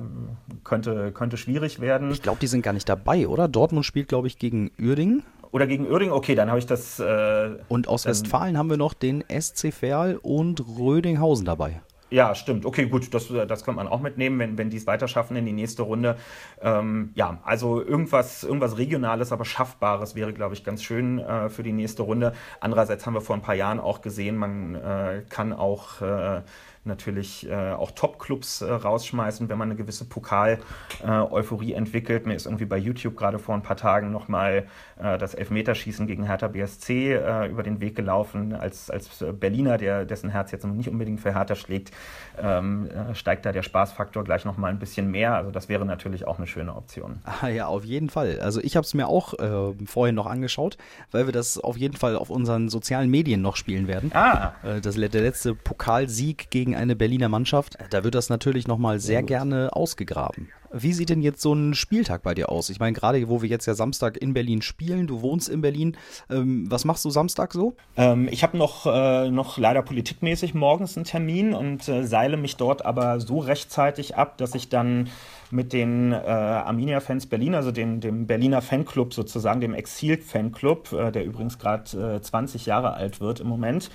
könnte, 0.65 1.13
könnte 1.13 1.37
schwierig 1.37 1.81
werden. 1.81 2.11
Ich 2.11 2.23
glaube, 2.23 2.39
die 2.41 2.47
sind 2.47 2.63
gar 2.63 2.73
nicht 2.73 2.89
dabei, 2.89 3.29
oder? 3.29 3.49
Dortmund 3.49 3.85
spielt, 3.85 4.09
glaube 4.09 4.27
ich, 4.27 4.39
gegen 4.39 4.71
Uerdingen. 4.81 5.23
Oder 5.53 5.67
gegen 5.67 5.87
Uerdingen? 5.87 6.15
Okay, 6.15 6.35
dann 6.35 6.49
habe 6.49 6.59
ich 6.59 6.67
das. 6.67 6.99
Äh, 6.99 7.51
und 7.69 7.89
aus 7.89 8.07
Westfalen 8.07 8.59
haben 8.59 8.71
wir 8.71 8.77
noch 8.77 8.95
den 8.95 9.23
SC 9.29 9.73
Verl 9.73 10.19
und 10.21 10.61
Rödinghausen 10.79 11.45
dabei. 11.45 11.83
Ja, 12.15 12.37
stimmt. 12.37 12.65
Okay, 12.65 12.87
gut, 12.87 13.13
das, 13.13 13.27
das 13.27 13.65
könnte 13.65 13.77
man 13.79 13.89
auch 13.89 14.01
mitnehmen, 14.01 14.39
wenn, 14.39 14.57
wenn 14.57 14.71
die 14.71 14.77
es 14.77 14.87
weiter 14.87 15.09
schaffen 15.09 15.37
in 15.37 15.47
die 15.47 15.53
nächste 15.53 15.83
Runde. 15.83 16.17
Ähm, 16.61 17.11
ja, 17.17 17.41
also 17.43 17.83
irgendwas, 17.83 18.45
irgendwas 18.45 18.79
Regionales, 18.79 19.33
aber 19.33 19.45
Schaffbares 19.45 20.15
wäre, 20.15 20.33
glaube 20.33 20.55
ich, 20.55 20.63
ganz 20.63 20.85
schön 20.85 21.19
äh, 21.19 21.49
für 21.49 21.65
die 21.65 21.73
nächste 21.73 22.05
Runde. 22.05 22.33
Andererseits 22.61 23.05
haben 23.05 23.15
wir 23.15 23.21
vor 23.21 23.35
ein 23.35 23.43
paar 23.43 23.57
Jahren 23.57 23.81
auch 23.81 24.01
gesehen, 24.01 24.37
man 24.37 24.77
äh, 24.77 25.23
kann 25.29 25.53
auch 25.53 26.03
äh, 26.03 26.43
natürlich 26.87 27.49
äh, 27.49 27.73
auch 27.73 27.91
Top-Clubs 27.91 28.63
äh, 28.63 28.71
rausschmeißen, 28.71 29.49
wenn 29.49 29.59
man 29.59 29.69
eine 29.69 29.77
gewisse 29.77 30.05
Pokal-Euphorie 30.05 31.73
äh, 31.73 31.77
entwickelt. 31.77 32.27
Mir 32.27 32.35
ist 32.35 32.47
irgendwie 32.47 32.67
bei 32.67 32.77
YouTube 32.77 33.17
gerade 33.17 33.39
vor 33.39 33.55
ein 33.55 33.63
paar 33.63 33.77
Tagen 33.77 34.11
nochmal 34.11 34.67
äh, 34.99 35.19
das 35.19 35.35
Elfmeterschießen 35.35 36.07
gegen 36.07 36.25
Hertha 36.25 36.49
BSC 36.49 37.15
äh, 37.15 37.47
über 37.49 37.63
den 37.63 37.81
Weg 37.81 37.97
gelaufen. 37.97 38.53
Als, 38.53 38.91
als 38.91 39.25
Berliner, 39.33 39.79
der, 39.79 40.05
dessen 40.05 40.31
Herz 40.31 40.53
jetzt 40.53 40.65
noch 40.65 40.75
nicht 40.75 40.89
unbedingt 40.89 41.21
für 41.21 41.35
Hertha 41.35 41.55
schlägt, 41.55 41.93
ähm, 42.41 42.89
äh, 42.91 43.15
steigt 43.15 43.47
da 43.47 43.53
der 43.53 43.63
Spaßfaktor 43.63 44.25
gleich 44.25 44.45
nochmal 44.45 44.71
ein 44.71 44.79
bisschen 44.79 45.11
mehr. 45.11 45.35
Also 45.35 45.51
das 45.51 45.69
wäre 45.69 45.85
natürlich 45.85 46.27
auch 46.27 46.39
eine 46.39 46.47
schöne 46.47 46.75
Option. 46.75 47.21
Ah, 47.25 47.49
ja, 47.49 47.67
auf 47.67 47.85
jeden 47.85 48.11
Fall. 48.11 48.41
Also 48.41 48.61
ich 48.61 48.77
habe 48.77 48.85
es 48.85 48.95
mir 48.95 49.09
auch 49.09 49.35
äh, 49.35 49.75
vorhin 49.87 50.15
noch 50.15 50.27
angeschaut, 50.27 50.77
weil 51.11 51.27
wir 51.27 51.33
das 51.33 51.59
auf 51.59 51.77
jeden 51.77 51.97
Fall 51.97 52.17
auf 52.17 52.31
unseren 52.31 52.69
sozialen 52.69 53.11
Medien 53.11 53.43
noch 53.43 53.57
spielen 53.57 53.89
werden. 53.89 54.11
Ah. 54.15 54.53
Äh, 54.63 54.81
das, 54.81 54.95
der 54.95 55.09
letzte 55.23 55.55
Pokalsieg 55.55 56.51
gegen 56.51 56.74
eine 56.77 56.97
Berliner 56.97 57.29
Mannschaft. 57.29 57.77
Da 57.91 58.05
wird 58.05 58.15
das 58.15 58.29
natürlich 58.29 58.67
nochmal 58.67 59.01
sehr 59.01 59.23
gerne 59.23 59.71
ausgegraben. 59.75 60.49
Wie 60.77 60.93
sieht 60.93 61.09
denn 61.09 61.23
jetzt 61.23 61.41
so 61.41 61.53
ein 61.53 61.75
Spieltag 61.75 62.23
bei 62.23 62.35
dir 62.35 62.51
aus? 62.51 62.69
Ich 62.69 62.81
meine, 62.81 62.95
gerade 62.95 63.29
wo 63.29 63.43
wir 63.43 63.49
jetzt 63.49 63.67
ja 63.67 63.75
Samstag 63.75 64.17
in 64.17 64.35
Berlin 64.35 64.61
spielen, 64.61 65.07
du 65.07 65.23
wohnst 65.23 65.49
in 65.49 65.61
Berlin. 65.61 65.97
Ähm, 66.29 66.69
was 66.69 66.85
machst 66.85 67.05
du 67.05 67.11
Samstag 67.11 67.53
so? 67.53 67.77
Ähm, 67.97 68.29
ich 68.29 68.43
habe 68.43 68.59
noch, 68.59 68.85
äh, 68.87 69.31
noch 69.31 69.57
leider 69.57 69.83
politikmäßig 69.83 70.53
morgens 70.55 70.97
einen 70.97 71.05
Termin 71.05 71.55
und 71.55 71.89
äh, 71.89 72.05
seile 72.05 72.37
mich 72.37 72.57
dort 72.57 72.85
aber 72.85 73.21
so 73.21 73.39
rechtzeitig 73.39 74.17
ab, 74.17 74.37
dass 74.37 74.57
ich 74.57 74.69
dann 74.69 75.11
mit 75.53 75.73
den 75.73 76.13
äh, 76.13 76.17
Arminia-Fans 76.17 77.27
Berlin, 77.27 77.55
also 77.55 77.71
dem, 77.71 78.01
dem 78.01 78.27
Berliner 78.27 78.61
Fanclub 78.61 79.15
sozusagen, 79.15 79.61
dem 79.61 79.75
Exil-Fanclub, 79.75 80.93
äh, 80.93 81.13
der 81.13 81.25
übrigens 81.25 81.59
gerade 81.59 82.17
äh, 82.17 82.21
20 82.21 82.67
Jahre 82.67 82.95
alt 82.95 83.21
wird 83.21 83.39
im 83.39 83.47
Moment, 83.47 83.91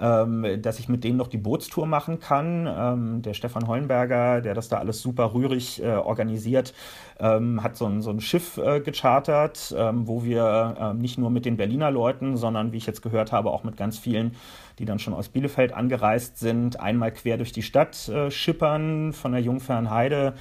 ähm, 0.00 0.62
dass 0.62 0.78
ich 0.78 0.88
mit 0.88 1.04
denen 1.04 1.16
noch 1.16 1.28
die 1.28 1.38
Bootstour 1.38 1.86
machen 1.86 2.20
kann. 2.20 2.66
Ähm, 2.66 3.22
der 3.22 3.34
Stefan 3.34 3.66
Hollenberger, 3.66 4.40
der 4.40 4.54
das 4.54 4.68
da 4.68 4.78
alles 4.78 5.00
super 5.00 5.34
rührig 5.34 5.82
äh, 5.82 5.88
organisiert, 5.88 6.74
ähm, 7.18 7.62
hat 7.62 7.76
so 7.76 7.86
ein, 7.86 8.02
so 8.02 8.10
ein 8.10 8.20
Schiff 8.20 8.58
äh, 8.58 8.80
gechartert, 8.80 9.74
ähm, 9.76 10.06
wo 10.06 10.24
wir 10.24 10.76
äh, 10.80 10.94
nicht 10.94 11.18
nur 11.18 11.30
mit 11.30 11.44
den 11.44 11.56
Berliner 11.56 11.90
Leuten, 11.90 12.36
sondern 12.36 12.72
wie 12.72 12.76
ich 12.76 12.86
jetzt 12.86 13.02
gehört 13.02 13.32
habe, 13.32 13.50
auch 13.50 13.64
mit 13.64 13.76
ganz 13.76 13.98
vielen, 13.98 14.36
die 14.78 14.84
dann 14.84 14.98
schon 14.98 15.14
aus 15.14 15.28
Bielefeld 15.28 15.72
angereist 15.72 16.38
sind, 16.38 16.78
einmal 16.78 17.12
quer 17.12 17.36
durch 17.36 17.52
die 17.52 17.62
Stadt 17.62 18.08
äh, 18.08 18.30
schippern, 18.30 19.12
von 19.12 19.32
der 19.32 19.40
Jungfernheide 19.40 20.34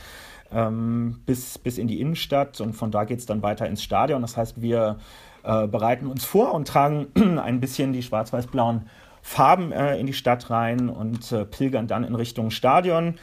ähm, 0.52 1.20
bis, 1.26 1.58
bis 1.58 1.78
in 1.78 1.88
die 1.88 2.00
Innenstadt 2.00 2.62
und 2.62 2.74
von 2.74 2.92
da 2.92 3.04
geht 3.04 3.20
es 3.20 3.26
dann 3.26 3.42
weiter 3.42 3.68
ins 3.68 3.84
Stadion. 3.84 4.22
Das 4.22 4.38
heißt, 4.38 4.62
wir 4.62 4.98
äh, 5.44 5.68
bereiten 5.68 6.08
uns 6.08 6.26
vor 6.26 6.54
und 6.54 6.68
tragen 6.68 7.08
ein 7.40 7.60
bisschen 7.60 7.94
die 7.94 8.04
schwarz-weiß-blauen 8.04 8.88
Farben 9.28 9.74
äh, 9.74 9.98
in 9.98 10.08
die 10.08 10.14
Stadt 10.14 10.50
rein 10.50 10.88
und 10.88 11.34
äh, 11.34 11.44
pilgern 11.44 11.86
dann 11.86 12.06
in 12.06 12.16
Richtung 12.16 12.50
Stadion, 12.50 13.16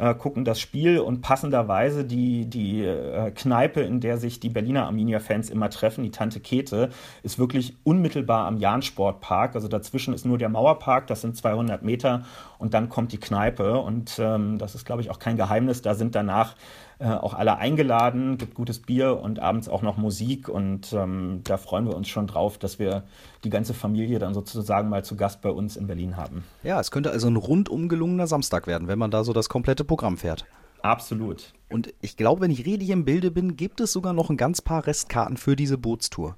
äh, 0.00 0.12
gucken 0.12 0.44
das 0.44 0.58
Spiel 0.58 0.98
und 0.98 1.20
passenderweise 1.20 2.04
die, 2.04 2.46
die 2.46 2.82
äh, 2.82 3.30
Kneipe, 3.30 3.80
in 3.80 4.00
der 4.00 4.18
sich 4.18 4.40
die 4.40 4.48
Berliner 4.48 4.86
Arminia-Fans 4.86 5.50
immer 5.50 5.70
treffen, 5.70 6.02
die 6.02 6.10
Tante 6.10 6.40
Kete, 6.40 6.88
ist 7.22 7.38
wirklich 7.38 7.76
unmittelbar 7.84 8.46
am 8.46 8.56
Jahn-Sportpark. 8.56 9.54
Also 9.54 9.68
dazwischen 9.68 10.14
ist 10.14 10.26
nur 10.26 10.36
der 10.36 10.48
Mauerpark, 10.48 11.06
das 11.06 11.20
sind 11.20 11.36
200 11.36 11.84
Meter 11.84 12.24
und 12.62 12.74
dann 12.74 12.88
kommt 12.88 13.10
die 13.10 13.18
Kneipe 13.18 13.76
und 13.78 14.20
ähm, 14.20 14.56
das 14.56 14.76
ist, 14.76 14.86
glaube 14.86 15.02
ich, 15.02 15.10
auch 15.10 15.18
kein 15.18 15.36
Geheimnis. 15.36 15.82
Da 15.82 15.94
sind 15.94 16.14
danach 16.14 16.54
äh, 17.00 17.08
auch 17.08 17.34
alle 17.34 17.58
eingeladen, 17.58 18.38
gibt 18.38 18.54
gutes 18.54 18.78
Bier 18.78 19.18
und 19.20 19.40
abends 19.40 19.68
auch 19.68 19.82
noch 19.82 19.96
Musik 19.96 20.48
und 20.48 20.92
ähm, 20.92 21.40
da 21.42 21.56
freuen 21.56 21.86
wir 21.86 21.96
uns 21.96 22.08
schon 22.08 22.28
drauf, 22.28 22.58
dass 22.58 22.78
wir 22.78 23.02
die 23.42 23.50
ganze 23.50 23.74
Familie 23.74 24.20
dann 24.20 24.32
sozusagen 24.32 24.88
mal 24.88 25.04
zu 25.04 25.16
Gast 25.16 25.42
bei 25.42 25.50
uns 25.50 25.76
in 25.76 25.88
Berlin 25.88 26.16
haben. 26.16 26.44
Ja, 26.62 26.78
es 26.78 26.92
könnte 26.92 27.10
also 27.10 27.26
ein 27.26 27.34
rundum 27.34 27.88
gelungener 27.88 28.28
Samstag 28.28 28.68
werden, 28.68 28.86
wenn 28.86 28.98
man 28.98 29.10
da 29.10 29.24
so 29.24 29.32
das 29.32 29.48
komplette 29.48 29.82
Programm 29.82 30.16
fährt. 30.16 30.46
Absolut. 30.82 31.52
Und 31.68 31.92
ich 32.00 32.16
glaube, 32.16 32.42
wenn 32.42 32.52
ich 32.52 32.64
richtig 32.64 32.90
im 32.90 33.04
Bilde 33.04 33.32
bin, 33.32 33.56
gibt 33.56 33.80
es 33.80 33.92
sogar 33.92 34.12
noch 34.12 34.30
ein 34.30 34.36
ganz 34.36 34.62
paar 34.62 34.86
Restkarten 34.86 35.36
für 35.36 35.56
diese 35.56 35.78
Bootstour. 35.78 36.36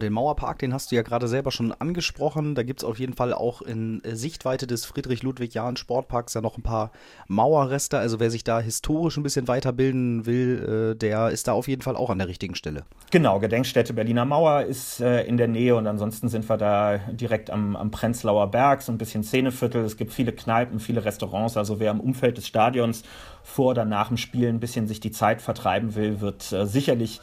Den 0.00 0.12
Mauerpark, 0.12 0.58
den 0.58 0.74
hast 0.74 0.90
du 0.90 0.96
ja 0.96 1.02
gerade 1.02 1.28
selber 1.28 1.52
schon 1.52 1.72
angesprochen. 1.72 2.54
Da 2.54 2.62
gibt 2.62 2.80
es 2.80 2.84
auf 2.84 2.98
jeden 2.98 3.14
Fall 3.14 3.32
auch 3.32 3.62
in 3.62 4.02
äh, 4.02 4.16
Sichtweite 4.16 4.66
des 4.66 4.84
Friedrich-Ludwig-Jahn-Sportparks 4.86 6.34
ja 6.34 6.40
noch 6.40 6.56
ein 6.58 6.62
paar 6.62 6.90
Mauerreste. 7.28 7.98
Also 7.98 8.18
wer 8.18 8.30
sich 8.30 8.42
da 8.42 8.60
historisch 8.60 9.16
ein 9.16 9.22
bisschen 9.22 9.46
weiterbilden 9.46 10.26
will, 10.26 10.94
äh, 10.94 10.98
der 10.98 11.30
ist 11.30 11.46
da 11.48 11.52
auf 11.52 11.68
jeden 11.68 11.82
Fall 11.82 11.96
auch 11.96 12.10
an 12.10 12.18
der 12.18 12.28
richtigen 12.28 12.54
Stelle. 12.54 12.84
Genau, 13.10 13.38
Gedenkstätte 13.38 13.92
Berliner 13.92 14.24
Mauer 14.24 14.62
ist 14.62 15.00
äh, 15.00 15.22
in 15.24 15.36
der 15.36 15.48
Nähe 15.48 15.76
und 15.76 15.86
ansonsten 15.86 16.28
sind 16.28 16.48
wir 16.48 16.56
da 16.56 16.98
direkt 16.98 17.50
am, 17.50 17.76
am 17.76 17.90
Prenzlauer 17.90 18.50
Berg, 18.50 18.82
so 18.82 18.90
ein 18.90 18.98
bisschen 18.98 19.22
Szeneviertel. 19.22 19.84
Es 19.84 19.96
gibt 19.96 20.12
viele 20.12 20.32
Kneipen, 20.32 20.80
viele 20.80 21.04
Restaurants. 21.04 21.56
Also 21.56 21.78
wer 21.78 21.90
im 21.90 22.00
Umfeld 22.00 22.38
des 22.38 22.46
Stadions 22.46 23.02
vor 23.42 23.70
oder 23.70 23.84
nach 23.84 24.08
dem 24.08 24.16
Spiel 24.16 24.48
ein 24.48 24.60
bisschen 24.60 24.88
sich 24.88 25.00
die 25.00 25.10
Zeit 25.10 25.42
vertreiben 25.42 25.94
will, 25.94 26.20
wird 26.20 26.42
sicherlich 26.42 27.20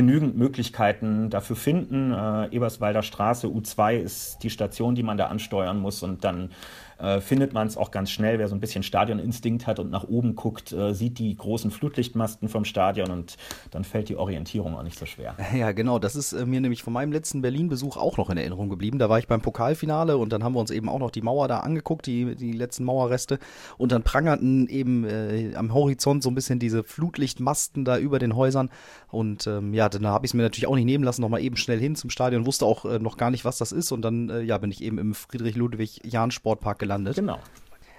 genügend 0.00 0.34
Möglichkeiten 0.34 1.28
dafür 1.28 1.56
finden. 1.56 2.10
Äh, 2.10 2.48
Eberswalder 2.56 3.02
Straße 3.02 3.46
U2 3.48 3.98
ist 3.98 4.38
die 4.42 4.48
Station, 4.48 4.94
die 4.94 5.02
man 5.02 5.18
da 5.18 5.26
ansteuern 5.26 5.78
muss 5.78 6.02
und 6.02 6.24
dann 6.24 6.52
äh, 7.00 7.20
findet 7.20 7.52
man 7.52 7.66
es 7.66 7.76
auch 7.76 7.90
ganz 7.90 8.10
schnell. 8.10 8.38
Wer 8.38 8.48
so 8.48 8.54
ein 8.54 8.60
bisschen 8.60 8.82
Stadioninstinkt 8.82 9.66
hat 9.66 9.78
und 9.78 9.90
nach 9.90 10.04
oben 10.04 10.34
guckt, 10.34 10.72
äh, 10.72 10.92
sieht 10.92 11.18
die 11.18 11.34
großen 11.34 11.70
Flutlichtmasten 11.70 12.48
vom 12.48 12.64
Stadion 12.64 13.10
und 13.10 13.36
dann 13.70 13.84
fällt 13.84 14.08
die 14.08 14.16
Orientierung 14.16 14.76
auch 14.76 14.82
nicht 14.82 14.98
so 14.98 15.06
schwer. 15.06 15.36
Ja, 15.60 15.72
genau. 15.72 15.98
Das 15.98 16.16
ist 16.16 16.32
äh, 16.32 16.46
mir 16.46 16.60
nämlich 16.60 16.82
von 16.82 16.92
meinem 16.92 17.12
letzten 17.12 17.42
Berlin-Besuch 17.42 17.96
auch 17.96 18.16
noch 18.16 18.30
in 18.30 18.38
Erinnerung 18.38 18.68
geblieben. 18.68 18.98
Da 18.98 19.08
war 19.08 19.18
ich 19.18 19.26
beim 19.26 19.42
Pokalfinale 19.42 20.16
und 20.16 20.32
dann 20.32 20.44
haben 20.44 20.54
wir 20.54 20.60
uns 20.60 20.70
eben 20.70 20.88
auch 20.88 21.00
noch 21.00 21.10
die 21.10 21.22
Mauer 21.22 21.48
da 21.48 21.58
angeguckt, 21.58 22.06
die, 22.06 22.36
die 22.36 22.52
letzten 22.52 22.84
Mauerreste. 22.84 23.38
Und 23.76 23.92
dann 23.92 24.02
prangerten 24.02 24.68
eben 24.68 25.04
äh, 25.04 25.54
am 25.56 25.74
Horizont 25.74 26.22
so 26.22 26.30
ein 26.30 26.34
bisschen 26.34 26.58
diese 26.60 26.82
Flutlichtmasten 26.84 27.84
da 27.84 27.98
über 27.98 28.18
den 28.18 28.36
Häusern. 28.36 28.70
Und 29.08 29.46
ähm, 29.46 29.74
ja, 29.74 29.88
dann 29.88 30.06
habe 30.06 30.24
ich 30.24 30.30
es 30.30 30.34
mir 30.34 30.42
natürlich 30.42 30.66
auch 30.68 30.76
nicht 30.76 30.84
nehmen 30.84 31.04
lassen, 31.04 31.20
nochmal 31.20 31.42
eben 31.42 31.56
schnell 31.56 31.80
hin 31.80 31.96
zum 31.96 32.10
Stadion, 32.10 32.46
wusste 32.46 32.64
auch 32.64 32.84
äh, 32.84 32.98
noch 33.00 33.16
gar 33.16 33.30
nicht, 33.30 33.44
was 33.44 33.58
das 33.58 33.72
ist. 33.72 33.92
Und 33.92 34.02
dann 34.02 34.30
äh, 34.30 34.40
ja, 34.42 34.56
bin 34.58 34.70
ich 34.70 34.82
eben 34.82 34.98
im 34.98 35.14
Friedrich-Ludwig-Jahn-Sportpark 35.14 36.78
gelandet 36.78 36.89
gelandet. 36.90 37.16
Genau. 37.16 37.38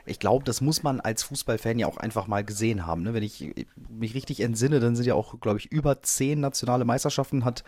Ich 0.06 0.20
glaube, 0.20 0.44
das 0.44 0.62
muss 0.62 0.82
man 0.82 1.00
als 1.00 1.24
Fußballfan 1.24 1.78
ja 1.78 1.88
auch 1.88 1.98
einfach 1.98 2.26
mal 2.26 2.44
gesehen 2.44 2.88
haben. 2.88 3.04
Ne? 3.04 3.14
Wenn 3.14 3.24
ich 3.24 3.54
mich 3.88 4.16
richtig 4.16 4.42
entsinne, 4.42 4.80
dann 4.80 4.96
sind 4.96 5.06
ja 5.06 5.14
auch, 5.14 5.40
glaube 5.40 5.60
ich, 5.60 5.72
über 5.72 6.02
zehn 6.02 6.40
nationale 6.40 6.86
Meisterschaften 6.86 7.46
hat 7.46 7.64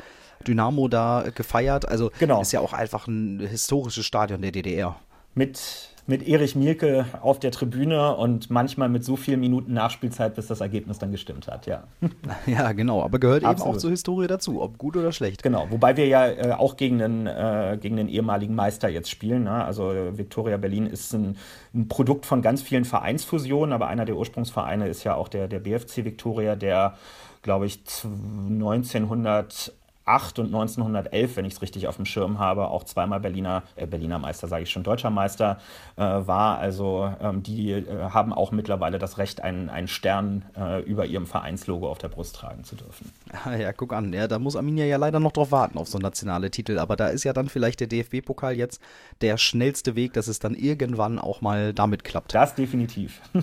Dynamo 0.47 0.87
da 0.87 1.25
gefeiert. 1.33 1.87
Also 1.87 2.11
genau. 2.17 2.41
ist 2.41 2.51
ja 2.51 2.59
auch 2.59 2.73
einfach 2.73 3.07
ein 3.07 3.39
historisches 3.39 4.05
Stadion 4.05 4.41
der 4.41 4.51
DDR. 4.51 4.99
Mit 5.35 5.92
mit 6.05 6.27
Erich 6.27 6.55
Mielke 6.55 7.05
auf 7.21 7.39
der 7.39 7.51
Tribüne 7.51 8.15
und 8.17 8.49
manchmal 8.49 8.89
mit 8.89 9.05
so 9.05 9.15
vielen 9.15 9.39
Minuten 9.39 9.73
Nachspielzeit, 9.73 10.35
bis 10.35 10.47
das 10.47 10.59
Ergebnis 10.59 10.99
dann 10.99 11.11
gestimmt 11.11 11.47
hat, 11.47 11.65
ja. 11.65 11.83
Ja, 12.45 12.73
genau, 12.73 13.01
aber 13.01 13.19
gehört 13.19 13.45
Absolut. 13.45 13.69
eben 13.69 13.75
auch 13.75 13.79
zur 13.79 13.89
Historie 13.91 14.27
dazu, 14.27 14.61
ob 14.61 14.77
gut 14.77 14.97
oder 14.97 15.11
schlecht. 15.13 15.43
Genau, 15.43 15.67
wobei 15.69 15.95
wir 15.95 16.07
ja 16.07 16.27
äh, 16.27 16.51
auch 16.51 16.75
gegen 16.75 16.99
den, 16.99 17.27
äh, 17.27 17.77
gegen 17.79 17.95
den 17.95 18.09
ehemaligen 18.09 18.53
Meister 18.53 18.89
jetzt 18.89 19.09
spielen. 19.09 19.45
Ne? 19.45 19.63
Also 19.63 19.91
äh, 19.91 20.17
Victoria 20.17 20.57
Berlin 20.57 20.87
ist 20.87 21.13
ein, 21.13 21.37
ein, 21.73 21.87
Produkt 21.87 22.25
von 22.25 22.41
ganz 22.41 22.61
vielen 22.61 22.85
Vereinsfusionen, 22.85 23.71
aber 23.71 23.87
einer 23.87 24.05
der 24.05 24.17
Ursprungsvereine 24.17 24.87
ist 24.87 25.03
ja 25.03 25.15
auch 25.15 25.29
der, 25.29 25.47
der 25.47 25.59
BFC 25.59 26.03
Victoria, 26.03 26.55
der 26.55 26.97
glaube 27.43 27.65
ich 27.65 27.79
1900 28.03 29.73
2008 30.05 30.39
und 30.39 30.45
1911, 30.47 31.37
wenn 31.37 31.45
ich 31.45 31.53
es 31.53 31.61
richtig 31.61 31.87
auf 31.87 31.95
dem 31.95 32.05
Schirm 32.05 32.39
habe, 32.39 32.67
auch 32.67 32.83
zweimal 32.83 33.19
Berliner, 33.19 33.63
äh, 33.75 33.87
Berliner 33.87 34.19
Meister, 34.19 34.47
sage 34.47 34.63
ich 34.63 34.69
schon, 34.69 34.83
deutscher 34.83 35.09
Meister 35.09 35.59
äh, 35.95 36.01
war. 36.01 36.57
Also 36.57 37.11
ähm, 37.21 37.43
die 37.43 37.71
äh, 37.71 38.09
haben 38.09 38.33
auch 38.33 38.51
mittlerweile 38.51 38.99
das 38.99 39.17
Recht, 39.17 39.41
einen, 39.41 39.69
einen 39.69 39.87
Stern 39.87 40.45
äh, 40.57 40.81
über 40.81 41.05
ihrem 41.05 41.25
Vereinslogo 41.25 41.89
auf 41.89 41.97
der 41.97 42.09
Brust 42.09 42.35
tragen 42.35 42.63
zu 42.63 42.75
dürfen. 42.75 43.11
Ah, 43.45 43.55
ja, 43.55 43.71
guck 43.73 43.93
an. 43.93 44.13
Ja, 44.13 44.27
da 44.27 44.39
muss 44.39 44.55
Arminia 44.55 44.85
ja 44.85 44.97
leider 44.97 45.19
noch 45.19 45.31
drauf 45.31 45.51
warten, 45.51 45.77
auf 45.77 45.87
so 45.87 45.97
nationale 45.97 46.51
Titel. 46.51 46.79
Aber 46.79 46.95
da 46.95 47.07
ist 47.07 47.23
ja 47.23 47.33
dann 47.33 47.49
vielleicht 47.49 47.79
der 47.79 47.87
DFB-Pokal 47.87 48.55
jetzt 48.55 48.81
der 49.21 49.37
schnellste 49.37 49.95
Weg, 49.95 50.13
dass 50.13 50.27
es 50.27 50.39
dann 50.39 50.55
irgendwann 50.55 51.19
auch 51.19 51.41
mal 51.41 51.73
damit 51.73 52.03
klappt. 52.03 52.33
Das 52.33 52.55
definitiv. 52.55 53.21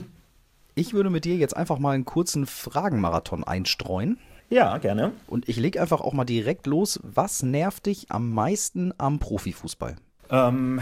Ich 0.76 0.94
würde 0.94 1.10
mit 1.10 1.24
dir 1.26 1.36
jetzt 1.36 1.56
einfach 1.56 1.78
mal 1.78 1.90
einen 1.90 2.06
kurzen 2.06 2.46
Fragenmarathon 2.46 3.44
einstreuen. 3.44 4.18
Ja, 4.50 4.78
gerne. 4.78 5.12
Und 5.28 5.48
ich 5.48 5.56
lege 5.56 5.80
einfach 5.80 6.00
auch 6.00 6.12
mal 6.12 6.24
direkt 6.24 6.66
los. 6.66 6.98
Was 7.04 7.42
nervt 7.42 7.86
dich 7.86 8.10
am 8.10 8.30
meisten 8.32 8.92
am 8.98 9.20
Profifußball? 9.20 9.96
Ähm, 10.28 10.80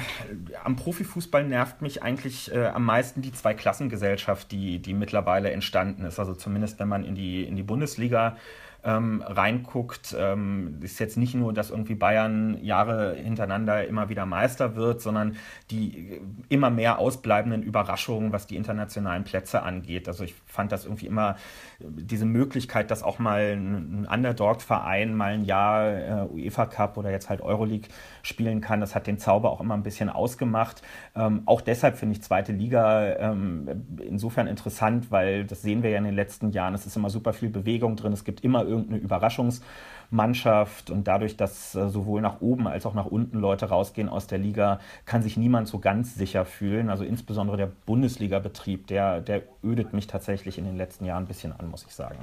am 0.65 0.77
Profifußball 0.77 1.45
nervt 1.45 1.81
mich 1.81 2.03
eigentlich 2.03 2.53
äh, 2.53 2.67
am 2.67 2.85
meisten 2.85 3.23
die 3.23 3.33
Zweiklassengesellschaft, 3.33 4.53
die, 4.53 4.79
die 4.79 4.95
mittlerweile 4.95 5.51
entstanden 5.51 6.05
ist. 6.05 6.19
Also 6.19 6.35
zumindest 6.35 6.79
wenn 6.81 6.89
man 6.89 7.05
in 7.05 7.15
die, 7.15 7.45
in 7.45 7.57
die 7.57 7.63
Bundesliga 7.63 8.37
ähm, 8.85 9.23
reinguckt, 9.27 10.15
ähm, 10.19 10.79
ist 10.83 11.01
jetzt 11.01 11.17
nicht 11.17 11.35
nur, 11.35 11.53
dass 11.53 11.71
irgendwie 11.71 11.95
Bayern 11.95 12.63
Jahre 12.63 13.15
hintereinander 13.15 13.87
immer 13.87 14.09
wieder 14.09 14.25
Meister 14.25 14.77
wird, 14.77 15.01
sondern 15.01 15.37
die 15.71 16.21
immer 16.49 16.71
mehr 16.71 16.99
ausbleibenden 16.99 17.63
Überraschungen, 17.63 18.33
was 18.33 18.47
die 18.47 18.57
internationalen 18.57 19.25
Plätze 19.25 19.63
angeht. 19.63 20.07
Also 20.09 20.25
ich 20.25 20.35
fand 20.47 20.73
das 20.73 20.85
irgendwie 20.85 21.07
immer 21.07 21.37
diese 21.81 22.25
Möglichkeit, 22.25 22.91
dass 22.91 23.03
auch 23.03 23.19
mal 23.19 23.57
ein 23.57 24.07
Underdog-Verein 24.11 25.15
mal 25.15 25.33
ein 25.35 25.45
Jahr 25.45 26.27
äh, 26.27 26.29
UEFA 26.33 26.67
Cup 26.67 26.97
oder 26.97 27.11
jetzt 27.11 27.29
halt 27.29 27.41
Euroleague 27.41 27.89
spielen 28.23 28.61
kann, 28.61 28.81
das 28.81 28.95
hat 28.95 29.07
den 29.07 29.19
Zauber 29.19 29.51
auch 29.51 29.61
immer 29.61 29.75
ein 29.75 29.83
bisschen 29.83 30.09
ausgemacht. 30.09 30.83
Ähm, 31.15 31.43
auch 31.47 31.61
deshalb 31.61 31.97
finde 31.97 32.15
ich 32.15 32.23
zweite 32.23 32.53
Liga 32.53 33.17
ähm, 33.17 33.69
insofern 34.01 34.47
interessant, 34.47 35.11
weil 35.11 35.45
das 35.45 35.63
sehen 35.63 35.83
wir 35.83 35.91
ja 35.91 35.99
in 35.99 36.05
den 36.05 36.15
letzten 36.15 36.51
Jahren. 36.51 36.75
Es 36.75 36.87
ist 36.87 36.97
immer 36.97 37.11
super 37.11 37.33
viel 37.33 37.49
Bewegung 37.49 37.97
drin. 37.97 38.13
Es 38.13 38.25
gibt 38.25 38.43
immer 38.45 38.68
irgendeine 38.69 38.99
Überraschungsmannschaft 38.99 40.91
und 40.91 41.09
dadurch, 41.09 41.37
dass 41.37 41.75
äh, 41.75 41.89
sowohl 41.89 42.21
nach 42.21 42.41
oben 42.41 42.69
als 42.69 42.87
auch 42.87 42.95
nach 42.95 43.07
unten 43.07 43.39
Leute 43.39 43.67
rausgehen 43.67 44.09
aus 44.09 44.27
der 44.27 44.39
Liga, 44.39 44.81
kann 45.07 45.23
sich 45.23 45.37
niemand 45.37 45.69
so 45.69 45.79
ganz 45.79 46.15
sicher 46.15 46.45
fühlen. 46.45 46.91
Also 46.91 47.05
insbesondere 47.05 47.57
der 47.57 47.71
Bundesliga-Betrieb, 47.87 48.87
der, 48.87 49.21
der 49.21 49.43
ödet 49.65 49.93
mich 49.93 50.07
tatsächlich 50.07 50.59
in 50.59 50.65
den 50.65 50.77
letzten 50.77 51.05
Jahren 51.05 51.25
ein 51.25 51.29
bisschen 51.29 51.53
an, 51.53 51.69
muss 51.71 51.85
ich 51.87 51.95
sagen. 51.95 52.19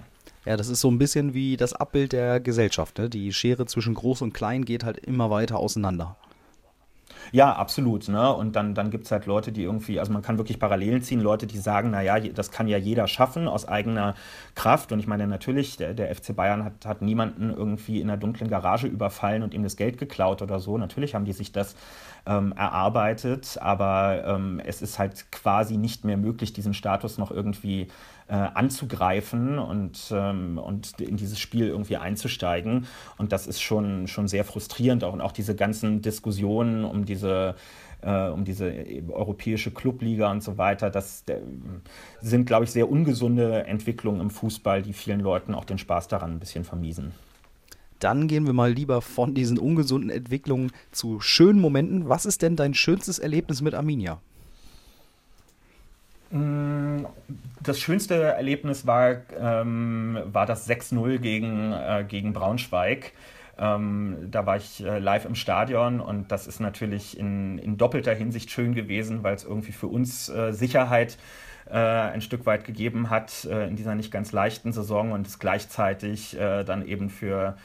Ja, 0.45 0.57
das 0.57 0.69
ist 0.69 0.81
so 0.81 0.91
ein 0.91 0.99
bisschen 0.99 1.33
wie 1.33 1.57
das 1.57 1.73
Abbild 1.73 2.13
der 2.13 2.39
Gesellschaft. 2.39 2.99
Ne? 2.99 3.09
Die 3.09 3.33
Schere 3.33 3.65
zwischen 3.65 3.95
Groß 3.95 4.21
und 4.21 4.33
Klein 4.33 4.63
geht 4.63 4.83
halt 4.83 4.97
immer 4.99 5.31
weiter 5.31 5.57
auseinander. 5.57 6.17
Ja, 7.31 7.53
absolut. 7.53 8.07
Ne? 8.07 8.33
Und 8.33 8.55
dann, 8.55 8.73
dann 8.73 8.91
gibt 8.91 9.05
es 9.05 9.11
halt 9.11 9.25
Leute, 9.25 9.51
die 9.51 9.63
irgendwie, 9.63 9.99
also 9.99 10.11
man 10.13 10.21
kann 10.21 10.37
wirklich 10.37 10.59
Parallelen 10.59 11.01
ziehen, 11.01 11.21
Leute, 11.21 11.47
die 11.47 11.57
sagen, 11.57 11.91
naja, 11.91 12.19
das 12.19 12.51
kann 12.51 12.67
ja 12.67 12.77
jeder 12.77 13.07
schaffen 13.07 13.47
aus 13.47 13.67
eigener 13.67 14.15
Kraft. 14.55 14.91
Und 14.91 14.99
ich 14.99 15.07
meine, 15.07 15.27
natürlich, 15.27 15.77
der, 15.77 15.93
der 15.93 16.13
FC 16.13 16.35
Bayern 16.35 16.63
hat, 16.63 16.85
hat 16.85 17.01
niemanden 17.01 17.51
irgendwie 17.51 18.01
in 18.01 18.09
einer 18.09 18.17
dunklen 18.17 18.49
Garage 18.49 18.87
überfallen 18.87 19.43
und 19.43 19.53
ihm 19.53 19.63
das 19.63 19.75
Geld 19.75 19.97
geklaut 19.97 20.41
oder 20.41 20.59
so. 20.59 20.77
Natürlich 20.77 21.15
haben 21.15 21.25
die 21.25 21.33
sich 21.33 21.51
das 21.51 21.75
ähm, 22.25 22.53
erarbeitet, 22.55 23.57
aber 23.61 24.23
ähm, 24.25 24.61
es 24.63 24.81
ist 24.81 24.99
halt 24.99 25.31
quasi 25.31 25.77
nicht 25.77 26.05
mehr 26.05 26.17
möglich, 26.17 26.53
diesen 26.53 26.73
Status 26.73 27.17
noch 27.17 27.31
irgendwie 27.31 27.83
äh, 27.83 27.87
anzugreifen 28.33 29.59
und, 29.59 30.11
ähm, 30.11 30.57
und 30.57 30.99
in 30.99 31.15
dieses 31.17 31.39
Spiel 31.39 31.67
irgendwie 31.67 31.97
einzusteigen. 31.97 32.87
Und 33.17 33.31
das 33.31 33.45
ist 33.45 33.61
schon, 33.61 34.07
schon 34.07 34.27
sehr 34.27 34.43
frustrierend 34.43 35.03
auch. 35.03 35.13
Und 35.13 35.21
auch 35.21 35.31
diese 35.31 35.55
ganzen 35.55 36.01
Diskussionen 36.01 36.85
um 36.85 37.05
diese 37.05 37.55
äh, 38.01 38.29
um 38.29 38.45
diese 38.45 38.71
europäische 39.09 39.71
Clubliga 39.71 40.31
und 40.31 40.43
so 40.43 40.57
weiter. 40.57 40.89
Das 40.89 41.25
der, 41.25 41.41
sind, 42.21 42.45
glaube 42.45 42.65
ich, 42.65 42.71
sehr 42.71 42.89
ungesunde 42.89 43.65
Entwicklungen 43.65 44.21
im 44.21 44.29
Fußball, 44.29 44.81
die 44.81 44.93
vielen 44.93 45.19
Leuten 45.19 45.53
auch 45.53 45.65
den 45.65 45.77
Spaß 45.77 46.07
daran 46.07 46.33
ein 46.33 46.39
bisschen 46.39 46.63
vermiesen. 46.63 47.11
Dann 47.99 48.27
gehen 48.27 48.45
wir 48.45 48.53
mal 48.53 48.71
lieber 48.71 49.01
von 49.01 49.33
diesen 49.33 49.57
ungesunden 49.57 50.09
Entwicklungen 50.09 50.71
zu 50.91 51.19
schönen 51.21 51.59
Momenten. 51.59 52.09
Was 52.09 52.25
ist 52.25 52.41
denn 52.41 52.55
dein 52.55 52.73
schönstes 52.73 53.19
Erlebnis 53.19 53.61
mit 53.61 53.73
Arminia? 53.73 54.19
Mm, 56.35 57.05
das 57.63 57.79
schönste 57.79 58.21
Erlebnis 58.21 58.85
war, 58.85 59.21
ähm, 59.39 60.19
war 60.25 60.45
das 60.45 60.67
6-0 60.67 61.19
gegen, 61.19 61.71
äh, 61.71 62.05
gegen 62.07 62.33
Braunschweig. 62.33 63.13
Ähm, 63.57 64.27
da 64.31 64.45
war 64.45 64.57
ich 64.57 64.83
äh, 64.83 64.99
live 64.99 65.23
im 65.25 65.35
Stadion 65.35 66.01
und 66.01 66.31
das 66.31 66.45
ist 66.45 66.59
natürlich 66.59 67.17
in, 67.17 67.57
in 67.57 67.77
doppelter 67.77 68.13
Hinsicht 68.13 68.51
schön 68.51 68.75
gewesen, 68.75 69.23
weil 69.23 69.33
es 69.33 69.45
irgendwie 69.45 69.71
für 69.71 69.87
uns 69.87 70.27
äh, 70.27 70.51
Sicherheit 70.51 71.17
äh, 71.69 71.77
ein 71.77 72.19
Stück 72.19 72.45
weit 72.45 72.65
gegeben 72.65 73.09
hat 73.09 73.45
äh, 73.45 73.67
in 73.67 73.77
dieser 73.77 73.95
nicht 73.95 74.11
ganz 74.11 74.33
leichten 74.33 74.73
Saison 74.73 75.13
und 75.13 75.25
es 75.25 75.39
gleichzeitig 75.39 76.37
äh, 76.37 76.65
dann 76.65 76.85
eben 76.85 77.09
für 77.09 77.55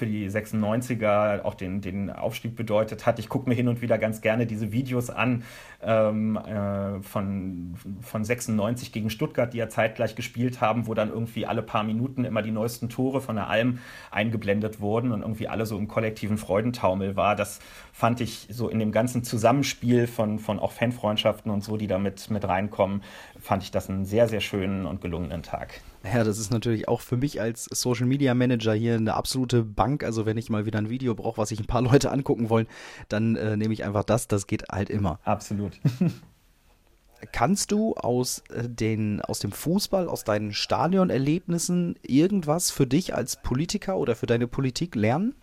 für 0.00 0.06
die 0.06 0.30
96er 0.30 1.42
auch 1.42 1.52
den, 1.52 1.82
den 1.82 2.08
Aufstieg 2.08 2.56
bedeutet 2.56 3.04
hat. 3.04 3.18
Ich 3.18 3.28
gucke 3.28 3.50
mir 3.50 3.54
hin 3.54 3.68
und 3.68 3.82
wieder 3.82 3.98
ganz 3.98 4.22
gerne 4.22 4.46
diese 4.46 4.72
Videos 4.72 5.10
an 5.10 5.44
ähm, 5.82 6.38
äh, 6.38 7.02
von, 7.02 7.74
von 8.00 8.24
96 8.24 8.92
gegen 8.92 9.10
Stuttgart, 9.10 9.52
die 9.52 9.58
ja 9.58 9.68
zeitgleich 9.68 10.14
gespielt 10.14 10.62
haben, 10.62 10.86
wo 10.86 10.94
dann 10.94 11.10
irgendwie 11.10 11.44
alle 11.44 11.60
paar 11.60 11.84
Minuten 11.84 12.24
immer 12.24 12.40
die 12.40 12.50
neuesten 12.50 12.88
Tore 12.88 13.20
von 13.20 13.36
der 13.36 13.48
Alm 13.48 13.80
eingeblendet 14.10 14.80
wurden 14.80 15.12
und 15.12 15.20
irgendwie 15.20 15.48
alle 15.48 15.66
so 15.66 15.76
im 15.76 15.86
kollektiven 15.86 16.38
Freudentaumel 16.38 17.14
war. 17.14 17.36
Das 17.36 17.60
fand 18.00 18.22
ich 18.22 18.46
so 18.48 18.70
in 18.70 18.78
dem 18.78 18.92
ganzen 18.92 19.24
Zusammenspiel 19.24 20.06
von, 20.06 20.38
von 20.38 20.58
auch 20.58 20.72
Fanfreundschaften 20.72 21.52
und 21.52 21.62
so, 21.62 21.76
die 21.76 21.86
da 21.86 21.98
mit, 21.98 22.30
mit 22.30 22.48
reinkommen, 22.48 23.02
fand 23.38 23.62
ich 23.62 23.70
das 23.70 23.90
einen 23.90 24.06
sehr, 24.06 24.26
sehr 24.26 24.40
schönen 24.40 24.86
und 24.86 25.02
gelungenen 25.02 25.42
Tag. 25.42 25.82
Ja, 26.02 26.24
das 26.24 26.38
ist 26.38 26.50
natürlich 26.50 26.88
auch 26.88 27.02
für 27.02 27.18
mich 27.18 27.42
als 27.42 27.66
Social 27.66 28.06
Media 28.06 28.32
Manager 28.32 28.72
hier 28.72 28.94
eine 28.94 29.12
absolute 29.12 29.62
Bank. 29.64 30.02
Also 30.02 30.24
wenn 30.24 30.38
ich 30.38 30.48
mal 30.48 30.64
wieder 30.64 30.78
ein 30.78 30.88
Video 30.88 31.14
brauche, 31.14 31.36
was 31.36 31.50
sich 31.50 31.60
ein 31.60 31.66
paar 31.66 31.82
Leute 31.92 32.10
angucken 32.10 32.48
wollen, 32.48 32.68
dann 33.10 33.36
äh, 33.36 33.58
nehme 33.58 33.74
ich 33.74 33.84
einfach 33.84 34.04
das. 34.04 34.26
Das 34.28 34.46
geht 34.46 34.70
halt 34.70 34.88
immer. 34.88 35.20
Absolut. 35.24 35.78
Kannst 37.32 37.70
du 37.70 37.92
aus, 37.96 38.42
äh, 38.48 38.66
den, 38.66 39.20
aus 39.20 39.40
dem 39.40 39.52
Fußball, 39.52 40.08
aus 40.08 40.24
deinen 40.24 40.54
Stadionerlebnissen 40.54 41.96
irgendwas 42.00 42.70
für 42.70 42.86
dich 42.86 43.14
als 43.14 43.36
Politiker 43.42 43.98
oder 43.98 44.16
für 44.16 44.24
deine 44.24 44.46
Politik 44.46 44.94
lernen? 44.94 45.34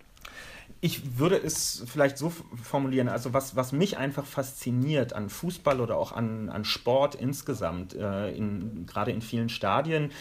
Ich 0.79 1.17
würde 1.17 1.37
es 1.37 1.83
vielleicht 1.87 2.17
so 2.17 2.31
formulieren, 2.61 3.09
also 3.09 3.33
was, 3.33 3.55
was 3.55 3.71
mich 3.71 3.97
einfach 3.97 4.25
fasziniert 4.25 5.13
an 5.13 5.29
Fußball 5.29 5.81
oder 5.81 5.97
auch 5.97 6.11
an, 6.11 6.49
an 6.49 6.65
Sport 6.65 7.15
insgesamt, 7.15 7.95
äh, 7.95 8.29
in, 8.31 8.85
gerade 8.85 9.11
in 9.11 9.21
vielen 9.21 9.49
Stadien, 9.49 10.11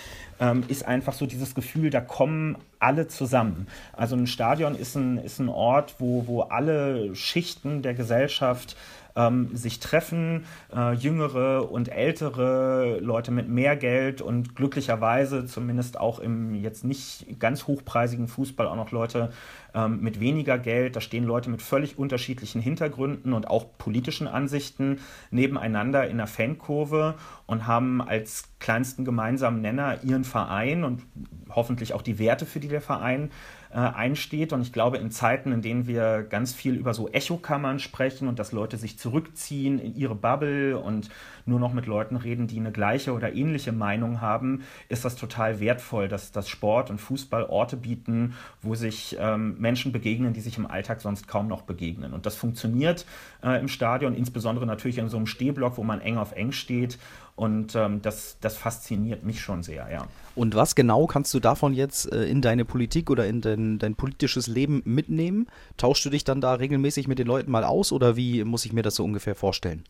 ähm, 0.41 0.65
ist 0.69 0.87
einfach 0.87 1.13
so 1.13 1.27
dieses 1.27 1.55
Gefühl, 1.55 1.91
da 1.91 2.01
kommen 2.01 2.57
alle 2.79 3.07
zusammen. 3.07 3.67
Also 3.93 4.17
ein 4.17 4.27
Stadion 4.27 4.75
ist 4.75 4.97
ein, 4.97 5.19
ist 5.19 5.41
ein 5.41 5.49
Ort, 5.49 5.97
wo, 5.99 6.27
wo 6.27 6.43
alle 6.43 7.15
Schichten 7.15 7.83
der 7.83 7.95
Gesellschaft 7.95 8.77
ähm, 9.17 9.57
sich 9.57 9.81
treffen, 9.81 10.45
äh, 10.75 10.93
jüngere 10.93 11.71
und 11.71 11.89
ältere 11.89 12.99
Leute 13.01 13.31
mit 13.31 13.49
mehr 13.49 13.77
Geld 13.77 14.21
und 14.21 14.55
glücklicherweise 14.55 15.47
zumindest 15.47 15.99
auch 15.99 16.21
im 16.21 16.55
jetzt 16.55 16.85
nicht 16.85 17.41
ganz 17.41 17.67
hochpreisigen 17.67 18.29
Fußball 18.29 18.67
auch 18.67 18.77
noch 18.77 18.93
Leute 18.93 19.31
ähm, 19.75 20.01
mit 20.01 20.21
weniger 20.21 20.59
Geld. 20.59 20.97
Da 20.97 21.01
stehen 21.01 21.25
Leute 21.25 21.51
mit 21.51 21.62
völlig 21.62 21.99
unterschiedlichen 21.99 22.61
Hintergründen 22.61 23.33
und 23.33 23.49
auch 23.49 23.67
politischen 23.79 24.29
Ansichten 24.29 25.01
nebeneinander 25.31 26.07
in 26.09 26.19
der 26.19 26.27
Fankurve 26.27 27.14
und 27.47 27.67
haben 27.67 28.03
als 28.03 28.45
kleinsten 28.59 29.05
gemeinsamen 29.05 29.61
Nenner 29.61 29.99
ihren 30.03 30.25
Verein 30.25 30.85
und 30.85 31.03
hoffentlich 31.51 31.95
auch 31.95 32.03
die 32.03 32.19
Werte, 32.19 32.47
für 32.47 32.61
die 32.61 32.69
der 32.69 32.81
Verein 32.81 33.31
äh, 33.77 33.81
einsteht. 33.81 34.55
Und 34.55 34.62
ich 34.62 34.72
glaube, 34.72 34.97
in 34.97 35.11
Zeiten, 35.11 35.53
in 35.53 35.61
denen 35.61 35.87
wir 35.87 36.22
ganz 36.22 36.55
viel 36.55 36.77
über 36.77 36.95
so 36.95 37.11
Echokammern 37.11 37.79
sprechen 37.79 38.27
und 38.27 38.39
dass 38.39 38.53
Leute 38.53 38.79
sich 38.79 38.99
zurückziehen 38.99 39.79
in 39.79 39.95
ihre 39.95 40.14
Bubble 40.14 40.79
und 40.79 41.11
nur 41.45 41.61
noch 41.61 41.74
mit 41.74 41.85
Leuten 41.85 42.16
reden, 42.16 42.47
die 42.47 42.59
eine 42.59 42.72
gleiche 42.72 43.12
oder 43.12 43.35
ähnliche 43.35 43.72
Meinung 43.72 44.22
haben, 44.22 44.62
ist 44.89 45.05
das 45.05 45.14
total 45.14 45.61
wertvoll, 45.61 46.09
dass, 46.09 46.33
dass 46.33 46.49
Sport 46.49 46.89
und 46.89 47.03
Fußball 47.03 47.45
Orte 47.45 47.77
bieten, 47.77 48.35
wo 48.62 48.74
sich 48.74 49.14
ähm, 49.20 49.57
Menschen 49.59 49.93
begegnen, 49.93 50.33
die 50.33 50.41
sich 50.41 50.57
im 50.57 50.66
Alltag 50.66 51.03
sonst 51.03 51.29
kaum 51.29 51.47
noch 51.47 51.61
begegnen. 51.61 52.14
Und 52.14 52.24
das 52.24 52.35
funktioniert 52.35 53.05
äh, 53.45 53.61
im 53.61 53.68
Stadion, 53.68 54.14
insbesondere 54.14 54.64
natürlich 54.64 54.97
in 54.97 55.11
so 55.11 55.18
einem 55.18 55.27
Stehblock, 55.27 55.77
wo 55.77 55.85
man 55.85 56.01
eng 56.01 56.16
auf 56.16 56.33
eng 56.33 56.53
steht. 56.53 56.99
Und 57.37 57.74
ähm, 57.74 58.01
das, 58.01 58.39
das 58.41 58.57
fasziniert 58.57 59.22
mich 59.22 59.43
schon 59.43 59.62
sehr, 59.62 59.89
ja. 59.93 60.07
Und 60.34 60.55
was 60.55 60.74
genau 60.74 61.07
kannst 61.07 61.34
du 61.34 61.41
davon 61.41 61.74
jetzt 61.74 62.11
äh, 62.11 62.24
in 62.24 62.41
deine 62.41 62.64
Politik 62.64 63.11
oder 63.11 63.26
in 63.26 63.43
dein, 63.43 63.78
dein 63.78 63.95
politisches 63.95 64.47
Leben 64.47 64.80
mitnehmen? 64.87 65.47
Tauschst 65.76 66.05
du 66.07 66.11
dich 66.11 66.24
dann 66.24 66.41
da 66.41 66.55
regelmäßig 66.55 67.09
mit 67.09 67.18
den 67.18 67.26
Leuten 67.26 67.51
mal 67.51 67.64
aus 67.64 67.93
oder 67.93 68.16
wie 68.16 68.43
muss 68.45 68.64
ich 68.64 68.72
mir 68.72 68.82
das 68.82 68.95
so 68.95 69.05
ungefähr 69.05 69.34
vorstellen? 69.34 69.84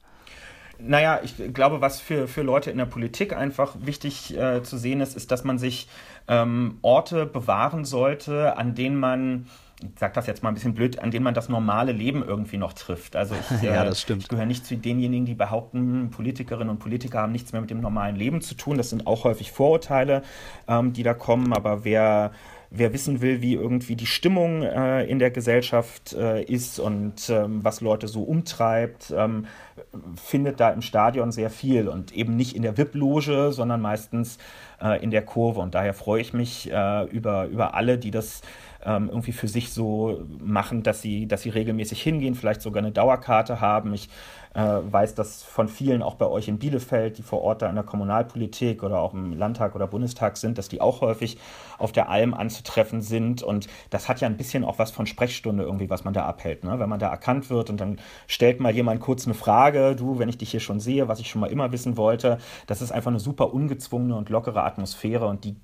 Naja, 0.79 1.21
ich 1.23 1.55
glaube, 1.55 1.81
was 1.81 2.01
für, 2.01 2.29
für 2.29 2.43
Leute 2.43 2.71
in 2.71 2.79
der 2.79 2.85
Politik 2.85 3.35
einfach 3.35 3.77
wichtig 3.81 4.37
äh, 4.37 4.63
zu 4.63 4.77
sehen 4.77 5.01
ist, 5.01 5.17
ist, 5.17 5.31
dass 5.31 5.45
man 5.45 5.59
sich 5.59 5.89
ähm, 6.29 6.79
Orte 6.83 7.27
bewahren 7.27 7.85
sollte, 7.85 8.57
an 8.59 8.75
denen 8.75 8.99
man 8.99 9.47
ich 9.83 9.99
sage 9.99 10.15
das 10.15 10.27
jetzt 10.27 10.43
mal 10.43 10.51
ein 10.51 10.55
bisschen 10.55 10.75
blöd, 10.75 10.99
an 11.01 11.11
denen 11.11 11.25
man 11.25 11.35
das 11.35 11.49
normale 11.49 11.93
Leben 11.93 12.25
irgendwie 12.25 12.57
noch 12.57 12.73
trifft. 12.73 13.15
Also 13.15 13.35
ich, 13.51 13.63
ja, 13.63 13.85
äh, 13.85 13.91
ich 13.91 14.07
gehöre 14.07 14.47
nicht 14.47 14.65
zu 14.65 14.77
denjenigen, 14.77 15.27
die 15.27 15.35
behaupten, 15.35 16.11
Politikerinnen 16.11 16.71
und 16.71 16.79
Politiker 16.79 17.21
haben 17.21 17.33
nichts 17.33 17.53
mehr 17.53 17.61
mit 17.61 17.71
dem 17.71 17.81
normalen 17.81 18.17
Leben 18.17 18.41
zu 18.41 18.55
tun. 18.55 18.79
Das 18.79 18.91
sind 18.91 19.07
auch 19.07 19.25
häufig 19.25 19.53
Vorurteile, 19.53 20.23
ähm, 20.67 20.93
die 20.93 21.03
da 21.03 21.15
kommen. 21.15 21.53
Aber 21.53 21.85
wer 21.85 22.33
wer 22.71 22.93
wissen 22.93 23.21
will, 23.21 23.43
wie 23.43 23.55
irgendwie 23.55 23.97
die 23.97 24.07
Stimmung 24.07 24.63
äh, 24.63 25.05
in 25.05 25.19
der 25.19 25.31
Gesellschaft 25.31 26.13
äh, 26.15 26.43
ist 26.43 26.79
und 26.79 27.29
ähm, 27.29 27.61
was 27.63 27.81
Leute 27.81 28.09
so 28.09 28.23
umtreibt, 28.23 29.13
ähm, 29.17 29.47
findet 30.17 30.61
da 30.61 30.71
im 30.71 30.83
Stadion 30.83 31.33
sehr 31.33 31.51
viel 31.51 31.89
und 31.89 32.13
eben 32.13 32.37
nicht 32.37 32.57
in 32.57 32.63
der 32.63 32.77
VIP-Loge, 32.77 33.53
sondern 33.53 33.81
meistens 33.81 34.39
äh, 34.83 35.03
in 35.03 35.11
der 35.11 35.23
Kurve. 35.23 35.61
Und 35.61 35.75
daher 35.75 35.95
freue 35.95 36.21
ich 36.21 36.33
mich 36.33 36.71
äh, 36.71 37.05
über, 37.05 37.47
über 37.47 37.75
alle, 37.75 37.99
die 37.99 38.11
das 38.11 38.43
ähm, 38.87 39.09
irgendwie 39.09 39.33
für 39.33 39.49
sich 39.49 39.73
so 39.73 40.25
machen, 40.39 40.83
dass 40.83 41.03
sie, 41.03 41.27
dass 41.27 41.43
sie 41.43 41.51
regelmäßig 41.51 42.01
hingehen, 42.01 42.35
vielleicht 42.35 42.63
sogar 42.63 42.83
eine 42.83 42.93
Dauerkarte 42.93 43.61
haben. 43.61 43.93
Ich 43.93 44.09
weiß 44.63 45.15
das 45.15 45.43
von 45.43 45.69
vielen 45.69 46.03
auch 46.03 46.15
bei 46.15 46.27
euch 46.27 46.49
in 46.49 46.59
Bielefeld, 46.59 47.19
die 47.19 47.23
vor 47.23 47.43
Ort 47.43 47.63
da 47.63 47.69
in 47.69 47.75
der 47.75 47.85
Kommunalpolitik 47.85 48.83
oder 48.83 49.01
auch 49.01 49.13
im 49.13 49.37
Landtag 49.37 49.75
oder 49.75 49.87
Bundestag 49.87 50.37
sind, 50.37 50.57
dass 50.57 50.69
die 50.69 50.81
auch 50.81 51.01
häufig 51.01 51.39
auf 51.79 51.93
der 51.93 52.09
Alm 52.09 52.33
an 52.33 52.47
anzutreffen 52.47 53.03
sind. 53.03 53.43
Und 53.43 53.67
das 53.91 54.09
hat 54.09 54.21
ja 54.21 54.29
ein 54.29 54.37
bisschen 54.37 54.65
auch 54.65 54.79
was 54.79 54.91
von 54.91 55.07
Sprechstunde 55.07 55.65
irgendwie, 55.65 55.91
was 55.91 56.05
man 56.05 56.15
da 56.15 56.25
abhält. 56.25 56.65
Ne? 56.65 56.79
Wenn 56.79 56.89
man 56.89 57.01
da 57.01 57.09
erkannt 57.09 57.51
wird 57.51 57.71
und 57.71 57.81
dann 57.81 57.99
stellt 58.29 58.61
mal 58.61 58.73
jemand 58.73 59.01
kurz 59.01 59.27
eine 59.27 59.35
Frage, 59.35 59.97
du, 59.97 60.19
wenn 60.19 60.29
ich 60.29 60.39
dich 60.39 60.51
hier 60.51 60.61
schon 60.61 60.81
sehe, 60.81 61.09
was 61.09 61.19
ich 61.19 61.29
schon 61.29 61.41
mal 61.41 61.51
immer 61.51 61.73
wissen 61.73 61.97
wollte. 61.97 62.39
Das 62.67 62.83
ist 62.83 62.93
einfach 62.93 63.11
eine 63.11 63.21
super 63.21 63.53
ungezwungene 63.53 64.15
und 64.15 64.31
lockere 64.31 64.63
Atmosphäre 64.63 65.27
und 65.27 65.45
die, 65.45 65.57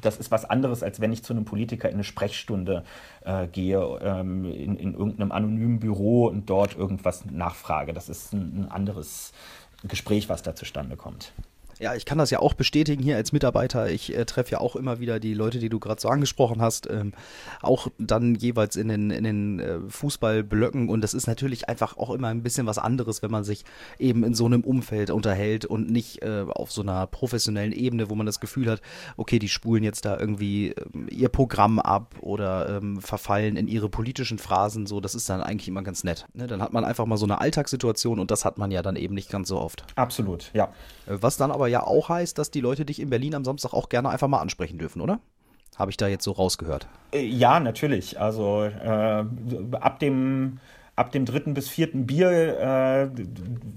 das 0.00 0.16
ist 0.16 0.30
was 0.30 0.44
anderes, 0.44 0.82
als 0.82 1.00
wenn 1.00 1.12
ich 1.12 1.22
zu 1.22 1.32
einem 1.32 1.44
Politiker 1.44 1.88
in 1.88 1.94
eine 1.94 2.04
Sprechstunde 2.04 2.84
äh, 3.24 3.46
gehe, 3.46 3.80
ähm, 4.02 4.44
in, 4.44 4.76
in 4.76 4.94
irgendeinem 4.94 5.32
anonymen 5.32 5.78
Büro 5.78 6.26
und 6.26 6.48
dort 6.48 6.76
irgendwas 6.76 7.26
nachfrage. 7.26 7.92
Das 7.92 8.08
ist 8.08 8.32
ein, 8.32 8.39
ein 8.40 8.70
anderes 8.70 9.32
Gespräch, 9.84 10.28
was 10.28 10.42
da 10.42 10.54
zustande 10.54 10.96
kommt. 10.96 11.32
Ja, 11.80 11.94
ich 11.94 12.04
kann 12.04 12.18
das 12.18 12.28
ja 12.30 12.40
auch 12.40 12.52
bestätigen 12.52 13.02
hier 13.02 13.16
als 13.16 13.32
Mitarbeiter. 13.32 13.88
Ich 13.88 14.14
äh, 14.14 14.26
treffe 14.26 14.52
ja 14.52 14.60
auch 14.60 14.76
immer 14.76 15.00
wieder 15.00 15.18
die 15.18 15.32
Leute, 15.32 15.58
die 15.58 15.70
du 15.70 15.80
gerade 15.80 15.98
so 15.98 16.10
angesprochen 16.10 16.60
hast, 16.60 16.90
ähm, 16.90 17.14
auch 17.62 17.88
dann 17.96 18.34
jeweils 18.34 18.76
in 18.76 18.88
den, 18.88 19.10
in 19.10 19.24
den 19.24 19.60
äh, 19.60 19.78
Fußballblöcken. 19.88 20.90
Und 20.90 21.00
das 21.00 21.14
ist 21.14 21.26
natürlich 21.26 21.70
einfach 21.70 21.96
auch 21.96 22.10
immer 22.10 22.28
ein 22.28 22.42
bisschen 22.42 22.66
was 22.66 22.76
anderes, 22.76 23.22
wenn 23.22 23.30
man 23.30 23.44
sich 23.44 23.64
eben 23.98 24.24
in 24.24 24.34
so 24.34 24.44
einem 24.44 24.60
Umfeld 24.60 25.08
unterhält 25.08 25.64
und 25.64 25.90
nicht 25.90 26.22
äh, 26.22 26.44
auf 26.50 26.70
so 26.70 26.82
einer 26.82 27.06
professionellen 27.06 27.72
Ebene, 27.72 28.10
wo 28.10 28.14
man 28.14 28.26
das 28.26 28.40
Gefühl 28.40 28.70
hat, 28.70 28.82
okay, 29.16 29.38
die 29.38 29.48
spulen 29.48 29.82
jetzt 29.82 30.04
da 30.04 30.20
irgendwie 30.20 30.72
ähm, 30.72 31.06
ihr 31.10 31.30
Programm 31.30 31.78
ab 31.78 32.14
oder 32.20 32.76
ähm, 32.76 33.00
verfallen 33.00 33.56
in 33.56 33.68
ihre 33.68 33.88
politischen 33.88 34.38
Phrasen. 34.38 34.86
So, 34.86 35.00
das 35.00 35.14
ist 35.14 35.30
dann 35.30 35.40
eigentlich 35.40 35.68
immer 35.68 35.82
ganz 35.82 36.04
nett. 36.04 36.26
Ne? 36.34 36.46
Dann 36.46 36.60
hat 36.60 36.74
man 36.74 36.84
einfach 36.84 37.06
mal 37.06 37.16
so 37.16 37.24
eine 37.24 37.40
Alltagssituation 37.40 38.18
und 38.18 38.30
das 38.30 38.44
hat 38.44 38.58
man 38.58 38.70
ja 38.70 38.82
dann 38.82 38.96
eben 38.96 39.14
nicht 39.14 39.30
ganz 39.30 39.48
so 39.48 39.58
oft. 39.58 39.84
Absolut, 39.96 40.50
ja. 40.52 40.74
Äh, 41.06 41.16
was 41.22 41.38
dann 41.38 41.50
aber 41.50 41.69
ja 41.70 41.86
auch 41.86 42.08
heißt, 42.08 42.36
dass 42.38 42.50
die 42.50 42.60
Leute 42.60 42.84
dich 42.84 43.00
in 43.00 43.10
Berlin 43.10 43.34
am 43.34 43.44
Samstag 43.44 43.72
auch 43.72 43.88
gerne 43.88 44.10
einfach 44.10 44.28
mal 44.28 44.40
ansprechen 44.40 44.78
dürfen, 44.78 45.00
oder? 45.00 45.20
Habe 45.76 45.90
ich 45.90 45.96
da 45.96 46.08
jetzt 46.08 46.24
so 46.24 46.32
rausgehört? 46.32 46.88
Äh, 47.12 47.24
ja, 47.24 47.60
natürlich. 47.60 48.20
Also 48.20 48.64
äh, 48.64 49.24
ab 49.80 49.98
dem 49.98 50.58
ab 50.96 51.12
dem 51.12 51.24
dritten 51.24 51.54
bis 51.54 51.70
vierten 51.70 52.06
Bier 52.06 52.30
äh, 52.30 53.08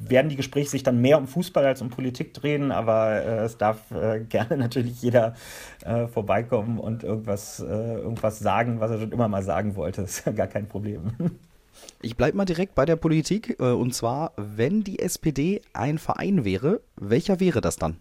werden 0.10 0.28
die 0.28 0.36
Gespräche 0.36 0.70
sich 0.70 0.84
dann 0.84 1.00
mehr 1.00 1.18
um 1.18 1.28
Fußball 1.28 1.66
als 1.66 1.82
um 1.82 1.89
Politik 1.89 2.34
drehen, 2.34 2.74
aber 2.74 3.22
äh, 3.22 3.46
es 3.46 3.58
darf 3.58 3.91
äh, 3.91 4.20
gerne 4.30 4.58
natürlich 4.58 5.02
jeder 5.02 5.34
äh, 5.86 6.08
vorbeikommen 6.08 6.80
und 6.80 7.04
irgendwas, 7.04 7.60
irgendwas 7.60 8.39
sagen, 8.39 8.82
was 8.82 8.91
er 8.91 9.00
schon 9.00 9.12
immer 9.14 9.30
mal 9.30 9.44
sagen 9.44 9.78
wollte. 9.78 10.02
Das 10.02 10.20
ist 10.28 10.36
gar 10.36 10.48
kein 10.48 10.68
Problem. 10.68 11.14
Ich 12.02 12.18
bleibe 12.18 12.38
mal 12.38 12.46
direkt 12.46 12.76
bei 12.76 12.86
der 12.86 12.96
Politik. 12.96 13.58
Äh, 13.60 13.72
und 13.72 13.94
zwar, 13.94 14.34
wenn 14.38 14.84
die 14.84 15.00
SPD 15.00 15.62
ein 15.74 15.98
Verein 15.98 16.46
wäre, 16.46 16.82
welcher 16.96 17.40
wäre 17.40 17.62
das 17.62 17.78
dann? 17.78 17.98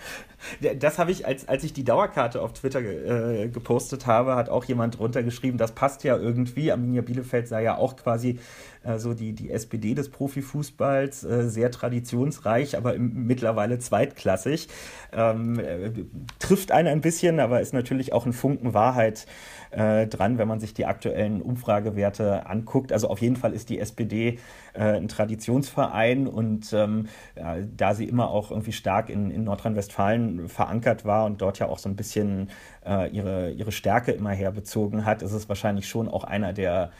das 0.78 0.98
habe 0.98 1.10
ich, 1.10 1.26
als, 1.26 1.48
als 1.48 1.64
ich 1.64 1.72
die 1.72 1.84
Dauerkarte 1.84 2.42
auf 2.42 2.52
Twitter 2.52 2.80
äh, 2.80 3.48
gepostet 3.48 4.06
habe, 4.06 4.34
hat 4.36 4.48
auch 4.48 4.64
jemand 4.64 4.98
drunter 4.98 5.22
geschrieben, 5.22 5.58
das 5.58 5.72
passt 5.72 6.04
ja 6.04 6.16
irgendwie. 6.16 6.72
Arminia 6.72 7.02
Bielefeld 7.02 7.48
sei 7.48 7.62
ja 7.62 7.76
auch 7.76 7.96
quasi 7.96 8.38
äh, 8.82 8.98
so 8.98 9.14
die, 9.14 9.32
die 9.32 9.50
SPD 9.50 9.94
des 9.94 10.08
Profifußballs, 10.10 11.24
äh, 11.24 11.48
sehr 11.48 11.70
traditionsreich, 11.70 12.76
aber 12.76 12.94
im, 12.94 13.26
mittlerweile 13.26 13.78
zweitklassig. 13.78 14.68
Ähm, 15.12 15.58
äh, 15.58 15.92
trifft 16.38 16.72
einen 16.72 16.88
ein 16.88 17.00
bisschen, 17.00 17.40
aber 17.40 17.60
ist 17.60 17.74
natürlich 17.74 18.12
auch 18.12 18.26
ein 18.26 18.32
Funken 18.32 18.74
Wahrheit 18.74 19.26
äh, 19.70 20.06
dran, 20.06 20.38
wenn 20.38 20.48
man 20.48 20.60
sich 20.60 20.74
die 20.74 20.86
aktuellen 20.86 21.42
Umfragewerte 21.42 22.46
anguckt. 22.46 22.92
Also 22.92 23.08
auf 23.08 23.20
jeden 23.20 23.36
Fall 23.36 23.52
ist 23.52 23.68
die 23.70 23.78
SPD 23.78 24.38
äh, 24.72 24.96
ein 24.96 25.08
Traditionsverein 25.08 26.26
und 26.26 26.72
ähm, 26.72 27.08
ja, 27.36 27.56
da 27.76 27.94
sie 27.94 28.06
immer 28.06 28.30
auch 28.30 28.50
irgendwie 28.50 28.72
stark 28.72 29.10
in, 29.10 29.30
in 29.30 29.44
Nordrhein-Westfalen 29.44 30.48
verankert 30.48 31.04
war 31.04 31.26
und 31.26 31.40
dort 31.40 31.58
ja 31.58 31.68
auch 31.68 31.78
so 31.78 31.88
ein 31.88 31.96
bisschen 31.96 32.50
äh, 32.86 33.10
ihre, 33.10 33.50
ihre 33.52 33.72
Stärke 33.72 34.12
immer 34.12 34.30
herbezogen 34.30 35.04
hat, 35.04 35.22
ist 35.22 35.32
es 35.32 35.48
wahrscheinlich 35.48 35.88
schon 35.88 36.08
auch 36.08 36.24
einer 36.24 36.52
der 36.52 36.90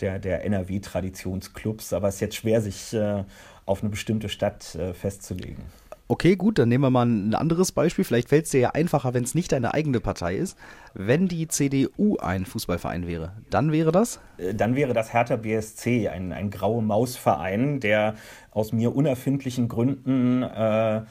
der, 0.00 0.18
der 0.18 0.44
NRW-Traditionsclubs, 0.44 1.92
aber 1.92 2.08
es 2.08 2.16
ist 2.16 2.20
jetzt 2.20 2.36
schwer, 2.36 2.60
sich 2.60 2.92
äh, 2.94 3.24
auf 3.66 3.82
eine 3.82 3.90
bestimmte 3.90 4.28
Stadt 4.28 4.74
äh, 4.74 4.94
festzulegen. 4.94 5.64
Okay, 6.10 6.36
gut, 6.36 6.58
dann 6.58 6.70
nehmen 6.70 6.84
wir 6.84 6.90
mal 6.90 7.04
ein 7.04 7.34
anderes 7.34 7.70
Beispiel. 7.70 8.02
Vielleicht 8.02 8.30
fällt 8.30 8.46
es 8.46 8.50
dir 8.50 8.60
ja 8.60 8.70
einfacher, 8.70 9.12
wenn 9.12 9.24
es 9.24 9.34
nicht 9.34 9.52
deine 9.52 9.74
eigene 9.74 10.00
Partei 10.00 10.36
ist. 10.36 10.56
Wenn 10.94 11.28
die 11.28 11.48
CDU 11.48 12.16
ein 12.16 12.46
Fußballverein 12.46 13.06
wäre, 13.06 13.32
dann 13.50 13.72
wäre 13.72 13.92
das? 13.92 14.18
Äh, 14.38 14.54
dann 14.54 14.74
wäre 14.74 14.94
das 14.94 15.12
Hertha 15.12 15.36
BSC, 15.36 16.08
ein, 16.08 16.32
ein 16.32 16.50
graue 16.50 16.82
Mausverein, 16.82 17.80
der 17.80 18.14
aus 18.52 18.72
mir 18.72 18.96
unerfindlichen 18.96 19.68
Gründen 19.68 20.42
äh, 20.42 21.02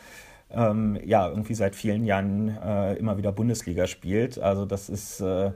ähm, 0.49 0.97
ja 1.03 1.27
irgendwie 1.27 1.55
seit 1.55 1.75
vielen 1.75 2.05
Jahren 2.05 2.57
äh, 2.57 2.93
immer 2.95 3.17
wieder 3.17 3.31
Bundesliga 3.31 3.87
spielt. 3.87 4.39
Also 4.39 4.65
das 4.65 4.89
ist 4.89 5.19
äh, 5.19 5.51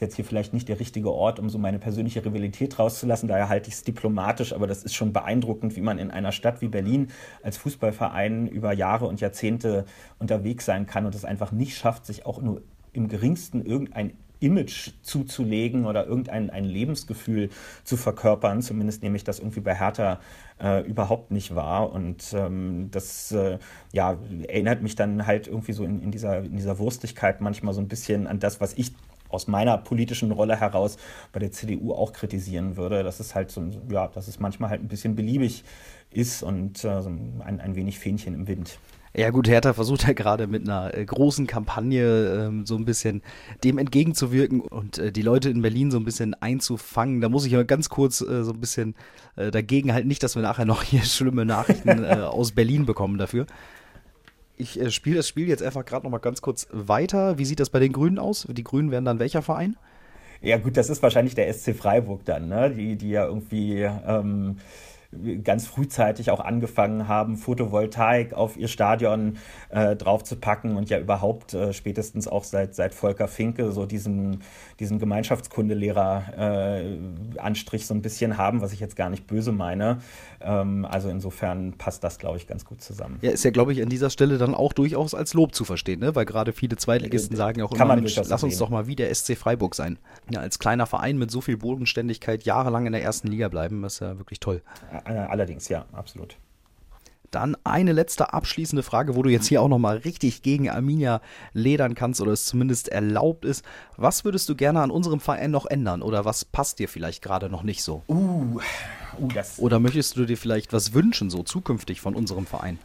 jetzt 0.00 0.16
hier 0.16 0.24
vielleicht 0.24 0.52
nicht 0.52 0.68
der 0.68 0.80
richtige 0.80 1.10
Ort, 1.12 1.38
um 1.38 1.48
so 1.48 1.58
meine 1.58 1.78
persönliche 1.78 2.24
Rivalität 2.24 2.78
rauszulassen. 2.78 3.28
Daher 3.28 3.48
halte 3.48 3.68
ich 3.68 3.74
es 3.74 3.84
diplomatisch, 3.84 4.52
aber 4.52 4.66
das 4.66 4.84
ist 4.84 4.94
schon 4.94 5.12
beeindruckend, 5.12 5.76
wie 5.76 5.80
man 5.80 5.98
in 5.98 6.10
einer 6.10 6.32
Stadt 6.32 6.60
wie 6.60 6.68
Berlin 6.68 7.08
als 7.42 7.56
Fußballverein 7.56 8.46
über 8.48 8.72
Jahre 8.72 9.06
und 9.06 9.20
Jahrzehnte 9.20 9.84
unterwegs 10.18 10.64
sein 10.64 10.86
kann 10.86 11.06
und 11.06 11.14
es 11.14 11.24
einfach 11.24 11.52
nicht 11.52 11.76
schafft, 11.76 12.06
sich 12.06 12.26
auch 12.26 12.40
nur 12.40 12.62
im 12.92 13.08
geringsten 13.08 13.64
irgendein 13.64 14.12
Image 14.40 14.90
zuzulegen 15.02 15.86
oder 15.86 16.06
irgendein 16.06 16.50
ein 16.50 16.64
Lebensgefühl 16.64 17.50
zu 17.84 17.96
verkörpern. 17.96 18.62
Zumindest 18.62 19.02
nehme 19.02 19.16
ich 19.16 19.24
das 19.24 19.38
irgendwie 19.38 19.60
bei 19.60 19.74
Hertha 19.74 20.20
äh, 20.60 20.86
überhaupt 20.86 21.30
nicht 21.30 21.54
wahr. 21.54 21.92
Und 21.92 22.32
ähm, 22.34 22.88
das 22.90 23.32
äh, 23.32 23.58
ja, 23.92 24.18
erinnert 24.46 24.82
mich 24.82 24.96
dann 24.96 25.26
halt 25.26 25.46
irgendwie 25.46 25.72
so 25.72 25.84
in, 25.84 26.02
in, 26.02 26.10
dieser, 26.10 26.38
in 26.38 26.56
dieser 26.56 26.78
Wurstigkeit 26.78 27.40
manchmal 27.40 27.74
so 27.74 27.80
ein 27.80 27.88
bisschen 27.88 28.26
an 28.26 28.38
das, 28.38 28.60
was 28.60 28.74
ich 28.74 28.92
aus 29.28 29.48
meiner 29.48 29.76
politischen 29.78 30.30
Rolle 30.30 30.58
heraus 30.58 30.96
bei 31.32 31.40
der 31.40 31.50
CDU 31.50 31.92
auch 31.92 32.12
kritisieren 32.12 32.76
würde, 32.76 33.02
dass 33.02 33.20
es 33.20 33.34
halt 33.34 33.50
so, 33.50 33.68
ja, 33.90 34.08
dass 34.08 34.28
es 34.28 34.38
manchmal 34.38 34.70
halt 34.70 34.80
ein 34.80 34.88
bisschen 34.88 35.16
beliebig 35.16 35.64
ist 36.10 36.42
und 36.42 36.84
äh, 36.84 37.02
so 37.02 37.08
ein, 37.08 37.60
ein 37.60 37.74
wenig 37.74 37.98
Fähnchen 37.98 38.34
im 38.34 38.46
Wind. 38.46 38.78
Ja 39.16 39.30
gut, 39.30 39.46
Hertha 39.48 39.72
versucht 39.74 40.08
ja 40.08 40.12
gerade 40.12 40.48
mit 40.48 40.68
einer 40.68 40.92
äh, 40.92 41.04
großen 41.04 41.46
Kampagne 41.46 42.46
ähm, 42.46 42.66
so 42.66 42.74
ein 42.74 42.84
bisschen 42.84 43.22
dem 43.62 43.78
entgegenzuwirken 43.78 44.60
und 44.60 44.98
äh, 44.98 45.12
die 45.12 45.22
Leute 45.22 45.50
in 45.50 45.62
Berlin 45.62 45.92
so 45.92 45.98
ein 45.98 46.04
bisschen 46.04 46.34
einzufangen. 46.34 47.20
Da 47.20 47.28
muss 47.28 47.46
ich 47.46 47.54
aber 47.54 47.64
ganz 47.64 47.88
kurz 47.88 48.20
äh, 48.20 48.42
so 48.42 48.52
ein 48.52 48.58
bisschen 48.58 48.96
äh, 49.36 49.52
dagegen 49.52 49.92
halten, 49.92 50.08
nicht, 50.08 50.24
dass 50.24 50.34
wir 50.34 50.42
nachher 50.42 50.64
noch 50.64 50.82
hier 50.82 51.02
schlimme 51.04 51.44
Nachrichten 51.44 52.02
äh, 52.02 52.22
aus 52.26 52.52
Berlin 52.52 52.86
bekommen 52.86 53.16
dafür. 53.16 53.46
Ich 54.56 54.80
äh, 54.80 54.90
spiele 54.90 55.16
das 55.16 55.28
Spiel 55.28 55.46
jetzt 55.46 55.62
einfach 55.62 55.84
gerade 55.84 56.04
noch 56.04 56.10
mal 56.10 56.18
ganz 56.18 56.42
kurz 56.42 56.66
weiter. 56.72 57.38
Wie 57.38 57.44
sieht 57.44 57.60
das 57.60 57.70
bei 57.70 57.78
den 57.78 57.92
Grünen 57.92 58.18
aus? 58.18 58.48
Die 58.50 58.64
Grünen 58.64 58.90
wären 58.90 59.04
dann 59.04 59.20
welcher 59.20 59.42
Verein? 59.42 59.76
Ja 60.40 60.58
gut, 60.58 60.76
das 60.76 60.90
ist 60.90 61.02
wahrscheinlich 61.04 61.36
der 61.36 61.52
SC 61.54 61.74
Freiburg 61.74 62.24
dann, 62.24 62.48
ne? 62.48 62.70
die, 62.70 62.96
die 62.96 63.10
ja 63.10 63.26
irgendwie 63.26 63.82
ähm, 63.82 64.56
ganz 65.42 65.66
frühzeitig 65.66 66.30
auch 66.30 66.40
angefangen 66.40 67.08
haben, 67.08 67.36
Photovoltaik 67.36 68.32
auf 68.34 68.56
ihr 68.56 68.68
Stadion 68.68 69.38
äh, 69.70 69.96
draufzupacken 69.96 70.76
und 70.76 70.90
ja 70.90 70.98
überhaupt 70.98 71.54
äh, 71.54 71.72
spätestens 71.72 72.28
auch 72.28 72.44
seit, 72.44 72.74
seit 72.74 72.94
Volker 72.94 73.28
Finke 73.28 73.72
so 73.72 73.86
diesen, 73.86 74.42
diesen 74.80 74.98
Gemeinschaftskundelehrer-Anstrich 74.98 77.82
äh, 77.82 77.84
so 77.84 77.94
ein 77.94 78.02
bisschen 78.02 78.36
haben, 78.38 78.60
was 78.60 78.72
ich 78.72 78.80
jetzt 78.80 78.96
gar 78.96 79.10
nicht 79.10 79.26
böse 79.26 79.52
meine. 79.52 79.98
Ähm, 80.44 80.84
also 80.84 81.08
insofern 81.08 81.72
passt 81.78 82.04
das, 82.04 82.18
glaube 82.18 82.36
ich, 82.36 82.46
ganz 82.46 82.64
gut 82.64 82.82
zusammen. 82.82 83.18
Ja, 83.22 83.30
ist 83.30 83.44
ja, 83.44 83.50
glaube 83.50 83.72
ich, 83.72 83.82
an 83.82 83.88
dieser 83.88 84.10
Stelle 84.10 84.38
dann 84.38 84.54
auch 84.54 84.72
durchaus 84.72 85.14
als 85.14 85.34
Lob 85.34 85.54
zu 85.54 85.64
verstehen, 85.64 86.00
ne? 86.00 86.14
weil 86.14 86.26
gerade 86.26 86.52
viele 86.52 86.76
Zweitligisten 86.76 87.34
äh, 87.34 87.36
sagen 87.38 87.62
auch 87.62 87.72
immer, 87.72 87.96
Mensch, 87.96 88.16
lass 88.16 88.42
uns 88.42 88.58
doch 88.58 88.68
mal 88.68 88.86
wie 88.86 88.96
der 88.96 89.12
SC 89.14 89.36
Freiburg 89.36 89.74
sein. 89.74 89.98
Ja, 90.30 90.40
als 90.40 90.58
kleiner 90.58 90.86
Verein 90.86 91.16
mit 91.16 91.30
so 91.30 91.40
viel 91.40 91.56
Bodenständigkeit 91.56 92.44
jahrelang 92.44 92.86
in 92.86 92.92
der 92.92 93.02
ersten 93.02 93.28
Liga 93.28 93.48
bleiben, 93.48 93.82
ist 93.84 94.00
ja 94.00 94.18
wirklich 94.18 94.40
toll. 94.40 94.62
Äh, 95.06 95.12
allerdings, 95.12 95.68
ja, 95.68 95.86
absolut. 95.92 96.36
Dann 97.30 97.56
eine 97.64 97.92
letzte 97.92 98.32
abschließende 98.32 98.84
Frage, 98.84 99.16
wo 99.16 99.22
du 99.22 99.30
jetzt 99.30 99.48
hier 99.48 99.60
auch 99.60 99.68
nochmal 99.68 99.96
richtig 99.96 100.42
gegen 100.42 100.70
Arminia 100.70 101.20
ledern 101.52 101.96
kannst 101.96 102.20
oder 102.20 102.30
es 102.30 102.46
zumindest 102.46 102.88
erlaubt 102.88 103.44
ist. 103.44 103.64
Was 103.96 104.24
würdest 104.24 104.48
du 104.48 104.54
gerne 104.54 104.80
an 104.80 104.92
unserem 104.92 105.18
Verein 105.18 105.50
noch 105.50 105.66
ändern 105.66 106.02
oder 106.02 106.24
was 106.24 106.44
passt 106.44 106.78
dir 106.78 106.88
vielleicht 106.88 107.22
gerade 107.22 107.48
noch 107.48 107.64
nicht 107.64 107.82
so? 107.82 108.02
Uh, 108.08 108.60
uh, 109.20 109.62
oder 109.62 109.80
möchtest 109.80 110.16
du 110.16 110.24
dir 110.24 110.36
vielleicht 110.36 110.72
was 110.72 110.92
wünschen, 110.92 111.30
so 111.30 111.42
zukünftig 111.42 112.00
von 112.00 112.14
unserem 112.14 112.46
Verein? 112.46 112.78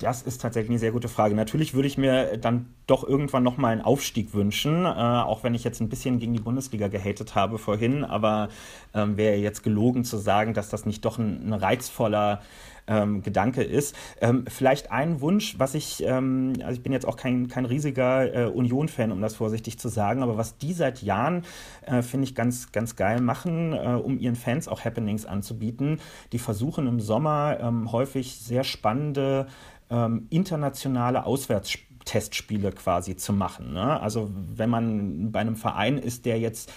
Das 0.00 0.22
ist 0.22 0.40
tatsächlich 0.40 0.70
eine 0.70 0.78
sehr 0.78 0.92
gute 0.92 1.08
Frage. 1.08 1.34
Natürlich 1.34 1.72
würde 1.72 1.86
ich 1.86 1.96
mir 1.96 2.36
dann 2.36 2.66
doch 2.86 3.04
irgendwann 3.04 3.42
nochmal 3.42 3.72
einen 3.72 3.80
Aufstieg 3.80 4.34
wünschen, 4.34 4.84
äh, 4.84 4.88
auch 4.88 5.44
wenn 5.44 5.54
ich 5.54 5.64
jetzt 5.64 5.80
ein 5.80 5.88
bisschen 5.88 6.18
gegen 6.18 6.34
die 6.34 6.40
Bundesliga 6.40 6.88
gehatet 6.88 7.34
habe 7.34 7.58
vorhin, 7.58 8.04
aber 8.04 8.48
ähm, 8.92 9.16
wäre 9.16 9.36
jetzt 9.36 9.62
gelogen 9.62 10.04
zu 10.04 10.18
sagen, 10.18 10.52
dass 10.52 10.68
das 10.68 10.84
nicht 10.84 11.04
doch 11.04 11.18
ein, 11.18 11.48
ein 11.48 11.52
reizvoller 11.52 12.42
ähm, 12.86 13.22
Gedanke 13.22 13.62
ist. 13.62 13.94
Ähm, 14.20 14.44
vielleicht 14.48 14.90
ein 14.90 15.20
Wunsch, 15.20 15.58
was 15.58 15.74
ich, 15.74 16.02
ähm, 16.04 16.54
also 16.60 16.72
ich 16.72 16.82
bin 16.82 16.92
jetzt 16.92 17.06
auch 17.06 17.16
kein, 17.16 17.48
kein 17.48 17.64
riesiger 17.64 18.34
äh, 18.34 18.46
Union-Fan, 18.46 19.12
um 19.12 19.20
das 19.20 19.34
vorsichtig 19.36 19.78
zu 19.78 19.88
sagen, 19.88 20.22
aber 20.22 20.36
was 20.36 20.58
die 20.58 20.72
seit 20.72 21.02
Jahren, 21.02 21.44
äh, 21.86 22.02
finde 22.02 22.24
ich, 22.24 22.34
ganz, 22.34 22.72
ganz 22.72 22.96
geil 22.96 23.20
machen, 23.20 23.72
äh, 23.72 24.00
um 24.02 24.18
ihren 24.18 24.36
Fans 24.36 24.68
auch 24.68 24.84
Happenings 24.84 25.26
anzubieten. 25.26 26.00
Die 26.32 26.38
versuchen 26.38 26.86
im 26.86 27.00
Sommer 27.00 27.58
ähm, 27.60 27.92
häufig 27.92 28.38
sehr 28.38 28.64
spannende 28.64 29.46
ähm, 29.90 30.26
internationale 30.30 31.26
Auswärtsspiele 31.26 31.94
Testspiele 32.04 32.72
quasi 32.72 33.16
zu 33.16 33.32
machen. 33.32 33.72
Ne? 33.72 34.00
Also 34.00 34.30
wenn 34.32 34.70
man 34.70 35.32
bei 35.32 35.40
einem 35.40 35.56
Verein 35.56 35.98
ist, 35.98 36.26
der 36.26 36.38
jetzt 36.38 36.70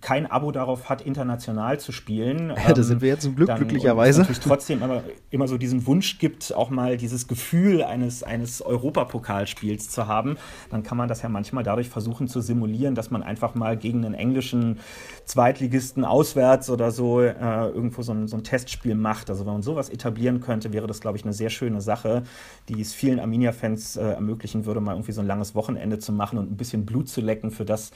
kein 0.00 0.30
Abo 0.30 0.52
darauf 0.52 0.88
hat, 0.88 1.02
international 1.02 1.80
zu 1.80 1.92
spielen. 1.92 2.52
Ja, 2.62 2.74
da 2.74 2.82
sind 2.82 3.00
wir 3.00 3.08
jetzt 3.08 3.22
zum 3.22 3.34
Glück 3.34 3.48
dann, 3.48 3.58
glücklicherweise. 3.58 4.24
Und 4.24 4.40
trotzdem 4.40 4.82
immer, 4.82 5.02
immer 5.30 5.48
so 5.48 5.58
diesen 5.58 5.84
Wunsch 5.86 6.18
gibt, 6.18 6.54
auch 6.54 6.70
mal 6.70 6.96
dieses 6.96 7.26
Gefühl 7.26 7.82
eines, 7.82 8.22
eines 8.22 8.62
Europapokalspiels 8.62 9.90
zu 9.90 10.06
haben, 10.06 10.36
dann 10.70 10.84
kann 10.84 10.96
man 10.96 11.08
das 11.08 11.22
ja 11.22 11.28
manchmal 11.28 11.64
dadurch 11.64 11.88
versuchen 11.88 12.28
zu 12.28 12.40
simulieren, 12.40 12.94
dass 12.94 13.10
man 13.10 13.24
einfach 13.24 13.56
mal 13.56 13.76
gegen 13.76 14.04
einen 14.04 14.14
englischen 14.14 14.78
Zweitligisten 15.24 16.04
auswärts 16.04 16.70
oder 16.70 16.92
so 16.92 17.20
äh, 17.20 17.32
irgendwo 17.32 18.02
so 18.02 18.12
ein, 18.12 18.28
so 18.28 18.36
ein 18.36 18.44
Testspiel 18.44 18.94
macht. 18.94 19.28
Also 19.28 19.44
wenn 19.44 19.54
man 19.54 19.62
sowas 19.62 19.88
etablieren 19.88 20.40
könnte, 20.40 20.72
wäre 20.72 20.86
das, 20.86 21.00
glaube 21.00 21.18
ich, 21.18 21.24
eine 21.24 21.32
sehr 21.32 21.50
schöne 21.50 21.80
Sache, 21.80 22.22
die 22.68 22.80
es 22.80 22.92
vielen 22.92 23.18
Arminia-Fans 23.18 23.96
äh, 23.96 24.02
ermöglichen 24.02 24.66
würde, 24.66 24.80
mal 24.80 24.92
irgendwie 24.92 25.12
so 25.12 25.20
ein 25.20 25.26
langes 25.26 25.54
Wochenende 25.54 25.98
zu 25.98 26.12
machen 26.12 26.38
und 26.38 26.52
ein 26.52 26.56
bisschen 26.56 26.86
Blut 26.86 27.08
zu 27.08 27.20
lecken 27.20 27.50
für 27.50 27.64
das, 27.64 27.90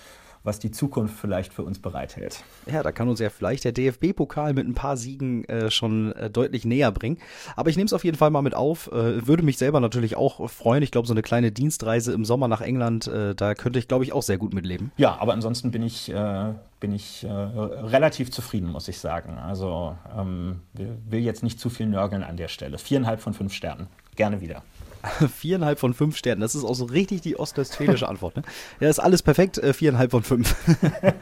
was 0.47 0.59
die 0.59 0.71
Zukunft 0.71 1.15
vielleicht 1.19 1.53
für 1.53 1.63
uns 1.63 1.79
bereithält. 1.79 2.43
Ja, 2.71 2.83
da 2.83 2.93
kann 2.93 3.09
uns 3.09 3.21
ja 3.21 3.31
vielleicht 3.31 3.65
der 3.65 3.73
DFB-Pokal 3.73 4.55
mit 4.55 4.67
ein 4.67 4.75
paar 4.75 4.97
Siegen 4.97 5.45
äh, 5.45 5.71
schon 5.71 6.13
äh, 6.13 6.31
deutlich 6.31 6.65
näher 6.65 6.93
bringen. 6.93 7.19
Aber 7.57 7.69
ich 7.71 7.77
nehme 7.77 7.87
es 7.87 7.93
auf 7.93 8.05
jeden 8.05 8.17
Fall 8.17 8.31
mal 8.31 8.43
mit 8.43 8.55
auf. 8.55 8.91
Äh, 8.93 9.27
würde 9.27 9.43
mich 9.43 9.59
selber 9.59 9.81
natürlich 9.81 10.17
auch 10.17 10.49
freuen. 10.49 10.83
Ich 10.83 10.91
glaube, 10.91 11.09
so 11.09 11.15
eine 11.15 11.23
kleine 11.23 11.53
Dienstreise 11.53 12.13
im 12.13 12.25
Sommer 12.25 12.49
nach 12.49 12.61
England, 12.61 13.09
äh, 13.09 13.35
da 13.35 13.55
könnte 13.55 13.79
ich, 13.79 13.89
glaube 13.89 14.05
ich, 14.05 14.13
auch 14.13 14.23
sehr 14.23 14.39
gut 14.39 14.55
mitleben. 14.55 14.93
Ja, 14.97 15.19
aber 15.19 15.33
ansonsten 15.33 15.71
bin 15.71 15.83
ich, 15.83 16.11
äh, 16.13 16.53
bin 16.81 16.93
ich 16.93 17.25
äh, 17.25 17.29
relativ 17.31 18.31
zufrieden, 18.31 18.71
muss 18.71 18.89
ich 18.89 18.99
sagen. 18.99 19.39
Also 19.39 19.97
ähm, 20.17 20.61
will 20.75 21.21
jetzt 21.21 21.43
nicht 21.43 21.59
zu 21.59 21.71
viel 21.71 21.87
nörgeln 21.87 22.23
an 22.23 22.37
der 22.37 22.49
Stelle. 22.49 22.79
Viereinhalb 22.79 23.21
von 23.21 23.35
fünf 23.35 23.53
Sternen. 23.53 23.89
Gerne 24.15 24.41
wieder. 24.41 24.63
Viereinhalb 25.37 25.79
von 25.79 25.95
fünf 25.95 26.17
Sternen. 26.17 26.41
Das 26.41 26.55
ist 26.55 26.65
auch 26.65 26.75
so 26.75 26.85
richtig 26.85 27.21
die 27.23 27.39
ostwestfälische 27.39 28.09
Antwort. 28.09 28.37
Ne? 28.37 28.43
Ja, 28.81 28.89
ist 28.89 28.99
alles 28.99 29.23
perfekt. 29.23 29.59
Äh, 29.59 29.73
viereinhalb 29.73 30.11
von 30.11 30.23
fünf. 30.23 30.55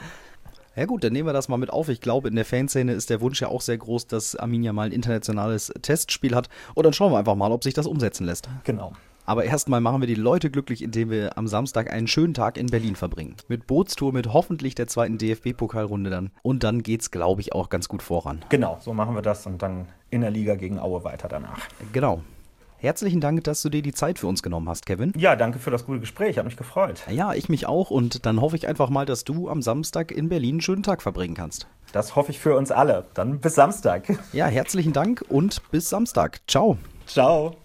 Ja 0.76 0.87
gut, 0.87 1.05
dann 1.05 1.12
nehmen 1.12 1.28
wir 1.28 1.32
das 1.32 1.49
mal 1.49 1.57
mit 1.57 1.70
auf. 1.70 1.89
Ich 1.89 2.01
glaube, 2.01 2.26
in 2.26 2.35
der 2.35 2.45
Fanszene 2.45 2.93
ist 2.95 3.09
der 3.09 3.20
Wunsch 3.20 3.41
ja 3.41 3.47
auch 3.47 3.61
sehr 3.61 3.78
groß, 3.78 4.09
dass 4.09 4.35
Arminia 4.35 4.72
mal 4.72 4.87
ein 4.87 4.93
internationales 4.93 5.72
Testspiel 5.82 6.35
hat. 6.35 6.49
Und 6.74 6.85
dann 6.85 6.93
schauen 6.93 7.12
wir 7.12 7.18
einfach 7.18 7.37
mal, 7.37 7.53
ob 7.53 7.62
sich 7.62 7.74
das 7.74 7.87
umsetzen 7.87 8.26
lässt. 8.26 8.49
Genau. 8.64 8.93
Aber 9.26 9.45
erstmal 9.45 9.80
machen 9.80 10.03
wir 10.03 10.07
die 10.07 10.16
Leute 10.16 10.51
glücklich, 10.51 10.82
indem 10.82 11.11
wir 11.11 11.39
am 11.39 11.47
Samstag 11.47 11.91
einen 11.91 12.09
schönen 12.09 12.35
Tag 12.35 12.59
in 12.59 12.66
Berlin 12.66 12.97
verbringen. 12.97 13.37
Mit 13.49 13.66
Bootstour, 13.66 14.12
mit 14.12 14.32
hoffentlich 14.32 14.74
der 14.74 14.87
zweiten 14.87 15.16
DFB-Pokalrunde 15.16 16.11
dann. 16.11 16.30
Und 16.43 16.62
dann 16.64 16.82
geht's, 16.82 17.11
glaube 17.11 17.41
ich, 17.41 17.53
auch 17.53 17.70
ganz 17.70 17.89
gut 17.89 18.03
voran. 18.03 18.45
Genau, 18.51 18.78
so 18.80 18.93
machen 18.93 19.14
wir 19.14 19.22
das 19.22 19.47
und 19.47 19.62
dann 19.62 19.87
in 20.11 20.20
der 20.20 20.30
Liga 20.30 20.57
gegen 20.57 20.78
Aue 20.78 21.05
weiter 21.05 21.28
danach. 21.28 21.59
Genau. 21.93 22.20
Herzlichen 22.85 23.22
Dank, 23.22 23.43
dass 23.45 23.62
du 23.62 23.70
dir 23.70 23.80
die 23.80 23.95
Zeit 23.95 24.18
für 24.18 24.26
uns 24.26 24.43
genommen 24.43 24.68
hast, 24.68 24.85
Kevin. 24.85 25.14
Ja, 25.16 25.37
danke 25.37 25.59
für 25.59 25.70
das 25.70 25.87
gute 25.87 26.01
Gespräch. 26.01 26.37
Hat 26.37 26.45
mich 26.45 26.59
gefreut. 26.59 27.03
Ja, 27.11 27.32
ich 27.32 27.49
mich 27.49 27.66
auch. 27.66 27.91
Und 27.91 28.26
dann 28.26 28.43
hoffe 28.43 28.57
ich 28.57 28.68
einfach 28.68 28.91
mal, 28.91 29.07
dass 29.07 29.24
du 29.24 29.49
am 29.49 29.62
Samstag 29.62 30.12
in 30.12 30.28
Berlin 30.28 30.57
einen 30.57 30.61
schönen 30.61 30.82
Tag 30.82 31.01
verbringen 31.01 31.32
kannst. 31.32 31.66
Das 31.93 32.14
hoffe 32.14 32.30
ich 32.30 32.39
für 32.39 32.55
uns 32.55 32.70
alle. 32.70 33.07
Dann 33.14 33.41
bis 33.41 33.55
Samstag. 33.55 34.05
Ja, 34.35 34.49
herzlichen 34.49 34.93
Dank 34.93 35.24
und 35.30 35.62
bis 35.70 35.89
Samstag. 35.89 36.43
Ciao. 36.47 36.76
Ciao. 37.07 37.57